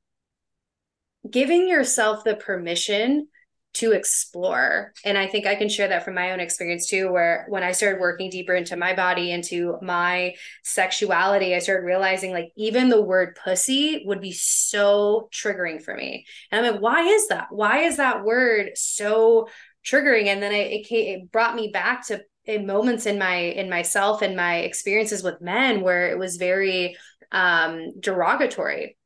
giving 1.31 1.69
yourself 1.69 2.25
the 2.25 2.37
permission 2.37 3.29
to 3.75 3.93
explore. 3.93 4.93
And 5.05 5.17
I 5.17 5.27
think 5.27 5.47
I 5.47 5.55
can 5.55 5.69
share 5.69 5.89
that 5.89 6.05
from 6.05 6.15
my 6.15 6.33
own 6.33 6.41
experience 6.41 6.87
too, 6.87 7.11
where 7.11 7.47
when 7.49 7.63
I 7.63 7.73
started 7.73 8.01
working 8.01 8.29
deeper 8.29 8.55
into 8.55 8.77
my 8.77 8.95
body, 8.95 9.33
into 9.33 9.79
my 9.81 10.35
sexuality, 10.63 11.55
I 11.55 11.59
started 11.59 11.87
realizing 11.87 12.33
like 12.33 12.53
even 12.57 12.91
the 12.91 13.01
word 13.01 13.39
pussy 13.43 14.03
would 14.05 14.21
be 14.21 14.33
so 14.33 15.31
triggering 15.33 15.83
for 15.83 15.97
me. 15.97 16.27
And 16.51 16.67
I'm 16.67 16.75
like, 16.75 16.83
why 16.83 17.03
is 17.03 17.29
that? 17.29 17.47
Why 17.51 17.79
is 17.85 17.97
that 17.97 18.25
word 18.25 18.73
so 18.75 19.49
triggering? 19.85 20.27
And 20.27 20.43
then 20.43 20.53
I, 20.53 20.59
it, 20.59 20.87
it 20.91 21.33
brought 21.33 21.57
me 21.57 21.69
back 21.73 22.07
to 22.09 22.23
in 22.45 22.67
moments 22.67 23.07
in 23.07 23.19
my 23.19 23.37
in 23.37 23.71
myself 23.71 24.21
and 24.21 24.37
my 24.37 24.59
experiences 24.59 25.23
with 25.23 25.41
men 25.41 25.81
where 25.81 26.11
it 26.11 26.19
was 26.19 26.37
very 26.37 26.97
um 27.31 27.93
derogatory 28.01 28.97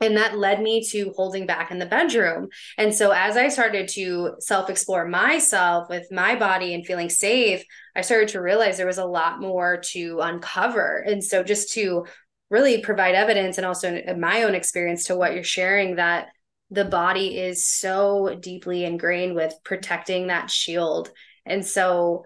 and 0.00 0.16
that 0.16 0.38
led 0.38 0.62
me 0.62 0.82
to 0.90 1.12
holding 1.14 1.46
back 1.46 1.70
in 1.70 1.78
the 1.78 1.86
bedroom. 1.86 2.48
And 2.78 2.94
so, 2.94 3.10
as 3.10 3.36
I 3.36 3.48
started 3.48 3.88
to 3.88 4.36
self 4.38 4.70
explore 4.70 5.06
myself 5.06 5.88
with 5.90 6.10
my 6.10 6.36
body 6.36 6.74
and 6.74 6.86
feeling 6.86 7.10
safe, 7.10 7.64
I 7.94 8.00
started 8.00 8.28
to 8.30 8.40
realize 8.40 8.76
there 8.76 8.86
was 8.86 8.98
a 8.98 9.04
lot 9.04 9.40
more 9.40 9.78
to 9.92 10.20
uncover. 10.20 11.04
And 11.06 11.22
so, 11.22 11.42
just 11.42 11.74
to 11.74 12.06
really 12.48 12.80
provide 12.80 13.14
evidence 13.14 13.58
and 13.58 13.66
also 13.66 14.02
my 14.18 14.42
own 14.44 14.54
experience 14.54 15.04
to 15.04 15.16
what 15.16 15.34
you're 15.34 15.44
sharing, 15.44 15.96
that 15.96 16.28
the 16.70 16.84
body 16.84 17.38
is 17.38 17.66
so 17.66 18.36
deeply 18.40 18.84
ingrained 18.84 19.34
with 19.34 19.54
protecting 19.64 20.28
that 20.28 20.50
shield. 20.50 21.10
And 21.44 21.64
so, 21.64 22.24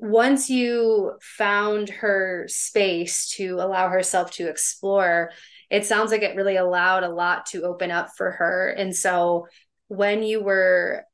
once 0.00 0.48
you 0.50 1.12
found 1.20 1.90
her 1.90 2.44
space 2.48 3.30
to 3.30 3.56
allow 3.56 3.88
herself 3.88 4.30
to 4.32 4.48
explore, 4.48 5.30
it 5.70 5.86
sounds 5.86 6.10
like 6.10 6.22
it 6.22 6.36
really 6.36 6.56
allowed 6.56 7.02
a 7.02 7.08
lot 7.08 7.46
to 7.46 7.62
open 7.62 7.90
up 7.90 8.08
for 8.16 8.30
her. 8.32 8.70
And 8.70 8.94
so 8.94 9.46
when 9.88 10.22
you 10.22 10.42
were 10.42 11.04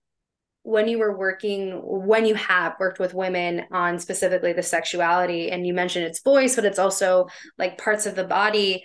when 0.63 0.89
you 0.89 0.99
were 0.99 1.17
working 1.17 1.79
when 1.85 2.25
you 2.25 2.35
have 2.35 2.75
worked 2.81 2.99
with 2.99 3.13
women 3.13 3.65
on 3.71 3.99
specifically 3.99 4.55
the 4.55 4.63
sexuality 4.63 5.51
and 5.51 5.67
you 5.67 5.75
mentioned 5.75 6.07
its 6.07 6.23
voice 6.23 6.57
but 6.57 6.65
it's 6.65 6.79
also 6.79 7.27
like 7.59 7.77
parts 7.77 8.07
of 8.07 8.15
the 8.15 8.25
body 8.25 8.83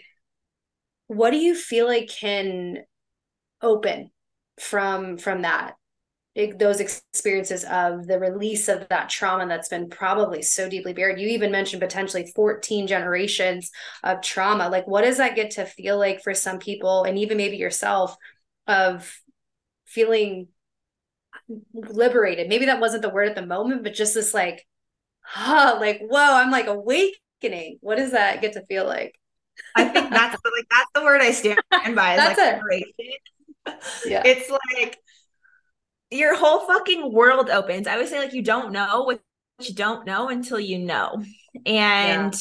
what 1.07 1.32
do 1.32 1.38
you 1.38 1.55
feel 1.55 1.88
like 1.88 2.09
can 2.09 2.80
open 3.61 4.11
from 4.59 5.17
from 5.17 5.41
that 5.43 5.76
those 6.57 6.79
experiences 6.79 7.65
of 7.65 8.07
the 8.07 8.19
release 8.19 8.67
of 8.67 8.87
that 8.89 9.09
trauma 9.09 9.47
that's 9.47 9.69
been 9.69 9.89
probably 9.89 10.41
so 10.41 10.69
deeply 10.69 10.93
buried. 10.93 11.19
You 11.19 11.27
even 11.29 11.51
mentioned 11.51 11.81
potentially 11.81 12.31
14 12.35 12.87
generations 12.87 13.71
of 14.03 14.21
trauma. 14.21 14.69
Like, 14.69 14.87
what 14.87 15.03
does 15.03 15.17
that 15.17 15.35
get 15.35 15.51
to 15.51 15.65
feel 15.65 15.97
like 15.97 16.21
for 16.23 16.33
some 16.33 16.59
people, 16.59 17.03
and 17.03 17.17
even 17.17 17.37
maybe 17.37 17.57
yourself, 17.57 18.15
of 18.67 19.13
feeling 19.85 20.47
liberated? 21.73 22.47
Maybe 22.47 22.65
that 22.65 22.79
wasn't 22.79 23.01
the 23.01 23.09
word 23.09 23.29
at 23.29 23.35
the 23.35 23.45
moment, 23.45 23.83
but 23.83 23.93
just 23.93 24.13
this 24.13 24.33
like, 24.33 24.65
huh, 25.21 25.77
like, 25.79 25.99
whoa, 26.01 26.35
I'm 26.35 26.51
like 26.51 26.67
awakening. 26.67 27.79
What 27.81 27.97
does 27.97 28.11
that 28.11 28.41
get 28.41 28.53
to 28.53 28.65
feel 28.65 28.85
like? 28.85 29.19
I 29.75 29.83
think 29.85 30.09
that's 30.09 30.41
the, 30.41 30.51
like 30.57 30.67
that's 30.69 30.89
the 30.95 31.03
word 31.03 31.21
I 31.21 31.31
stand 31.31 31.59
by. 31.71 32.15
That's 32.15 32.37
like 32.37 32.47
it. 32.47 32.55
Liberation. 32.55 32.91
Yeah, 34.05 34.23
it's 34.25 34.49
like 34.49 34.97
your 36.12 36.36
whole 36.36 36.66
fucking 36.66 37.14
world 37.14 37.49
opens. 37.49 37.88
I 37.88 37.97
would 37.97 38.07
say 38.07 38.20
like 38.20 38.34
you 38.34 38.41
don't 38.41 38.72
know 38.72 39.03
what 39.03 39.22
you 39.62 39.74
don't 39.74 40.05
know 40.05 40.30
until 40.30 40.60
you 40.60 40.80
know. 40.80 41.24
And 41.66 42.34
yeah. 42.34 42.39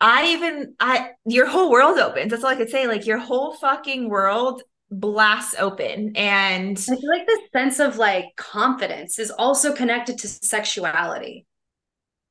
I 0.00 0.26
even 0.32 0.74
I 0.78 1.10
your 1.24 1.46
whole 1.46 1.70
world 1.70 1.98
opens. 1.98 2.30
That's 2.30 2.44
all 2.44 2.50
I 2.50 2.56
could 2.56 2.70
say. 2.70 2.86
Like 2.86 3.06
your 3.06 3.18
whole 3.18 3.54
fucking 3.54 4.08
world 4.08 4.62
blasts 4.90 5.54
open. 5.58 6.12
And 6.16 6.76
I 6.78 6.96
feel 6.96 7.10
like 7.10 7.26
this 7.26 7.40
sense 7.52 7.80
of 7.80 7.96
like 7.96 8.26
confidence 8.36 9.18
is 9.18 9.30
also 9.30 9.72
connected 9.74 10.18
to 10.18 10.28
sexuality. 10.28 11.46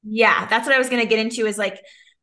Yeah, 0.03 0.45
that's 0.47 0.68
what 0.68 0.76
I 0.76 0.80
was 0.80 0.89
gonna 0.89 1.06
get 1.06 1.20
into 1.20 1.47
is 1.47 1.58
like 1.58 1.80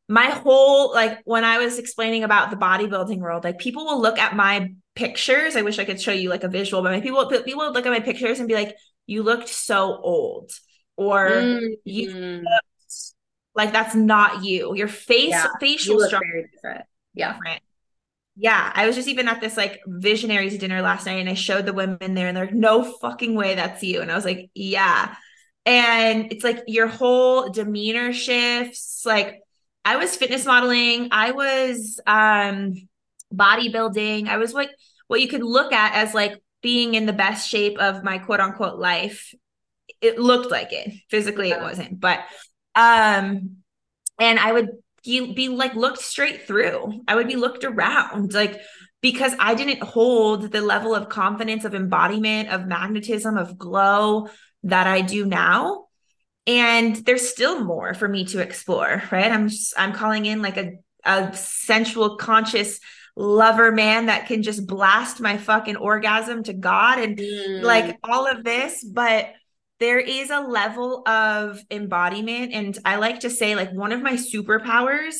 my 0.07 0.27
whole 0.27 0.93
like 0.93 1.19
when 1.25 1.43
I 1.43 1.57
was 1.57 1.77
explaining 1.77 2.23
about 2.23 2.49
the 2.49 2.57
bodybuilding 2.57 3.19
world, 3.19 3.43
like 3.43 3.57
people 3.57 3.85
will 3.85 4.01
look 4.01 4.17
at 4.17 4.35
my 4.35 4.73
pictures. 4.95 5.55
I 5.55 5.61
wish 5.61 5.79
I 5.79 5.85
could 5.85 6.01
show 6.01 6.11
you 6.11 6.29
like 6.29 6.43
a 6.43 6.49
visual, 6.49 6.83
but 6.83 6.91
my 6.91 7.01
people 7.01 7.25
people 7.27 7.65
would 7.65 7.73
look 7.73 7.85
at 7.85 7.91
my 7.91 7.99
pictures 7.99 8.39
and 8.39 8.47
be 8.47 8.55
like, 8.55 8.75
"You 9.05 9.23
looked 9.23 9.49
so 9.49 9.97
old," 9.97 10.51
or 10.95 11.29
mm-hmm. 11.29 11.65
"You 11.83 12.11
looked 12.11 13.13
like 13.55 13.71
that's 13.71 13.95
not 13.95 14.43
you. 14.43 14.75
Your 14.75 14.87
face 14.87 15.29
yeah, 15.29 15.47
facial 15.59 15.99
structure 15.99 16.49
different. 16.53 16.85
Yeah." 17.13 17.33
Different. 17.33 17.61
Yeah, 18.35 18.71
I 18.73 18.87
was 18.87 18.95
just 18.95 19.07
even 19.07 19.27
at 19.27 19.41
this 19.41 19.57
like 19.57 19.81
visionaries 19.85 20.57
dinner 20.57 20.81
last 20.81 21.05
night 21.05 21.19
and 21.19 21.29
I 21.29 21.35
showed 21.35 21.67
the 21.67 21.73
women 21.73 22.15
there 22.15 22.27
and 22.27 22.35
they're 22.35 22.45
like, 22.45 22.55
no 22.55 22.83
fucking 22.83 23.35
way 23.35 23.53
that's 23.53 23.83
you. 23.83 24.01
And 24.01 24.11
I 24.11 24.15
was 24.15 24.25
like, 24.25 24.49
yeah. 24.55 25.15
And 25.67 26.31
it's 26.31 26.43
like 26.43 26.63
your 26.65 26.87
whole 26.87 27.49
demeanor 27.49 28.11
shifts, 28.11 29.03
like 29.05 29.39
I 29.85 29.97
was 29.97 30.15
fitness 30.15 30.45
modeling. 30.45 31.09
I 31.11 31.31
was 31.31 31.99
um 32.07 32.73
bodybuilding. 33.35 34.27
I 34.27 34.37
was 34.37 34.53
like 34.53 34.69
what 35.07 35.21
you 35.21 35.27
could 35.27 35.43
look 35.43 35.73
at 35.73 35.95
as 35.95 36.13
like 36.13 36.41
being 36.61 36.95
in 36.95 37.05
the 37.05 37.13
best 37.13 37.49
shape 37.49 37.77
of 37.79 38.03
my 38.03 38.17
quote 38.17 38.39
unquote 38.39 38.79
life. 38.79 39.33
It 40.01 40.19
looked 40.19 40.51
like 40.51 40.71
it. 40.71 40.93
Physically 41.09 41.51
it 41.51 41.61
wasn't. 41.61 41.99
But 41.99 42.19
um 42.75 43.57
and 44.19 44.39
I 44.39 44.51
would 44.51 44.69
be, 45.03 45.33
be 45.33 45.49
like 45.49 45.75
looked 45.75 46.01
straight 46.01 46.47
through. 46.47 47.01
I 47.07 47.15
would 47.15 47.27
be 47.27 47.35
looked 47.35 47.63
around 47.63 48.33
like 48.33 48.61
because 49.01 49.33
I 49.39 49.53
didn't 49.55 49.83
hold 49.83 50.51
the 50.51 50.61
level 50.61 50.95
of 50.95 51.09
confidence 51.09 51.65
of 51.65 51.75
embodiment 51.75 52.49
of 52.49 52.67
magnetism 52.67 53.37
of 53.37 53.57
glow 53.57 54.29
that 54.63 54.87
I 54.87 55.01
do 55.01 55.25
now 55.25 55.87
and 56.45 56.95
there's 56.97 57.29
still 57.29 57.63
more 57.63 57.93
for 57.93 58.07
me 58.07 58.25
to 58.25 58.39
explore 58.39 59.01
right 59.11 59.31
i'm 59.31 59.47
just, 59.47 59.73
i'm 59.77 59.93
calling 59.93 60.25
in 60.25 60.41
like 60.41 60.57
a 60.57 60.73
a 61.05 61.35
sensual 61.35 62.17
conscious 62.17 62.79
lover 63.15 63.71
man 63.71 64.07
that 64.07 64.27
can 64.27 64.41
just 64.41 64.65
blast 64.65 65.19
my 65.21 65.37
fucking 65.37 65.75
orgasm 65.75 66.43
to 66.43 66.53
god 66.53 66.99
and 66.99 67.17
mm. 67.17 67.61
like 67.61 67.97
all 68.03 68.25
of 68.25 68.43
this 68.43 68.83
but 68.83 69.33
there 69.79 69.99
is 69.99 70.31
a 70.31 70.39
level 70.39 71.07
of 71.07 71.61
embodiment 71.69 72.53
and 72.53 72.77
i 72.85 72.95
like 72.95 73.19
to 73.19 73.29
say 73.29 73.55
like 73.55 73.71
one 73.71 73.91
of 73.91 74.01
my 74.01 74.13
superpowers 74.13 75.15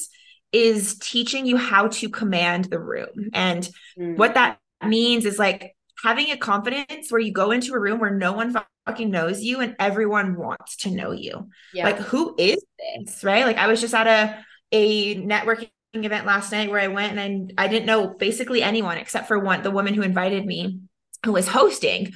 is 0.52 0.98
teaching 1.00 1.46
you 1.46 1.56
how 1.56 1.88
to 1.88 2.10
command 2.10 2.66
the 2.66 2.80
room 2.80 3.30
and 3.34 3.70
mm. 3.98 4.18
what 4.18 4.34
that 4.34 4.58
means 4.84 5.26
is 5.26 5.38
like 5.38 5.76
having 6.04 6.32
a 6.32 6.38
confidence 6.38 7.12
where 7.12 7.22
you 7.22 7.32
go 7.32 7.52
into 7.52 7.74
a 7.74 7.80
room 7.80 8.00
where 8.00 8.14
no 8.14 8.34
one 8.34 8.54
fucking 8.86 9.10
knows 9.10 9.42
you 9.42 9.62
and 9.62 9.76
everyone 9.80 10.36
wants 10.36 10.76
to 10.78 10.92
know 10.92 11.12
you. 11.12 11.50
Yeah. 11.74 11.86
Like 11.86 11.98
who 11.98 12.36
is 12.38 12.64
this? 12.98 13.24
Right? 13.24 13.46
Like 13.46 13.58
I 13.58 13.68
was 13.68 13.80
just 13.80 13.94
at 13.94 14.08
a 14.08 14.38
a 14.72 15.16
networking 15.16 15.70
event 15.94 16.26
last 16.26 16.52
night 16.52 16.72
where 16.72 16.80
I 16.80 16.88
went 16.88 17.18
and 17.18 17.54
I, 17.58 17.66
I 17.66 17.68
didn't 17.68 17.86
know 17.86 18.08
basically 18.08 18.64
anyone 18.64 18.98
except 18.98 19.28
for 19.28 19.38
one 19.38 19.62
the 19.62 19.72
woman 19.72 19.94
who 19.94 20.02
invited 20.02 20.46
me 20.46 20.80
who 21.26 21.32
was 21.32 21.48
hosting. 21.48 22.12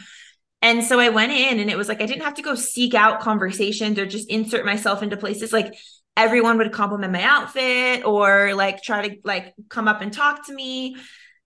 And 0.61 0.84
so 0.84 0.99
I 0.99 1.09
went 1.09 1.32
in 1.32 1.59
and 1.59 1.69
it 1.69 1.78
was 1.78 1.88
like 1.88 2.01
I 2.01 2.07
didn't 2.07 2.23
have 2.23 2.34
to 2.36 2.41
go 2.41 2.55
seek 2.55 2.93
out 2.93 3.21
conversations 3.21 3.99
or 3.99 4.05
just 4.05 4.30
insert 4.30 4.65
myself 4.65 5.03
into 5.03 5.15
places 5.15 5.53
like 5.53 5.73
everyone 6.15 6.57
would 6.57 6.71
compliment 6.71 7.13
my 7.13 7.21
outfit 7.21 8.03
or 8.03 8.55
like 8.55 8.82
try 8.82 9.07
to 9.07 9.17
like 9.23 9.53
come 9.69 9.88
up 9.88 10.01
and 10.01 10.11
talk 10.11 10.47
to 10.47 10.53
me. 10.53 10.97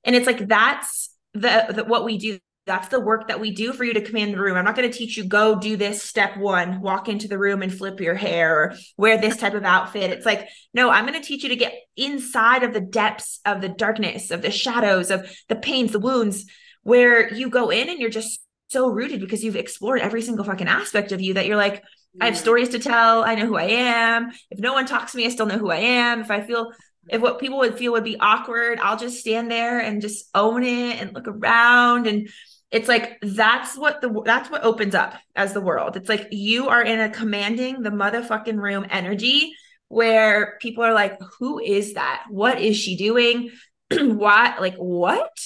And 0.06 0.16
it's 0.16 0.26
like 0.26 0.48
that's 0.48 1.14
the, 1.34 1.66
the 1.76 1.84
what 1.84 2.06
we 2.06 2.18
do 2.18 2.40
that's 2.72 2.88
the 2.88 3.02
work 3.02 3.28
that 3.28 3.42
we 3.42 3.52
do 3.52 3.74
for 3.74 3.84
you 3.84 3.94
to 3.94 4.00
command 4.00 4.34
the 4.34 4.40
room. 4.40 4.56
I'm 4.56 4.64
not 4.64 4.78
going 4.78 4.90
to 4.90 4.98
teach 4.98 5.18
you 5.18 5.26
go 5.26 5.60
do 5.60 5.76
this 5.76 6.02
step 6.02 6.38
1, 6.38 6.80
walk 6.80 7.10
into 7.10 7.28
the 7.28 7.38
room 7.38 7.62
and 7.62 7.74
flip 7.74 8.00
your 8.00 8.16
hair 8.16 8.56
or 8.56 8.76
wear 8.96 9.20
this 9.20 9.36
type 9.36 9.56
of 9.56 9.66
outfit. 9.66 10.10
It's 10.12 10.26
like, 10.26 10.48
no, 10.74 10.90
I'm 10.90 11.06
going 11.06 11.22
to 11.22 11.28
teach 11.28 11.44
you 11.44 11.50
to 11.50 11.58
get 11.58 11.74
inside 11.98 12.64
of 12.64 12.72
the 12.72 12.80
depths 12.80 13.42
of 13.46 13.60
the 13.60 13.68
darkness, 13.68 14.32
of 14.32 14.42
the 14.42 14.52
shadows, 14.52 15.12
of 15.12 15.30
the 15.50 15.58
pains, 15.58 15.92
the 15.92 16.00
wounds 16.00 16.46
where 16.84 17.34
you 17.34 17.50
go 17.50 17.72
in 17.72 17.90
and 17.90 18.00
you're 18.00 18.10
just 18.10 18.40
so 18.70 18.88
rooted 18.90 19.20
because 19.20 19.44
you've 19.44 19.58
explored 19.58 20.00
every 20.00 20.22
single 20.22 20.46
fucking 20.46 20.70
aspect 20.70 21.12
of 21.12 21.20
you 21.20 21.34
that 21.34 21.48
you're 21.48 21.58
like, 21.58 21.84
I 22.22 22.28
have 22.28 22.38
stories 22.38 22.70
to 22.70 22.80
tell. 22.80 23.26
I 23.26 23.36
know 23.36 23.48
who 23.48 23.58
I 23.58 23.66
am. 23.66 24.32
If 24.50 24.60
no 24.60 24.72
one 24.72 24.86
talks 24.86 25.12
to 25.12 25.18
me, 25.18 25.26
I 25.26 25.30
still 25.30 25.46
know 25.46 25.58
who 25.58 25.72
I 25.72 25.78
am. 25.78 26.22
If 26.22 26.32
I 26.32 26.40
feel 26.40 26.72
if 27.10 27.22
what 27.22 27.40
people 27.40 27.58
would 27.60 27.78
feel 27.78 27.94
would 27.94 28.04
be 28.04 28.20
awkward, 28.20 28.80
I'll 28.80 28.98
just 28.98 29.20
stand 29.20 29.50
there 29.50 29.80
and 29.80 30.02
just 30.02 30.30
own 30.36 30.64
it 30.64 31.02
and 31.02 31.14
look 31.14 31.28
around 31.28 32.08
and 32.08 32.30
it's 32.72 32.88
like 32.88 33.20
that's 33.22 33.78
what 33.78 34.02
the 34.02 34.22
that's 34.26 34.50
what 34.50 34.64
opens 34.64 34.96
up 34.96 35.16
as 35.36 35.54
the 35.54 35.62
world. 35.62 35.98
It's 35.98 36.10
like 36.10 36.28
you 36.32 36.70
are 36.70 36.82
in 36.82 37.00
a 37.00 37.10
commanding 37.10 37.82
the 37.82 37.90
motherfucking 37.90 38.58
room 38.58 38.86
energy 38.90 39.54
where 39.90 40.58
people 40.62 40.84
are 40.84 40.94
like 40.94 41.20
who 41.38 41.60
is 41.60 41.96
that? 41.96 42.24
What 42.30 42.62
is 42.62 42.78
she 42.78 42.96
doing? 42.96 43.52
what 43.92 44.62
like 44.62 44.76
what? 44.76 45.38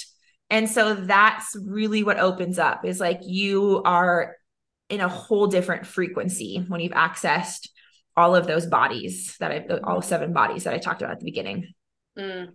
And 0.51 0.69
so 0.69 0.93
that's 0.93 1.55
really 1.65 2.03
what 2.03 2.19
opens 2.19 2.59
up 2.59 2.85
is 2.85 2.99
like 2.99 3.21
you 3.23 3.81
are 3.83 4.35
in 4.89 5.01
a 5.01 5.09
whole 5.09 5.47
different 5.47 5.87
frequency 5.87 6.63
when 6.67 6.79
you've 6.79 6.91
accessed 6.93 7.69
all 8.15 8.35
of 8.35 8.45
those 8.45 8.67
bodies 8.67 9.35
that 9.39 9.51
I, 9.51 9.77
all 9.83 10.01
seven 10.01 10.31
bodies 10.31 10.65
that 10.65 10.73
I 10.73 10.77
talked 10.77 11.01
about 11.01 11.13
at 11.13 11.19
the 11.19 11.25
beginning. 11.25 11.73
Mm. 12.17 12.49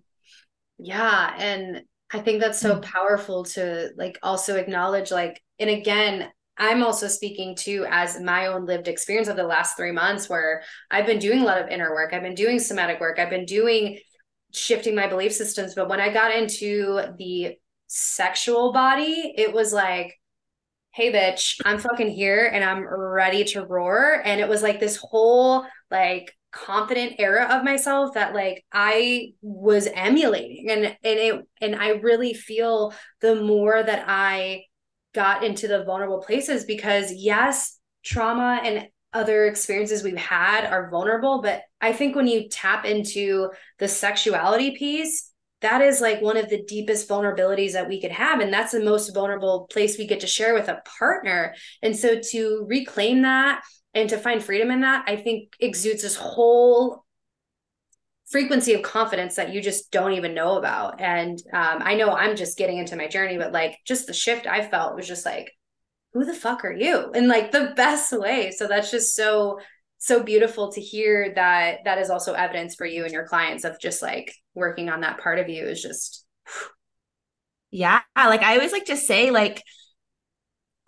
Yeah. 0.78 1.34
And 1.36 1.82
I 2.12 2.18
think 2.18 2.40
that's 2.40 2.60
so 2.60 2.76
mm. 2.76 2.82
powerful 2.82 3.44
to 3.44 3.90
like 3.96 4.18
also 4.22 4.56
acknowledge, 4.56 5.10
like, 5.10 5.42
and 5.58 5.70
again, 5.70 6.28
I'm 6.56 6.82
also 6.82 7.08
speaking 7.08 7.54
to 7.56 7.86
as 7.88 8.20
my 8.20 8.46
own 8.46 8.66
lived 8.66 8.88
experience 8.88 9.28
of 9.28 9.36
the 9.36 9.44
last 9.44 9.76
three 9.76 9.92
months 9.92 10.28
where 10.28 10.62
I've 10.90 11.06
been 11.06 11.18
doing 11.18 11.40
a 11.40 11.44
lot 11.44 11.60
of 11.60 11.68
inner 11.68 11.90
work. 11.90 12.12
I've 12.12 12.22
been 12.22 12.34
doing 12.34 12.58
somatic 12.58 13.00
work. 13.00 13.18
I've 13.18 13.30
been 13.30 13.46
doing 13.46 13.98
shifting 14.52 14.94
my 14.94 15.06
belief 15.06 15.32
systems. 15.32 15.74
But 15.74 15.88
when 15.88 16.00
I 16.00 16.12
got 16.12 16.34
into 16.34 17.00
the 17.16 17.56
sexual 17.86 18.72
body, 18.72 19.32
it 19.36 19.52
was 19.52 19.72
like, 19.72 20.16
hey 20.92 21.12
bitch 21.12 21.60
i'm 21.64 21.78
fucking 21.78 22.10
here 22.10 22.50
and 22.52 22.64
i'm 22.64 22.84
ready 22.84 23.44
to 23.44 23.64
roar 23.64 24.20
and 24.24 24.40
it 24.40 24.48
was 24.48 24.60
like 24.60 24.80
this 24.80 24.96
whole 24.96 25.64
like 25.90 26.36
confident 26.52 27.14
era 27.18 27.46
of 27.50 27.64
myself 27.64 28.14
that 28.14 28.34
like 28.34 28.64
i 28.72 29.32
was 29.40 29.86
emulating. 29.94 30.68
And 30.70 30.84
and 30.84 30.96
it 31.04 31.48
and 31.60 31.76
i 31.76 31.90
really 31.90 32.34
feel 32.34 32.92
the 33.20 33.36
more 33.36 33.82
that 33.82 34.04
i 34.08 34.64
got 35.14 35.44
into 35.44 35.68
the 35.68 35.84
vulnerable 35.84 36.22
places 36.22 36.64
because 36.64 37.12
yes 37.12 37.78
trauma 38.04 38.60
and 38.64 38.88
other 39.12 39.46
experiences 39.46 40.04
we've 40.04 40.16
had 40.16 40.64
are 40.64 40.88
vulnerable 40.88 41.42
but 41.42 41.62
i 41.80 41.92
think 41.92 42.14
when 42.14 42.28
you 42.28 42.48
tap 42.48 42.84
into 42.84 43.50
the 43.78 43.88
sexuality 43.88 44.76
piece 44.76 45.30
that 45.60 45.82
is 45.82 46.00
like 46.00 46.22
one 46.22 46.36
of 46.36 46.48
the 46.48 46.62
deepest 46.62 47.08
vulnerabilities 47.08 47.72
that 47.72 47.88
we 47.88 48.00
could 48.00 48.12
have. 48.12 48.40
And 48.40 48.52
that's 48.52 48.72
the 48.72 48.82
most 48.82 49.12
vulnerable 49.12 49.66
place 49.70 49.98
we 49.98 50.06
get 50.06 50.20
to 50.20 50.26
share 50.26 50.54
with 50.54 50.68
a 50.68 50.80
partner. 50.98 51.54
And 51.82 51.96
so 51.96 52.18
to 52.30 52.64
reclaim 52.68 53.22
that 53.22 53.62
and 53.94 54.08
to 54.08 54.18
find 54.18 54.42
freedom 54.42 54.70
in 54.70 54.80
that 54.82 55.04
i 55.08 55.16
think 55.16 55.52
exudes 55.60 56.02
this 56.02 56.16
whole 56.16 57.04
frequency 58.28 58.74
of 58.74 58.82
confidence 58.82 59.34
that 59.34 59.52
you 59.52 59.60
just 59.60 59.90
don't 59.90 60.12
even 60.12 60.34
know 60.34 60.56
about. 60.56 61.00
And 61.00 61.36
um, 61.52 61.82
i 61.82 61.94
know 61.94 62.12
i'm 62.12 62.36
just 62.36 62.56
getting 62.56 62.78
into 62.78 62.96
my 62.96 63.08
journey 63.08 63.36
but 63.38 63.52
like 63.52 63.76
just 63.84 64.06
the 64.06 64.12
shift 64.12 64.46
i 64.46 64.66
felt 64.66 64.94
was 64.94 65.08
just 65.08 65.26
like 65.26 65.50
who 66.12 66.24
the 66.24 66.34
fuck 66.34 66.64
are 66.64 66.72
you? 66.72 67.10
In 67.12 67.28
like 67.28 67.52
the 67.52 67.72
best 67.76 68.12
way. 68.12 68.50
So 68.50 68.66
that's 68.66 68.90
just 68.90 69.14
so 69.14 69.60
so 70.02 70.22
beautiful 70.22 70.72
to 70.72 70.80
hear 70.80 71.34
that 71.34 71.80
that 71.84 71.98
is 71.98 72.08
also 72.08 72.32
evidence 72.32 72.74
for 72.74 72.86
you 72.86 73.04
and 73.04 73.12
your 73.12 73.26
clients 73.26 73.64
of 73.64 73.78
just 73.78 74.00
like 74.00 74.34
working 74.54 74.88
on 74.88 75.02
that 75.02 75.18
part 75.18 75.38
of 75.38 75.50
you 75.50 75.66
is 75.66 75.82
just 75.82 76.24
yeah 77.70 78.00
like 78.16 78.40
i 78.40 78.54
always 78.54 78.72
like 78.72 78.86
to 78.86 78.96
say 78.96 79.30
like 79.30 79.62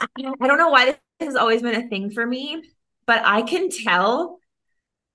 i 0.00 0.06
don't 0.22 0.56
know 0.56 0.70
why 0.70 0.86
this 0.86 0.96
has 1.20 1.36
always 1.36 1.60
been 1.60 1.74
a 1.74 1.86
thing 1.90 2.10
for 2.10 2.26
me 2.26 2.62
but 3.06 3.22
i 3.24 3.42
can 3.42 3.68
tell 3.70 4.38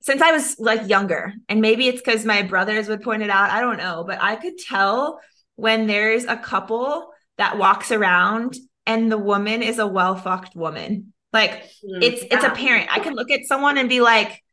since 0.02 0.22
i 0.22 0.32
was 0.32 0.60
like 0.60 0.88
younger 0.88 1.34
and 1.50 1.62
maybe 1.62 1.88
it's 1.88 2.02
because 2.02 2.26
my 2.26 2.42
brothers 2.42 2.88
would 2.88 3.02
point 3.02 3.24
it 3.24 3.30
out 3.30 3.50
i 3.50 3.60
don't 3.60 3.78
know 3.78 4.04
but 4.06 4.22
i 4.22 4.36
could 4.36 4.58
tell 4.58 5.20
when 5.56 5.88
there's 5.88 6.26
a 6.26 6.38
couple 6.38 7.10
that 7.38 7.58
walks 7.58 7.92
around 7.92 8.56
and 8.86 9.12
the 9.12 9.18
woman 9.18 9.62
is 9.62 9.80
a 9.80 9.88
well 9.88 10.16
fucked 10.16 10.56
woman 10.56 11.14
like 11.34 11.52
mm, 11.52 12.02
it's 12.02 12.24
yeah. 12.24 12.30
it's 12.32 12.44
apparent. 12.44 12.88
I 12.92 13.00
can 13.00 13.14
look 13.14 13.32
at 13.32 13.46
someone 13.46 13.78
and 13.78 13.90
be 13.90 14.02
like, 14.02 14.44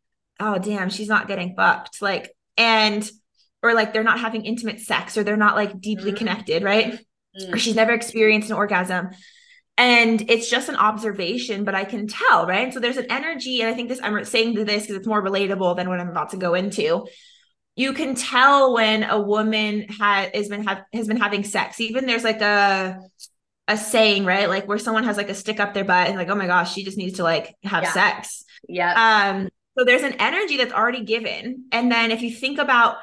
"Oh, 0.40 0.58
damn, 0.58 0.90
she's 0.90 1.08
not 1.08 1.28
getting 1.28 1.54
fucked." 1.56 2.02
Like 2.02 2.34
and 2.56 3.08
or 3.62 3.74
like 3.74 3.92
they're 3.92 4.04
not 4.04 4.20
having 4.20 4.44
intimate 4.44 4.80
sex 4.80 5.16
or 5.16 5.24
they're 5.24 5.36
not 5.36 5.56
like 5.56 5.80
deeply 5.80 6.12
mm. 6.12 6.16
connected, 6.16 6.62
right? 6.62 6.98
Mm. 7.40 7.54
Or 7.54 7.58
she's 7.58 7.76
never 7.76 7.92
experienced 7.92 8.50
an 8.50 8.56
orgasm. 8.56 9.10
And 9.76 10.30
it's 10.30 10.48
just 10.48 10.68
an 10.68 10.76
observation, 10.76 11.64
but 11.64 11.74
I 11.74 11.84
can 11.84 12.06
tell, 12.06 12.46
right? 12.46 12.72
So 12.72 12.78
there's 12.78 12.96
an 12.96 13.10
energy, 13.10 13.60
and 13.60 13.68
I 13.68 13.74
think 13.74 13.88
this 13.88 14.00
I'm 14.02 14.24
saying 14.24 14.54
this 14.54 14.82
because 14.82 14.96
it's 14.96 15.06
more 15.06 15.22
relatable 15.22 15.76
than 15.76 15.88
what 15.88 15.98
I'm 15.98 16.08
about 16.08 16.30
to 16.30 16.36
go 16.36 16.54
into 16.54 17.06
you 17.76 17.92
can 17.92 18.14
tell 18.14 18.72
when 18.74 19.02
a 19.02 19.20
woman 19.20 19.88
has 19.88 20.30
has 20.34 20.48
been 20.48 20.64
have 20.64 20.82
has 20.92 21.08
been 21.08 21.16
having 21.16 21.44
sex. 21.44 21.80
Even 21.80 22.06
there's 22.06 22.24
like 22.24 22.40
a 22.40 23.00
a 23.66 23.76
saying, 23.76 24.24
right? 24.24 24.48
Like 24.48 24.68
where 24.68 24.78
someone 24.78 25.04
has 25.04 25.16
like 25.16 25.30
a 25.30 25.34
stick 25.34 25.58
up 25.58 25.74
their 25.74 25.84
butt 25.84 26.08
and 26.08 26.16
like, 26.16 26.28
oh 26.28 26.34
my 26.34 26.46
gosh, 26.46 26.74
she 26.74 26.84
just 26.84 26.98
needs 26.98 27.16
to 27.16 27.22
like 27.22 27.54
have 27.64 27.84
yeah. 27.84 27.92
sex. 27.92 28.44
Yeah. 28.68 29.32
Um, 29.32 29.48
so 29.76 29.84
there's 29.84 30.02
an 30.02 30.14
energy 30.14 30.56
that's 30.56 30.72
already 30.72 31.04
given. 31.04 31.64
And 31.72 31.90
then 31.90 32.10
if 32.10 32.22
you 32.22 32.30
think 32.30 32.58
about 32.58 32.96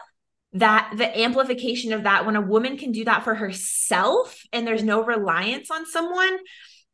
that, 0.54 0.94
the 0.98 1.20
amplification 1.20 1.94
of 1.94 2.04
that, 2.04 2.26
when 2.26 2.36
a 2.36 2.42
woman 2.42 2.78
can 2.78 2.92
do 2.92 3.06
that 3.06 3.24
for 3.24 3.36
herself 3.36 4.44
and 4.52 4.68
there's 4.68 4.84
no 4.84 5.04
reliance 5.04 5.72
on 5.72 5.86
someone. 5.86 6.38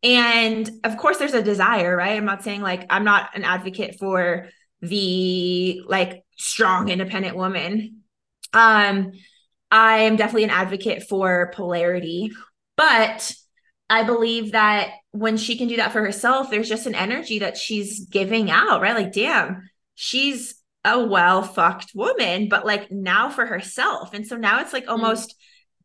And 0.03 0.69
of 0.83 0.97
course, 0.97 1.17
there's 1.17 1.33
a 1.33 1.41
desire, 1.41 1.95
right? 1.95 2.17
I'm 2.17 2.25
not 2.25 2.43
saying 2.43 2.61
like 2.61 2.85
I'm 2.89 3.03
not 3.03 3.35
an 3.35 3.43
advocate 3.43 3.97
for 3.99 4.47
the 4.81 5.81
like 5.87 6.23
strong, 6.37 6.89
independent 6.89 7.35
woman. 7.35 8.03
Um, 8.53 9.11
I 9.71 9.99
am 9.99 10.15
definitely 10.15 10.45
an 10.45 10.49
advocate 10.51 11.07
for 11.09 11.51
polarity, 11.55 12.31
but 12.75 13.33
I 13.89 14.03
believe 14.03 14.51
that 14.51 14.91
when 15.11 15.37
she 15.37 15.57
can 15.57 15.67
do 15.67 15.77
that 15.77 15.93
for 15.93 16.01
herself, 16.01 16.49
there's 16.49 16.69
just 16.69 16.85
an 16.85 16.95
energy 16.95 17.39
that 17.39 17.57
she's 17.57 18.05
giving 18.05 18.51
out, 18.51 18.81
right? 18.81 18.95
Like, 18.95 19.13
damn, 19.13 19.69
she's 19.95 20.56
a 20.93 21.05
well 21.05 21.43
fucked 21.43 21.91
woman, 21.93 22.49
but 22.49 22.65
like 22.65 22.91
now 22.91 23.29
for 23.29 23.45
herself. 23.45 24.13
And 24.13 24.25
so 24.25 24.35
now 24.35 24.61
it's 24.61 24.73
like 24.73 24.85
mm. 24.85 24.91
almost 24.91 25.29
mm. 25.29 25.33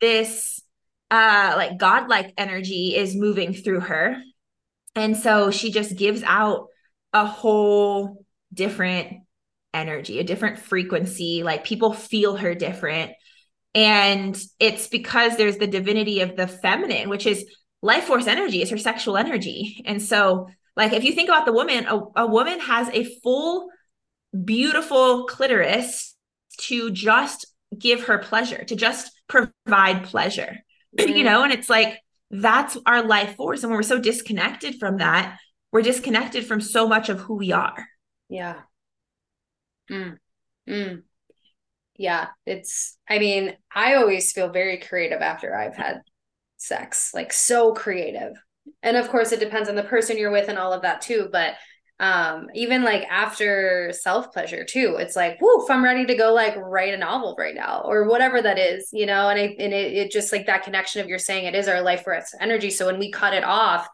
this 0.01 0.63
uh 1.11 1.55
like 1.57 1.79
godlike 1.79 2.33
energy 2.39 2.97
is 2.97 3.15
moving 3.15 3.53
through 3.53 3.81
her. 3.81 4.17
And 4.95 5.17
so 5.17 5.51
she 5.51 5.73
just 5.73 5.97
gives 5.97 6.23
out 6.23 6.69
a 7.13 7.27
whole 7.27 8.25
different 8.53 9.19
energy, 9.75 10.19
a 10.19 10.25
different 10.25 10.59
frequency. 10.59 11.43
Like 11.43 11.65
people 11.65 11.93
feel 11.93 12.37
her 12.37 12.55
different. 12.55 13.13
And 13.75 14.39
it's 14.61 14.89
because 14.89 15.37
there's 15.37 15.57
the 15.57 15.67
divinity 15.67 16.21
of 16.21 16.37
the 16.37 16.47
feminine, 16.47 17.09
which 17.09 17.27
is 17.27 17.47
life 17.81 18.05
force 18.05 18.27
energy, 18.27 18.63
is 18.63 18.71
her 18.71 18.79
sexual 18.79 19.17
energy. 19.17 19.83
And 19.87 20.01
so, 20.01 20.49
like, 20.77 20.93
if 20.93 21.05
you 21.05 21.13
think 21.13 21.29
about 21.29 21.47
the 21.47 21.53
woman, 21.53 21.87
a, 21.87 22.01
a 22.17 22.27
woman 22.27 22.61
has 22.61 22.89
a 22.91 23.05
full, 23.23 23.69
beautiful 24.45 25.27
clitoris 25.27 26.17
to 26.63 26.91
just 26.91 27.47
give 27.79 28.05
her 28.05 28.19
pleasure, 28.19 28.65
to 28.65 28.77
just 28.77 29.13
provide 29.29 30.05
pleasure, 30.05 30.59
mm. 30.99 31.17
you 31.17 31.25
know? 31.25 31.43
And 31.45 31.53
it's 31.53 31.71
like, 31.71 31.99
that's 32.31 32.77
our 32.87 33.03
life 33.03 33.37
force. 33.37 33.63
And 33.63 33.71
when 33.71 33.77
we're 33.77 33.83
so 33.83 33.99
disconnected 33.99 34.77
from 34.79 34.99
that, 34.99 35.39
we're 35.71 35.83
disconnected 35.83 36.47
from 36.47 36.61
so 36.61 36.87
much 36.89 37.09
of 37.09 37.21
who 37.21 37.37
we 37.37 37.53
are. 37.53 37.87
Yeah. 38.29 38.61
Mm. 39.91 40.17
Mm. 40.69 41.03
Yeah. 41.97 42.29
It's, 42.47 42.97
I 43.09 43.19
mean, 43.19 43.57
I 43.75 43.95
always 43.95 44.33
feel 44.33 44.51
very 44.51 44.79
creative 44.79 45.21
after 45.21 45.55
I've 45.55 45.77
had 45.77 46.01
sex, 46.57 47.13
like 47.13 47.33
so 47.33 47.73
creative. 47.73 48.35
And 48.83 48.97
of 48.97 49.09
course, 49.09 49.33
it 49.33 49.41
depends 49.41 49.69
on 49.69 49.75
the 49.75 49.83
person 49.83 50.17
you're 50.17 50.31
with 50.31 50.49
and 50.49 50.59
all 50.59 50.73
of 50.73 50.83
that 50.83 51.01
too. 51.01 51.29
But 51.31 51.55
um 52.01 52.49
even 52.55 52.83
like 52.83 53.05
after 53.11 53.93
self 53.93 54.33
pleasure 54.33 54.65
too 54.65 54.97
it's 54.99 55.15
like 55.15 55.41
whoo 55.41 55.67
i'm 55.69 55.85
ready 55.85 56.07
to 56.07 56.15
go 56.15 56.33
like 56.33 56.57
write 56.57 56.95
a 56.95 56.97
novel 56.97 57.35
right 57.39 57.55
now 57.55 57.83
or 57.85 58.09
whatever 58.09 58.41
that 58.41 58.59
is 58.59 58.89
you 58.93 59.07
know 59.07 59.29
and, 59.29 59.39
I, 59.39 59.57
and 59.59 59.73
it, 59.73 59.93
it 59.93 60.11
just 60.11 60.33
like 60.33 60.47
that 60.47 60.65
connection 60.65 61.01
of 61.01 61.09
you're 61.09 61.19
saying 61.19 61.45
it 61.45 61.55
is 61.55 61.69
our 61.69 61.83
life 61.83 62.05
force 62.05 62.35
energy 62.41 62.71
so 62.71 62.87
when 62.87 62.99
we 62.99 63.11
cut 63.11 63.35
it 63.35 63.45
off 63.45 63.89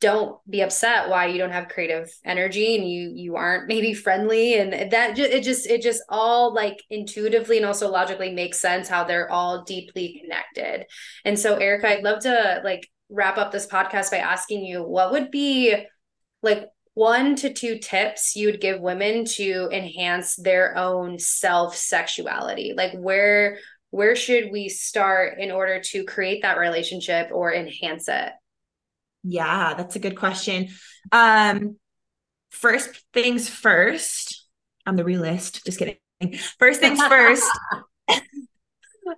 don't 0.00 0.40
be 0.50 0.62
upset 0.62 1.08
why 1.08 1.26
you 1.26 1.38
don't 1.38 1.52
have 1.52 1.68
creative 1.68 2.10
energy 2.24 2.74
and 2.74 2.88
you 2.88 3.12
you 3.14 3.36
aren't 3.36 3.68
maybe 3.68 3.94
friendly 3.94 4.54
and 4.58 4.90
that 4.90 5.16
it 5.16 5.44
just 5.44 5.66
it 5.66 5.80
just 5.80 6.02
all 6.08 6.52
like 6.52 6.82
intuitively 6.90 7.56
and 7.56 7.66
also 7.66 7.88
logically 7.88 8.32
makes 8.32 8.60
sense 8.60 8.88
how 8.88 9.04
they're 9.04 9.30
all 9.30 9.62
deeply 9.62 10.20
connected. 10.20 10.86
And 11.24 11.38
so 11.38 11.54
erica 11.54 11.88
i'd 11.88 12.02
love 12.02 12.22
to 12.22 12.60
like 12.64 12.88
wrap 13.10 13.38
up 13.38 13.52
this 13.52 13.66
podcast 13.66 14.10
by 14.10 14.18
asking 14.18 14.64
you 14.64 14.82
what 14.82 15.12
would 15.12 15.30
be 15.30 15.76
like 16.42 16.66
one 16.94 17.36
to 17.36 17.52
two 17.52 17.78
tips 17.78 18.34
you 18.36 18.46
would 18.46 18.60
give 18.60 18.80
women 18.80 19.24
to 19.24 19.68
enhance 19.72 20.36
their 20.36 20.76
own 20.76 21.18
self 21.18 21.76
sexuality 21.76 22.74
like 22.76 22.92
where 22.92 23.58
where 23.90 24.14
should 24.14 24.50
we 24.52 24.68
start 24.68 25.38
in 25.38 25.50
order 25.50 25.80
to 25.80 26.04
create 26.04 26.42
that 26.42 26.58
relationship 26.58 27.30
or 27.32 27.52
enhance 27.52 28.08
it 28.08 28.32
yeah, 29.22 29.74
that's 29.74 29.96
a 29.96 30.00
good 30.00 30.16
question. 30.16 30.68
Um, 31.12 31.76
first 32.50 33.02
things 33.12 33.48
first. 33.48 34.46
I'm 34.86 34.96
the 34.96 35.04
realist. 35.04 35.64
Just 35.64 35.78
kidding. 35.78 35.96
First 36.58 36.80
things 36.80 37.00
first. 37.08 37.50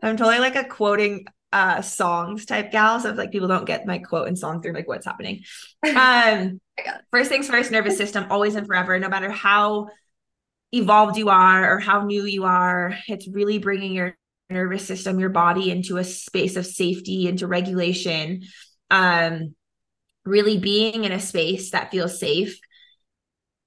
I'm 0.03 0.17
totally 0.17 0.39
like 0.39 0.57
a 0.57 0.65
quoting 0.65 1.27
uh 1.53 1.83
songs 1.83 2.47
type 2.47 2.73
gal. 2.73 3.01
So 3.01 3.11
if 3.11 3.17
like 3.17 3.33
people 3.33 3.49
don't 3.49 3.67
get 3.67 3.87
my 3.87 3.99
quote 3.99 4.29
and 4.29 4.39
song 4.39 4.63
through 4.63 4.73
like 4.73 4.89
what's 4.89 5.07
happening. 5.07 5.43
Um 5.85 6.61
first 7.11 7.29
things 7.29 7.49
first, 7.49 7.71
nervous 7.71 7.97
system, 7.97 8.27
always 8.31 8.55
and 8.55 8.67
forever, 8.67 8.99
no 8.99 9.09
matter 9.09 9.31
how 9.31 9.89
evolved 10.73 11.19
you 11.19 11.29
are 11.29 11.75
or 11.75 11.79
how 11.79 12.05
new 12.05 12.25
you 12.25 12.45
are, 12.45 12.95
it's 13.09 13.29
really 13.29 13.59
bringing 13.59 13.93
your 13.93 14.17
nervous 14.49 14.87
system, 14.87 15.21
your 15.21 15.29
body 15.29 15.71
into 15.71 15.99
a 15.99 16.05
space 16.05 16.57
of 16.57 16.67
safety, 16.67 17.29
into 17.29 17.47
regulation. 17.47 18.43
Um, 18.91 19.55
really 20.25 20.59
being 20.59 21.05
in 21.05 21.13
a 21.13 21.21
space 21.21 21.71
that 21.71 21.91
feels 21.91 22.19
safe. 22.19 22.59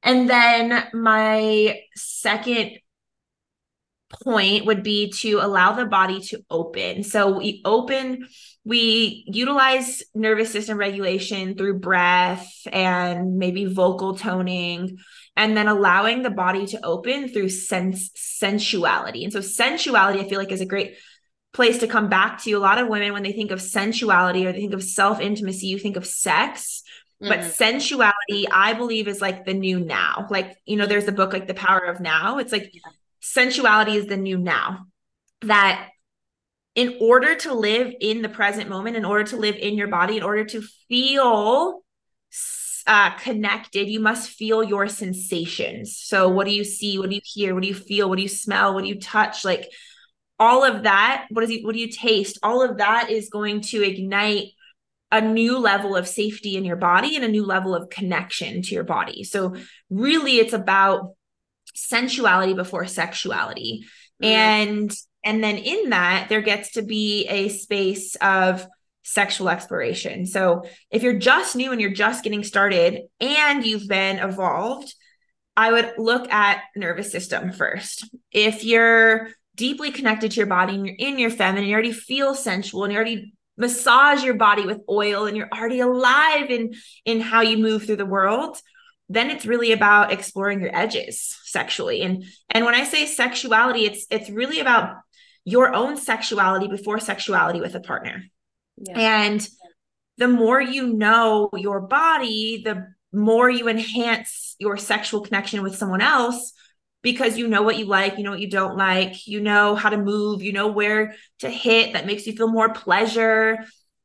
And 0.04 0.30
then 0.30 0.88
my 0.94 1.80
second 1.96 2.78
point 4.24 4.66
would 4.66 4.84
be 4.84 5.12
to 5.12 5.40
allow 5.42 5.74
the 5.74 5.86
body 5.86 6.22
to 6.22 6.44
open. 6.50 7.04
So 7.04 7.38
we 7.38 7.62
open, 7.66 8.28
we 8.64 9.24
utilize 9.28 10.04
nervous 10.14 10.52
system 10.52 10.78
regulation 10.78 11.56
through 11.56 11.80
breath 11.80 12.52
and 12.72 13.38
maybe 13.38 13.66
vocal 13.66 14.16
toning, 14.16 14.98
and 15.36 15.56
then 15.56 15.68
allowing 15.68 16.22
the 16.22 16.30
body 16.30 16.66
to 16.68 16.86
open 16.86 17.30
through 17.30 17.50
sense 17.50 18.12
sensuality. 18.16 19.24
And 19.24 19.34
so 19.34 19.42
sensuality, 19.42 20.20
I 20.20 20.30
feel 20.30 20.40
like 20.40 20.52
is 20.52 20.62
a 20.62 20.66
great 20.66 20.96
place 21.54 21.80
to 21.80 21.88
come 21.88 22.10
back 22.10 22.42
to. 22.44 22.54
A 22.54 22.60
lot 22.60 22.78
of 22.78 22.88
women, 22.88 23.14
when 23.14 23.24
they 23.24 23.34
think 23.34 23.52
of 23.52 23.62
sensuality 23.62 24.46
or 24.46 24.52
they 24.52 24.60
think 24.60 24.74
of 24.74 24.84
self 24.84 25.20
intimacy, 25.20 25.68
you 25.68 25.80
think 25.80 25.98
of 25.98 26.06
sex. 26.06 26.84
Mm-hmm. 27.22 27.30
But 27.30 27.54
sensuality, 27.54 28.46
I 28.52 28.74
believe, 28.74 29.08
is 29.08 29.22
like 29.22 29.46
the 29.46 29.54
new 29.54 29.80
now. 29.80 30.28
Like, 30.30 30.58
you 30.66 30.76
know, 30.76 30.86
there's 30.86 31.08
a 31.08 31.14
book 31.14 31.32
like 31.34 31.48
The 31.48 31.54
Power 31.54 31.86
of 31.86 32.00
Now. 32.00 32.40
It's 32.40 32.52
like. 32.52 32.72
Sensuality 33.26 33.96
is 33.96 34.08
the 34.08 34.18
new 34.18 34.38
now. 34.38 34.86
That 35.42 35.90
in 36.76 36.98
order 37.00 37.36
to 37.36 37.54
live 37.54 37.94
in 38.02 38.22
the 38.22 38.30
present 38.30 38.70
moment, 38.70 38.98
in 38.98 39.06
order 39.06 39.24
to 39.26 39.38
live 39.38 39.56
in 39.56 39.76
your 39.76 39.88
body, 39.88 40.18
in 40.18 40.24
order 40.24 40.44
to 40.46 40.62
feel 40.90 41.82
uh, 42.88 43.12
connected, 43.18 43.88
you 43.90 44.00
must 44.00 44.30
feel 44.30 44.64
your 44.64 44.88
sensations. 44.88 45.98
So, 45.98 46.30
what 46.30 46.46
do 46.46 46.54
you 46.54 46.64
see? 46.64 47.00
What 47.00 47.10
do 47.10 47.16
you 47.16 47.22
hear? 47.24 47.54
What 47.54 47.64
do 47.64 47.70
you 47.70 47.76
feel? 47.76 48.10
What 48.10 48.18
do 48.18 48.24
you 48.24 48.30
smell? 48.30 48.74
What 48.74 48.84
do 48.84 48.90
you 48.90 49.00
touch? 49.00 49.44
Like, 49.46 49.70
all 50.40 50.64
of 50.64 50.84
that 50.84 51.28
what 51.30 51.44
is 51.44 51.64
what 51.64 51.74
do 51.74 51.80
you 51.80 51.90
taste 51.90 52.38
all 52.44 52.62
of 52.62 52.78
that 52.78 53.10
is 53.10 53.30
going 53.30 53.62
to 53.62 53.84
ignite 53.84 54.50
a 55.12 55.22
new 55.22 55.58
level 55.58 55.96
of 55.96 56.08
safety 56.08 56.58
in 56.58 56.66
your 56.66 56.76
body 56.76 57.16
and 57.16 57.24
a 57.24 57.30
new 57.30 57.46
level 57.46 57.74
of 57.74 57.90
connection 57.90 58.62
to 58.62 58.76
your 58.76 58.84
body 58.84 59.24
so 59.24 59.56
really 59.90 60.38
it's 60.38 60.54
about 60.54 61.15
sensuality 61.76 62.54
before 62.54 62.86
sexuality. 62.86 63.86
Mm-hmm. 64.24 64.32
and 64.32 64.98
and 65.26 65.44
then 65.44 65.58
in 65.58 65.90
that 65.90 66.30
there 66.30 66.42
gets 66.42 66.72
to 66.74 66.82
be 66.82 67.28
a 67.28 67.50
space 67.50 68.16
of 68.22 68.66
sexual 69.04 69.50
exploration. 69.50 70.26
So 70.26 70.64
if 70.90 71.04
you're 71.04 71.20
just 71.20 71.56
new 71.56 71.74
and 71.74 71.82
you're 71.82 71.92
just 71.92 72.24
getting 72.24 72.44
started 72.44 73.02
and 73.20 73.66
you've 73.66 73.88
been 73.88 74.20
evolved 74.20 74.96
i 75.58 75.72
would 75.72 75.94
look 75.98 76.32
at 76.32 76.64
nervous 76.76 77.12
system 77.12 77.52
first. 77.52 78.10
If 78.32 78.64
you're 78.64 79.30
deeply 79.56 79.92
connected 79.92 80.32
to 80.32 80.38
your 80.38 80.48
body 80.48 80.76
and 80.76 80.86
you're 80.86 80.96
in 80.98 81.18
your 81.18 81.30
feminine, 81.30 81.68
you 81.68 81.74
already 81.74 81.94
feel 81.94 82.36
sensual 82.36 82.84
and 82.84 82.92
you 82.92 82.98
already 82.98 83.34
massage 83.58 84.24
your 84.24 84.34
body 84.34 84.66
with 84.66 84.82
oil 84.90 85.26
and 85.26 85.38
you're 85.38 85.50
already 85.54 85.80
alive 85.80 86.50
in 86.50 86.74
in 87.06 87.22
how 87.22 87.42
you 87.42 87.58
move 87.58 87.86
through 87.86 87.96
the 87.96 88.06
world 88.06 88.58
then 89.08 89.30
it's 89.30 89.46
really 89.46 89.72
about 89.72 90.12
exploring 90.12 90.62
your 90.62 90.76
edges 90.76 91.38
sexually 91.44 92.02
and 92.02 92.24
and 92.50 92.66
when 92.66 92.76
i 92.76 92.84
say 92.84 93.06
sexuality 93.06 93.86
it's 93.86 94.06
it's 94.10 94.30
really 94.30 94.60
about 94.60 94.98
your 95.44 95.74
own 95.74 95.96
sexuality 95.96 96.68
before 96.68 97.00
sexuality 97.00 97.62
with 97.62 97.76
a 97.76 97.80
partner 97.80 98.24
yeah. 98.78 98.98
and 98.98 99.48
the 100.18 100.28
more 100.28 100.62
you 100.62 100.94
know 100.94 101.50
your 101.54 101.82
body 101.82 102.62
the 102.64 102.88
more 103.12 103.50
you 103.50 103.68
enhance 103.70 104.56
your 104.60 104.78
sexual 104.78 105.22
connection 105.22 105.64
with 105.64 105.76
someone 105.76 106.02
else 106.02 106.54
because 107.06 107.38
you 107.38 107.48
know 107.48 107.62
what 107.62 107.78
you 107.78 107.86
like, 107.86 108.18
you 108.18 108.24
know 108.24 108.32
what 108.32 108.40
you 108.40 108.50
don't 108.50 108.78
like, 108.78 109.28
you 109.28 109.40
know 109.40 109.76
how 109.76 109.90
to 109.90 109.98
move, 109.98 110.42
you 110.42 110.52
know 110.52 110.70
where 110.70 111.14
to 111.38 111.50
hit 111.50 111.94
that 111.94 112.08
makes 112.08 112.26
you 112.26 112.34
feel 112.34 112.52
more 112.52 112.74
pleasure. 112.74 113.60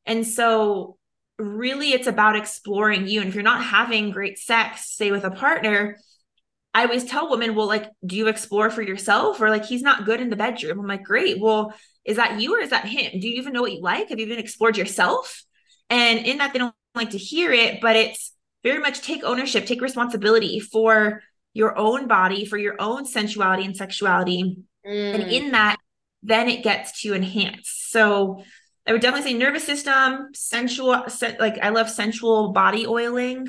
And 0.04 0.26
so, 0.26 0.98
really, 1.40 1.92
it's 1.92 2.06
about 2.06 2.36
exploring 2.36 3.06
you. 3.06 3.20
And 3.20 3.28
if 3.28 3.34
you're 3.34 3.42
not 3.42 3.64
having 3.64 4.10
great 4.10 4.38
sex, 4.38 4.94
say 4.96 5.10
with 5.10 5.24
a 5.24 5.30
partner, 5.30 5.96
I 6.72 6.84
always 6.84 7.04
tell 7.04 7.30
women, 7.30 7.54
well, 7.54 7.66
like, 7.66 7.86
do 8.04 8.16
you 8.16 8.28
explore 8.28 8.70
for 8.70 8.82
yourself? 8.82 9.40
Or 9.40 9.50
like, 9.50 9.64
he's 9.64 9.82
not 9.82 10.04
good 10.04 10.20
in 10.20 10.30
the 10.30 10.36
bedroom. 10.36 10.78
I'm 10.78 10.86
like, 10.86 11.02
great. 11.02 11.40
Well, 11.40 11.74
is 12.04 12.16
that 12.16 12.40
you 12.40 12.56
or 12.56 12.60
is 12.60 12.70
that 12.70 12.86
him? 12.86 13.20
Do 13.20 13.28
you 13.28 13.38
even 13.40 13.52
know 13.52 13.62
what 13.62 13.72
you 13.72 13.82
like? 13.82 14.08
Have 14.10 14.18
you 14.18 14.26
even 14.26 14.38
explored 14.38 14.76
yourself? 14.76 15.44
And 15.88 16.24
in 16.24 16.38
that, 16.38 16.52
they 16.52 16.60
don't 16.60 16.74
like 16.94 17.10
to 17.10 17.18
hear 17.18 17.52
it, 17.52 17.80
but 17.80 17.96
it's 17.96 18.32
very 18.62 18.78
much 18.78 19.02
take 19.02 19.24
ownership, 19.24 19.66
take 19.66 19.80
responsibility 19.80 20.60
for 20.60 21.22
your 21.52 21.76
own 21.76 22.06
body, 22.06 22.44
for 22.44 22.56
your 22.56 22.76
own 22.78 23.04
sensuality 23.04 23.64
and 23.64 23.76
sexuality. 23.76 24.58
Mm. 24.86 25.14
And 25.14 25.22
in 25.24 25.50
that, 25.52 25.78
then 26.22 26.48
it 26.48 26.62
gets 26.62 27.02
to 27.02 27.14
enhance. 27.14 27.86
So 27.88 28.44
I 28.86 28.92
would 28.92 29.02
definitely 29.02 29.30
say 29.30 29.38
nervous 29.38 29.64
system, 29.64 30.28
sensual, 30.34 31.06
like 31.38 31.58
I 31.62 31.68
love 31.68 31.90
sensual 31.90 32.52
body 32.52 32.86
oiling 32.86 33.46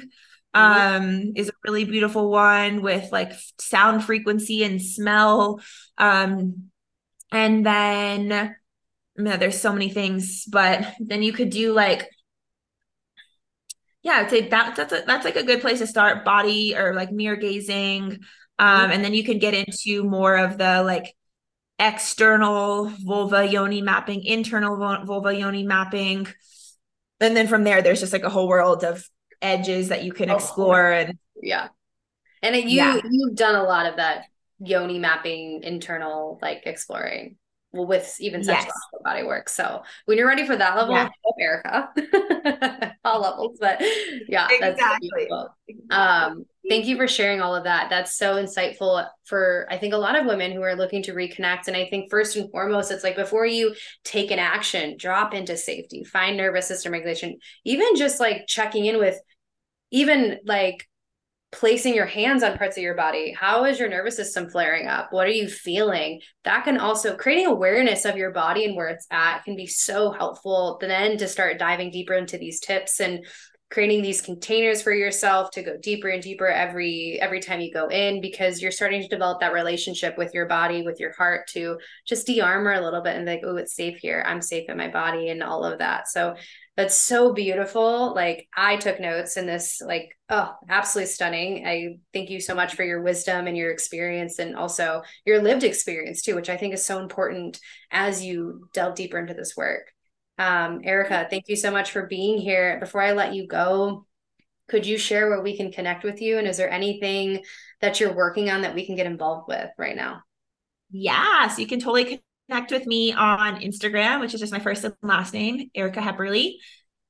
mm-hmm. 0.53 0.57
um 0.57 1.31
is 1.35 1.49
a 1.49 1.53
really 1.63 1.85
beautiful 1.85 2.29
one 2.29 2.81
with 2.81 3.11
like 3.11 3.31
sound 3.59 4.03
frequency 4.03 4.63
and 4.63 4.81
smell 4.81 5.61
um 5.97 6.69
and 7.31 7.65
then 7.65 8.55
yeah, 9.17 9.37
there's 9.37 9.61
so 9.61 9.71
many 9.71 9.89
things 9.89 10.45
but 10.45 10.93
then 10.99 11.23
you 11.23 11.31
could 11.33 11.49
do 11.49 11.73
like 11.73 12.09
yeah, 14.03 14.13
I'd 14.13 14.29
say 14.31 14.49
that 14.49 14.75
that's 14.75 14.91
a, 14.93 15.03
that's 15.05 15.25
like 15.25 15.35
a 15.35 15.43
good 15.43 15.61
place 15.61 15.77
to 15.77 15.87
start. 15.87 16.25
Body 16.25 16.75
or 16.75 16.95
like 16.95 17.11
mirror 17.11 17.35
gazing, 17.35 18.19
Um, 18.57 18.91
and 18.91 19.03
then 19.03 19.13
you 19.13 19.23
can 19.23 19.39
get 19.39 19.53
into 19.53 20.03
more 20.03 20.35
of 20.37 20.57
the 20.57 20.83
like 20.83 21.15
external 21.81 22.93
vulva 23.03 23.45
yoni 23.45 23.81
mapping, 23.81 24.23
internal 24.23 24.77
vulva 25.03 25.35
yoni 25.35 25.63
mapping. 25.63 26.27
And 27.19 27.35
then 27.35 27.47
from 27.47 27.63
there, 27.63 27.81
there's 27.81 27.99
just 27.99 28.13
like 28.13 28.23
a 28.23 28.29
whole 28.29 28.47
world 28.47 28.83
of 28.83 29.03
edges 29.41 29.89
that 29.89 30.03
you 30.03 30.13
can 30.13 30.29
oh, 30.29 30.35
explore. 30.35 30.91
And 30.91 31.17
yeah. 31.41 31.69
And 32.43 32.55
you 32.55 32.63
yeah. 32.63 33.01
you've 33.09 33.35
done 33.35 33.55
a 33.55 33.63
lot 33.63 33.87
of 33.87 33.97
that 33.97 34.25
yoni 34.59 34.99
mapping 34.99 35.63
internal 35.63 36.37
like 36.41 36.61
exploring 36.65 37.37
well 37.73 37.87
with 37.87 38.15
even 38.19 38.43
sexual 38.43 38.73
yes. 38.93 39.03
body 39.03 39.23
work. 39.23 39.47
So 39.49 39.83
when 40.05 40.17
you're 40.17 40.27
ready 40.27 40.45
for 40.45 40.55
that 40.55 40.75
level, 40.75 40.93
yeah. 40.93 41.09
Erica. 41.39 41.89
all 43.05 43.21
levels, 43.21 43.57
but 43.59 43.81
yeah, 44.27 44.47
exactly. 44.51 45.29
Um, 45.89 46.45
thank 46.67 46.85
you 46.85 46.97
for 46.97 47.07
sharing 47.07 47.41
all 47.41 47.55
of 47.55 47.63
that. 47.63 47.89
That's 47.89 48.17
so 48.17 48.35
insightful 48.35 49.07
for 49.23 49.67
I 49.69 49.77
think 49.77 49.93
a 49.93 49.97
lot 49.97 50.17
of 50.17 50.25
women 50.25 50.51
who 50.51 50.61
are 50.61 50.75
looking 50.75 51.03
to 51.03 51.13
reconnect. 51.13 51.67
And 51.67 51.77
I 51.77 51.87
think 51.89 52.09
first 52.09 52.35
and 52.35 52.51
foremost, 52.51 52.91
it's 52.91 53.03
like 53.03 53.15
before 53.15 53.45
you 53.45 53.73
take 54.03 54.31
an 54.31 54.39
action, 54.39 54.97
drop 54.97 55.33
into 55.33 55.55
safety, 55.55 56.03
find 56.03 56.35
nervous 56.35 56.67
system 56.67 56.91
regulation, 56.91 57.37
even 57.63 57.95
just 57.95 58.19
like 58.19 58.47
checking 58.47 58.85
in 58.85 58.99
with 58.99 59.19
even 59.91 60.39
like 60.45 60.87
placing 61.51 61.93
your 61.93 62.05
hands 62.05 62.43
on 62.43 62.57
parts 62.57 62.77
of 62.77 62.83
your 62.83 62.95
body. 62.95 63.35
How 63.37 63.65
is 63.65 63.77
your 63.77 63.89
nervous 63.89 64.15
system 64.15 64.49
flaring 64.49 64.87
up? 64.87 65.11
What 65.11 65.27
are 65.27 65.31
you 65.31 65.49
feeling? 65.49 66.21
That 66.45 66.63
can 66.63 66.77
also 66.77 67.15
creating 67.15 67.47
awareness 67.47 68.05
of 68.05 68.15
your 68.15 68.31
body 68.31 68.65
and 68.65 68.75
where 68.75 68.87
it's 68.87 69.07
at 69.11 69.43
can 69.43 69.55
be 69.55 69.67
so 69.67 70.11
helpful 70.11 70.77
then 70.79 71.17
to 71.17 71.27
start 71.27 71.59
diving 71.59 71.91
deeper 71.91 72.13
into 72.13 72.37
these 72.37 72.61
tips 72.61 73.01
and 73.01 73.25
creating 73.71 74.01
these 74.01 74.21
containers 74.21 74.81
for 74.81 74.91
yourself 74.91 75.49
to 75.51 75.63
go 75.63 75.77
deeper 75.77 76.09
and 76.09 76.21
deeper 76.21 76.47
every 76.47 77.17
every 77.21 77.39
time 77.39 77.61
you 77.61 77.71
go 77.73 77.87
in 77.87 78.19
because 78.19 78.61
you're 78.61 78.71
starting 78.71 79.01
to 79.01 79.07
develop 79.07 79.39
that 79.39 79.53
relationship 79.53 80.17
with 80.17 80.33
your 80.33 80.45
body 80.45 80.83
with 80.83 80.99
your 80.99 81.13
heart 81.13 81.47
to 81.47 81.77
just 82.05 82.27
de-armor 82.27 82.73
a 82.73 82.81
little 82.81 83.01
bit 83.01 83.15
and 83.15 83.25
like 83.25 83.41
oh 83.45 83.55
it's 83.55 83.73
safe 83.73 83.97
here 83.97 84.23
i'm 84.27 84.41
safe 84.41 84.69
in 84.69 84.77
my 84.77 84.89
body 84.89 85.29
and 85.29 85.41
all 85.41 85.63
of 85.63 85.79
that 85.79 86.09
so 86.09 86.35
that's 86.77 86.97
so 86.97 87.33
beautiful 87.33 88.13
like 88.15 88.47
i 88.55 88.77
took 88.77 88.99
notes 88.99 89.37
in 89.37 89.45
this 89.45 89.81
like 89.85 90.17
oh 90.29 90.53
absolutely 90.69 91.11
stunning 91.11 91.67
i 91.67 91.97
thank 92.13 92.29
you 92.29 92.39
so 92.39 92.55
much 92.55 92.75
for 92.75 92.83
your 92.83 93.01
wisdom 93.01 93.47
and 93.47 93.57
your 93.57 93.71
experience 93.71 94.39
and 94.39 94.55
also 94.55 95.01
your 95.25 95.41
lived 95.41 95.63
experience 95.63 96.21
too 96.21 96.35
which 96.35 96.49
i 96.49 96.57
think 96.57 96.73
is 96.73 96.85
so 96.85 96.99
important 96.99 97.59
as 97.91 98.23
you 98.23 98.67
delve 98.73 98.95
deeper 98.95 99.19
into 99.19 99.33
this 99.33 99.55
work 99.55 99.91
um, 100.41 100.81
Erica, 100.83 101.27
thank 101.29 101.49
you 101.49 101.55
so 101.55 101.69
much 101.69 101.91
for 101.91 102.07
being 102.07 102.39
here. 102.39 102.79
Before 102.79 102.99
I 102.99 103.11
let 103.11 103.35
you 103.35 103.45
go, 103.45 104.07
could 104.69 104.87
you 104.87 104.97
share 104.97 105.29
where 105.29 105.43
we 105.43 105.55
can 105.55 105.71
connect 105.71 106.03
with 106.03 106.19
you? 106.19 106.39
And 106.39 106.47
is 106.47 106.57
there 106.57 106.71
anything 106.71 107.43
that 107.79 107.99
you're 107.99 108.15
working 108.15 108.49
on 108.49 108.61
that 108.61 108.73
we 108.73 108.85
can 108.85 108.95
get 108.95 109.05
involved 109.05 109.47
with 109.47 109.69
right 109.77 109.95
now? 109.95 110.23
Yeah, 110.89 111.47
so 111.47 111.61
you 111.61 111.67
can 111.67 111.79
totally 111.79 112.23
connect 112.51 112.71
with 112.71 112.85
me 112.85 113.13
on 113.13 113.61
Instagram, 113.61 114.19
which 114.19 114.33
is 114.33 114.41
just 114.41 114.51
my 114.51 114.59
first 114.59 114.83
and 114.83 114.93
last 115.01 115.33
name, 115.33 115.71
Erica 115.73 116.01
Hepperle. 116.01 116.51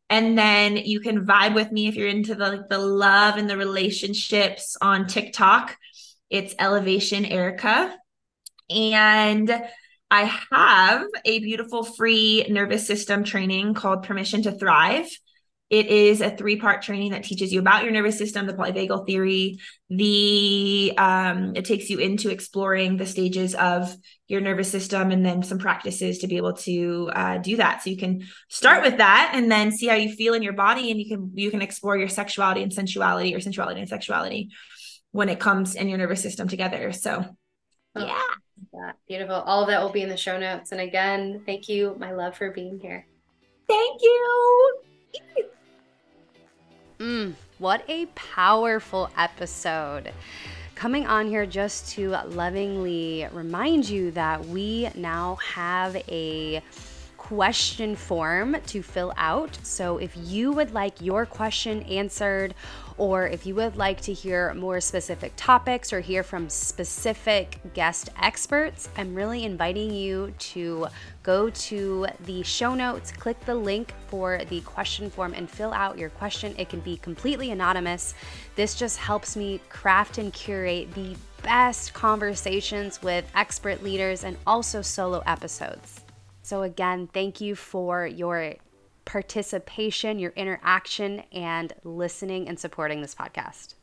And 0.07 0.37
then 0.37 0.77
you 0.77 0.99
can 0.99 1.25
vibe 1.25 1.55
with 1.55 1.71
me 1.71 1.87
if 1.87 1.95
you're 1.95 2.07
into 2.07 2.35
the 2.35 2.65
the 2.69 2.77
love 2.77 3.37
and 3.37 3.49
the 3.49 3.57
relationships 3.57 4.77
on 4.79 5.07
TikTok. 5.07 5.75
It's 6.29 6.53
Elevation 6.59 7.25
Erica. 7.25 7.97
And 8.69 9.51
I 10.11 10.23
have 10.51 11.07
a 11.25 11.39
beautiful 11.39 11.83
free 11.83 12.45
nervous 12.47 12.85
system 12.85 13.23
training 13.23 13.73
called 13.73 14.03
Permission 14.03 14.43
to 14.43 14.51
Thrive. 14.51 15.09
It 15.71 15.87
is 15.87 16.21
a 16.21 16.29
three 16.29 16.57
part 16.57 16.83
training 16.83 17.11
that 17.11 17.23
teaches 17.23 17.51
you 17.51 17.59
about 17.59 17.83
your 17.83 17.91
nervous 17.91 18.17
system, 18.17 18.45
the 18.45 18.53
polyvagal 18.53 19.07
theory. 19.07 19.57
The 19.89 20.93
um, 20.97 21.55
it 21.55 21.65
takes 21.65 21.89
you 21.89 21.97
into 21.97 22.29
exploring 22.29 22.97
the 22.97 23.05
stages 23.05 23.55
of 23.55 23.95
your 24.27 24.41
nervous 24.41 24.69
system, 24.69 25.11
and 25.11 25.25
then 25.25 25.41
some 25.41 25.57
practices 25.57 26.19
to 26.19 26.27
be 26.27 26.37
able 26.37 26.53
to 26.53 27.09
uh, 27.15 27.37
do 27.39 27.55
that. 27.57 27.81
So 27.81 27.89
you 27.89 27.97
can 27.97 28.27
start 28.49 28.83
with 28.83 28.97
that, 28.97 29.31
and 29.33 29.49
then 29.49 29.71
see 29.71 29.87
how 29.87 29.95
you 29.95 30.13
feel 30.13 30.33
in 30.33 30.43
your 30.43 30.53
body, 30.53 30.91
and 30.91 30.99
you 30.99 31.07
can 31.07 31.31
you 31.33 31.49
can 31.49 31.61
explore 31.61 31.97
your 31.97 32.09
sexuality 32.09 32.61
and 32.61 32.71
sensuality, 32.71 33.33
or 33.33 33.39
sensuality 33.39 33.79
and 33.79 33.89
sexuality 33.89 34.49
when 35.11 35.29
it 35.29 35.39
comes 35.39 35.75
in 35.75 35.89
your 35.89 35.97
nervous 35.97 36.21
system 36.21 36.47
together. 36.47 36.91
So, 36.91 37.25
oh. 37.95 38.05
yeah 38.05 38.21
that. 38.73 38.97
Beautiful. 39.07 39.35
All 39.35 39.61
of 39.61 39.67
that 39.67 39.81
will 39.81 39.91
be 39.91 40.01
in 40.01 40.09
the 40.09 40.17
show 40.17 40.39
notes. 40.39 40.71
And 40.71 40.81
again, 40.81 41.43
thank 41.45 41.69
you, 41.69 41.95
my 41.99 42.11
love, 42.11 42.35
for 42.35 42.51
being 42.51 42.79
here. 42.79 43.05
Thank 43.67 44.01
you. 44.01 44.81
Mm, 47.01 47.33
what 47.57 47.83
a 47.89 48.05
powerful 48.13 49.09
episode. 49.17 50.11
Coming 50.75 51.07
on 51.07 51.27
here 51.27 51.47
just 51.47 51.89
to 51.93 52.11
lovingly 52.11 53.27
remind 53.33 53.89
you 53.89 54.11
that 54.11 54.45
we 54.45 54.87
now 54.93 55.37
have 55.37 55.95
a 55.95 56.61
question 57.17 57.95
form 57.95 58.55
to 58.67 58.83
fill 58.83 59.13
out. 59.17 59.57
So 59.63 59.97
if 59.97 60.15
you 60.15 60.51
would 60.51 60.75
like 60.75 61.01
your 61.01 61.25
question 61.25 61.81
answered, 61.83 62.53
or 62.99 63.25
if 63.27 63.47
you 63.47 63.55
would 63.55 63.77
like 63.77 64.01
to 64.01 64.13
hear 64.13 64.53
more 64.53 64.79
specific 64.79 65.33
topics 65.35 65.91
or 65.91 66.01
hear 66.01 66.21
from 66.21 66.49
specific 66.49 67.59
guest 67.73 68.09
experts, 68.21 68.89
I'm 68.95 69.15
really 69.15 69.43
inviting 69.43 69.91
you 69.91 70.35
to 70.37 70.87
go 71.23 71.49
to 71.49 72.07
the 72.25 72.43
show 72.43 72.73
notes, 72.73 73.11
click 73.11 73.39
the 73.45 73.55
link 73.55 73.93
for 74.07 74.41
the 74.49 74.61
question 74.61 75.09
form, 75.09 75.33
and 75.33 75.49
fill 75.49 75.73
out 75.73 75.97
your 75.97 76.09
question. 76.09 76.55
It 76.57 76.69
can 76.69 76.79
be 76.79 76.97
completely 76.97 77.51
anonymous. 77.51 78.13
This 78.55 78.75
just 78.75 78.97
helps 78.97 79.35
me 79.35 79.59
craft 79.69 80.17
and 80.17 80.33
curate 80.33 80.93
the 80.93 81.15
best 81.43 81.93
conversations 81.93 83.01
with 83.01 83.25
expert 83.35 83.83
leaders 83.83 84.23
and 84.23 84.37
also 84.45 84.81
solo 84.81 85.21
episodes. 85.25 86.01
So, 86.43 86.63
again, 86.63 87.07
thank 87.13 87.39
you 87.39 87.55
for 87.55 88.05
your 88.05 88.55
participation, 89.05 90.19
your 90.19 90.31
interaction, 90.35 91.23
and 91.31 91.73
listening 91.83 92.47
and 92.47 92.59
supporting 92.59 93.01
this 93.01 93.15
podcast. 93.15 93.75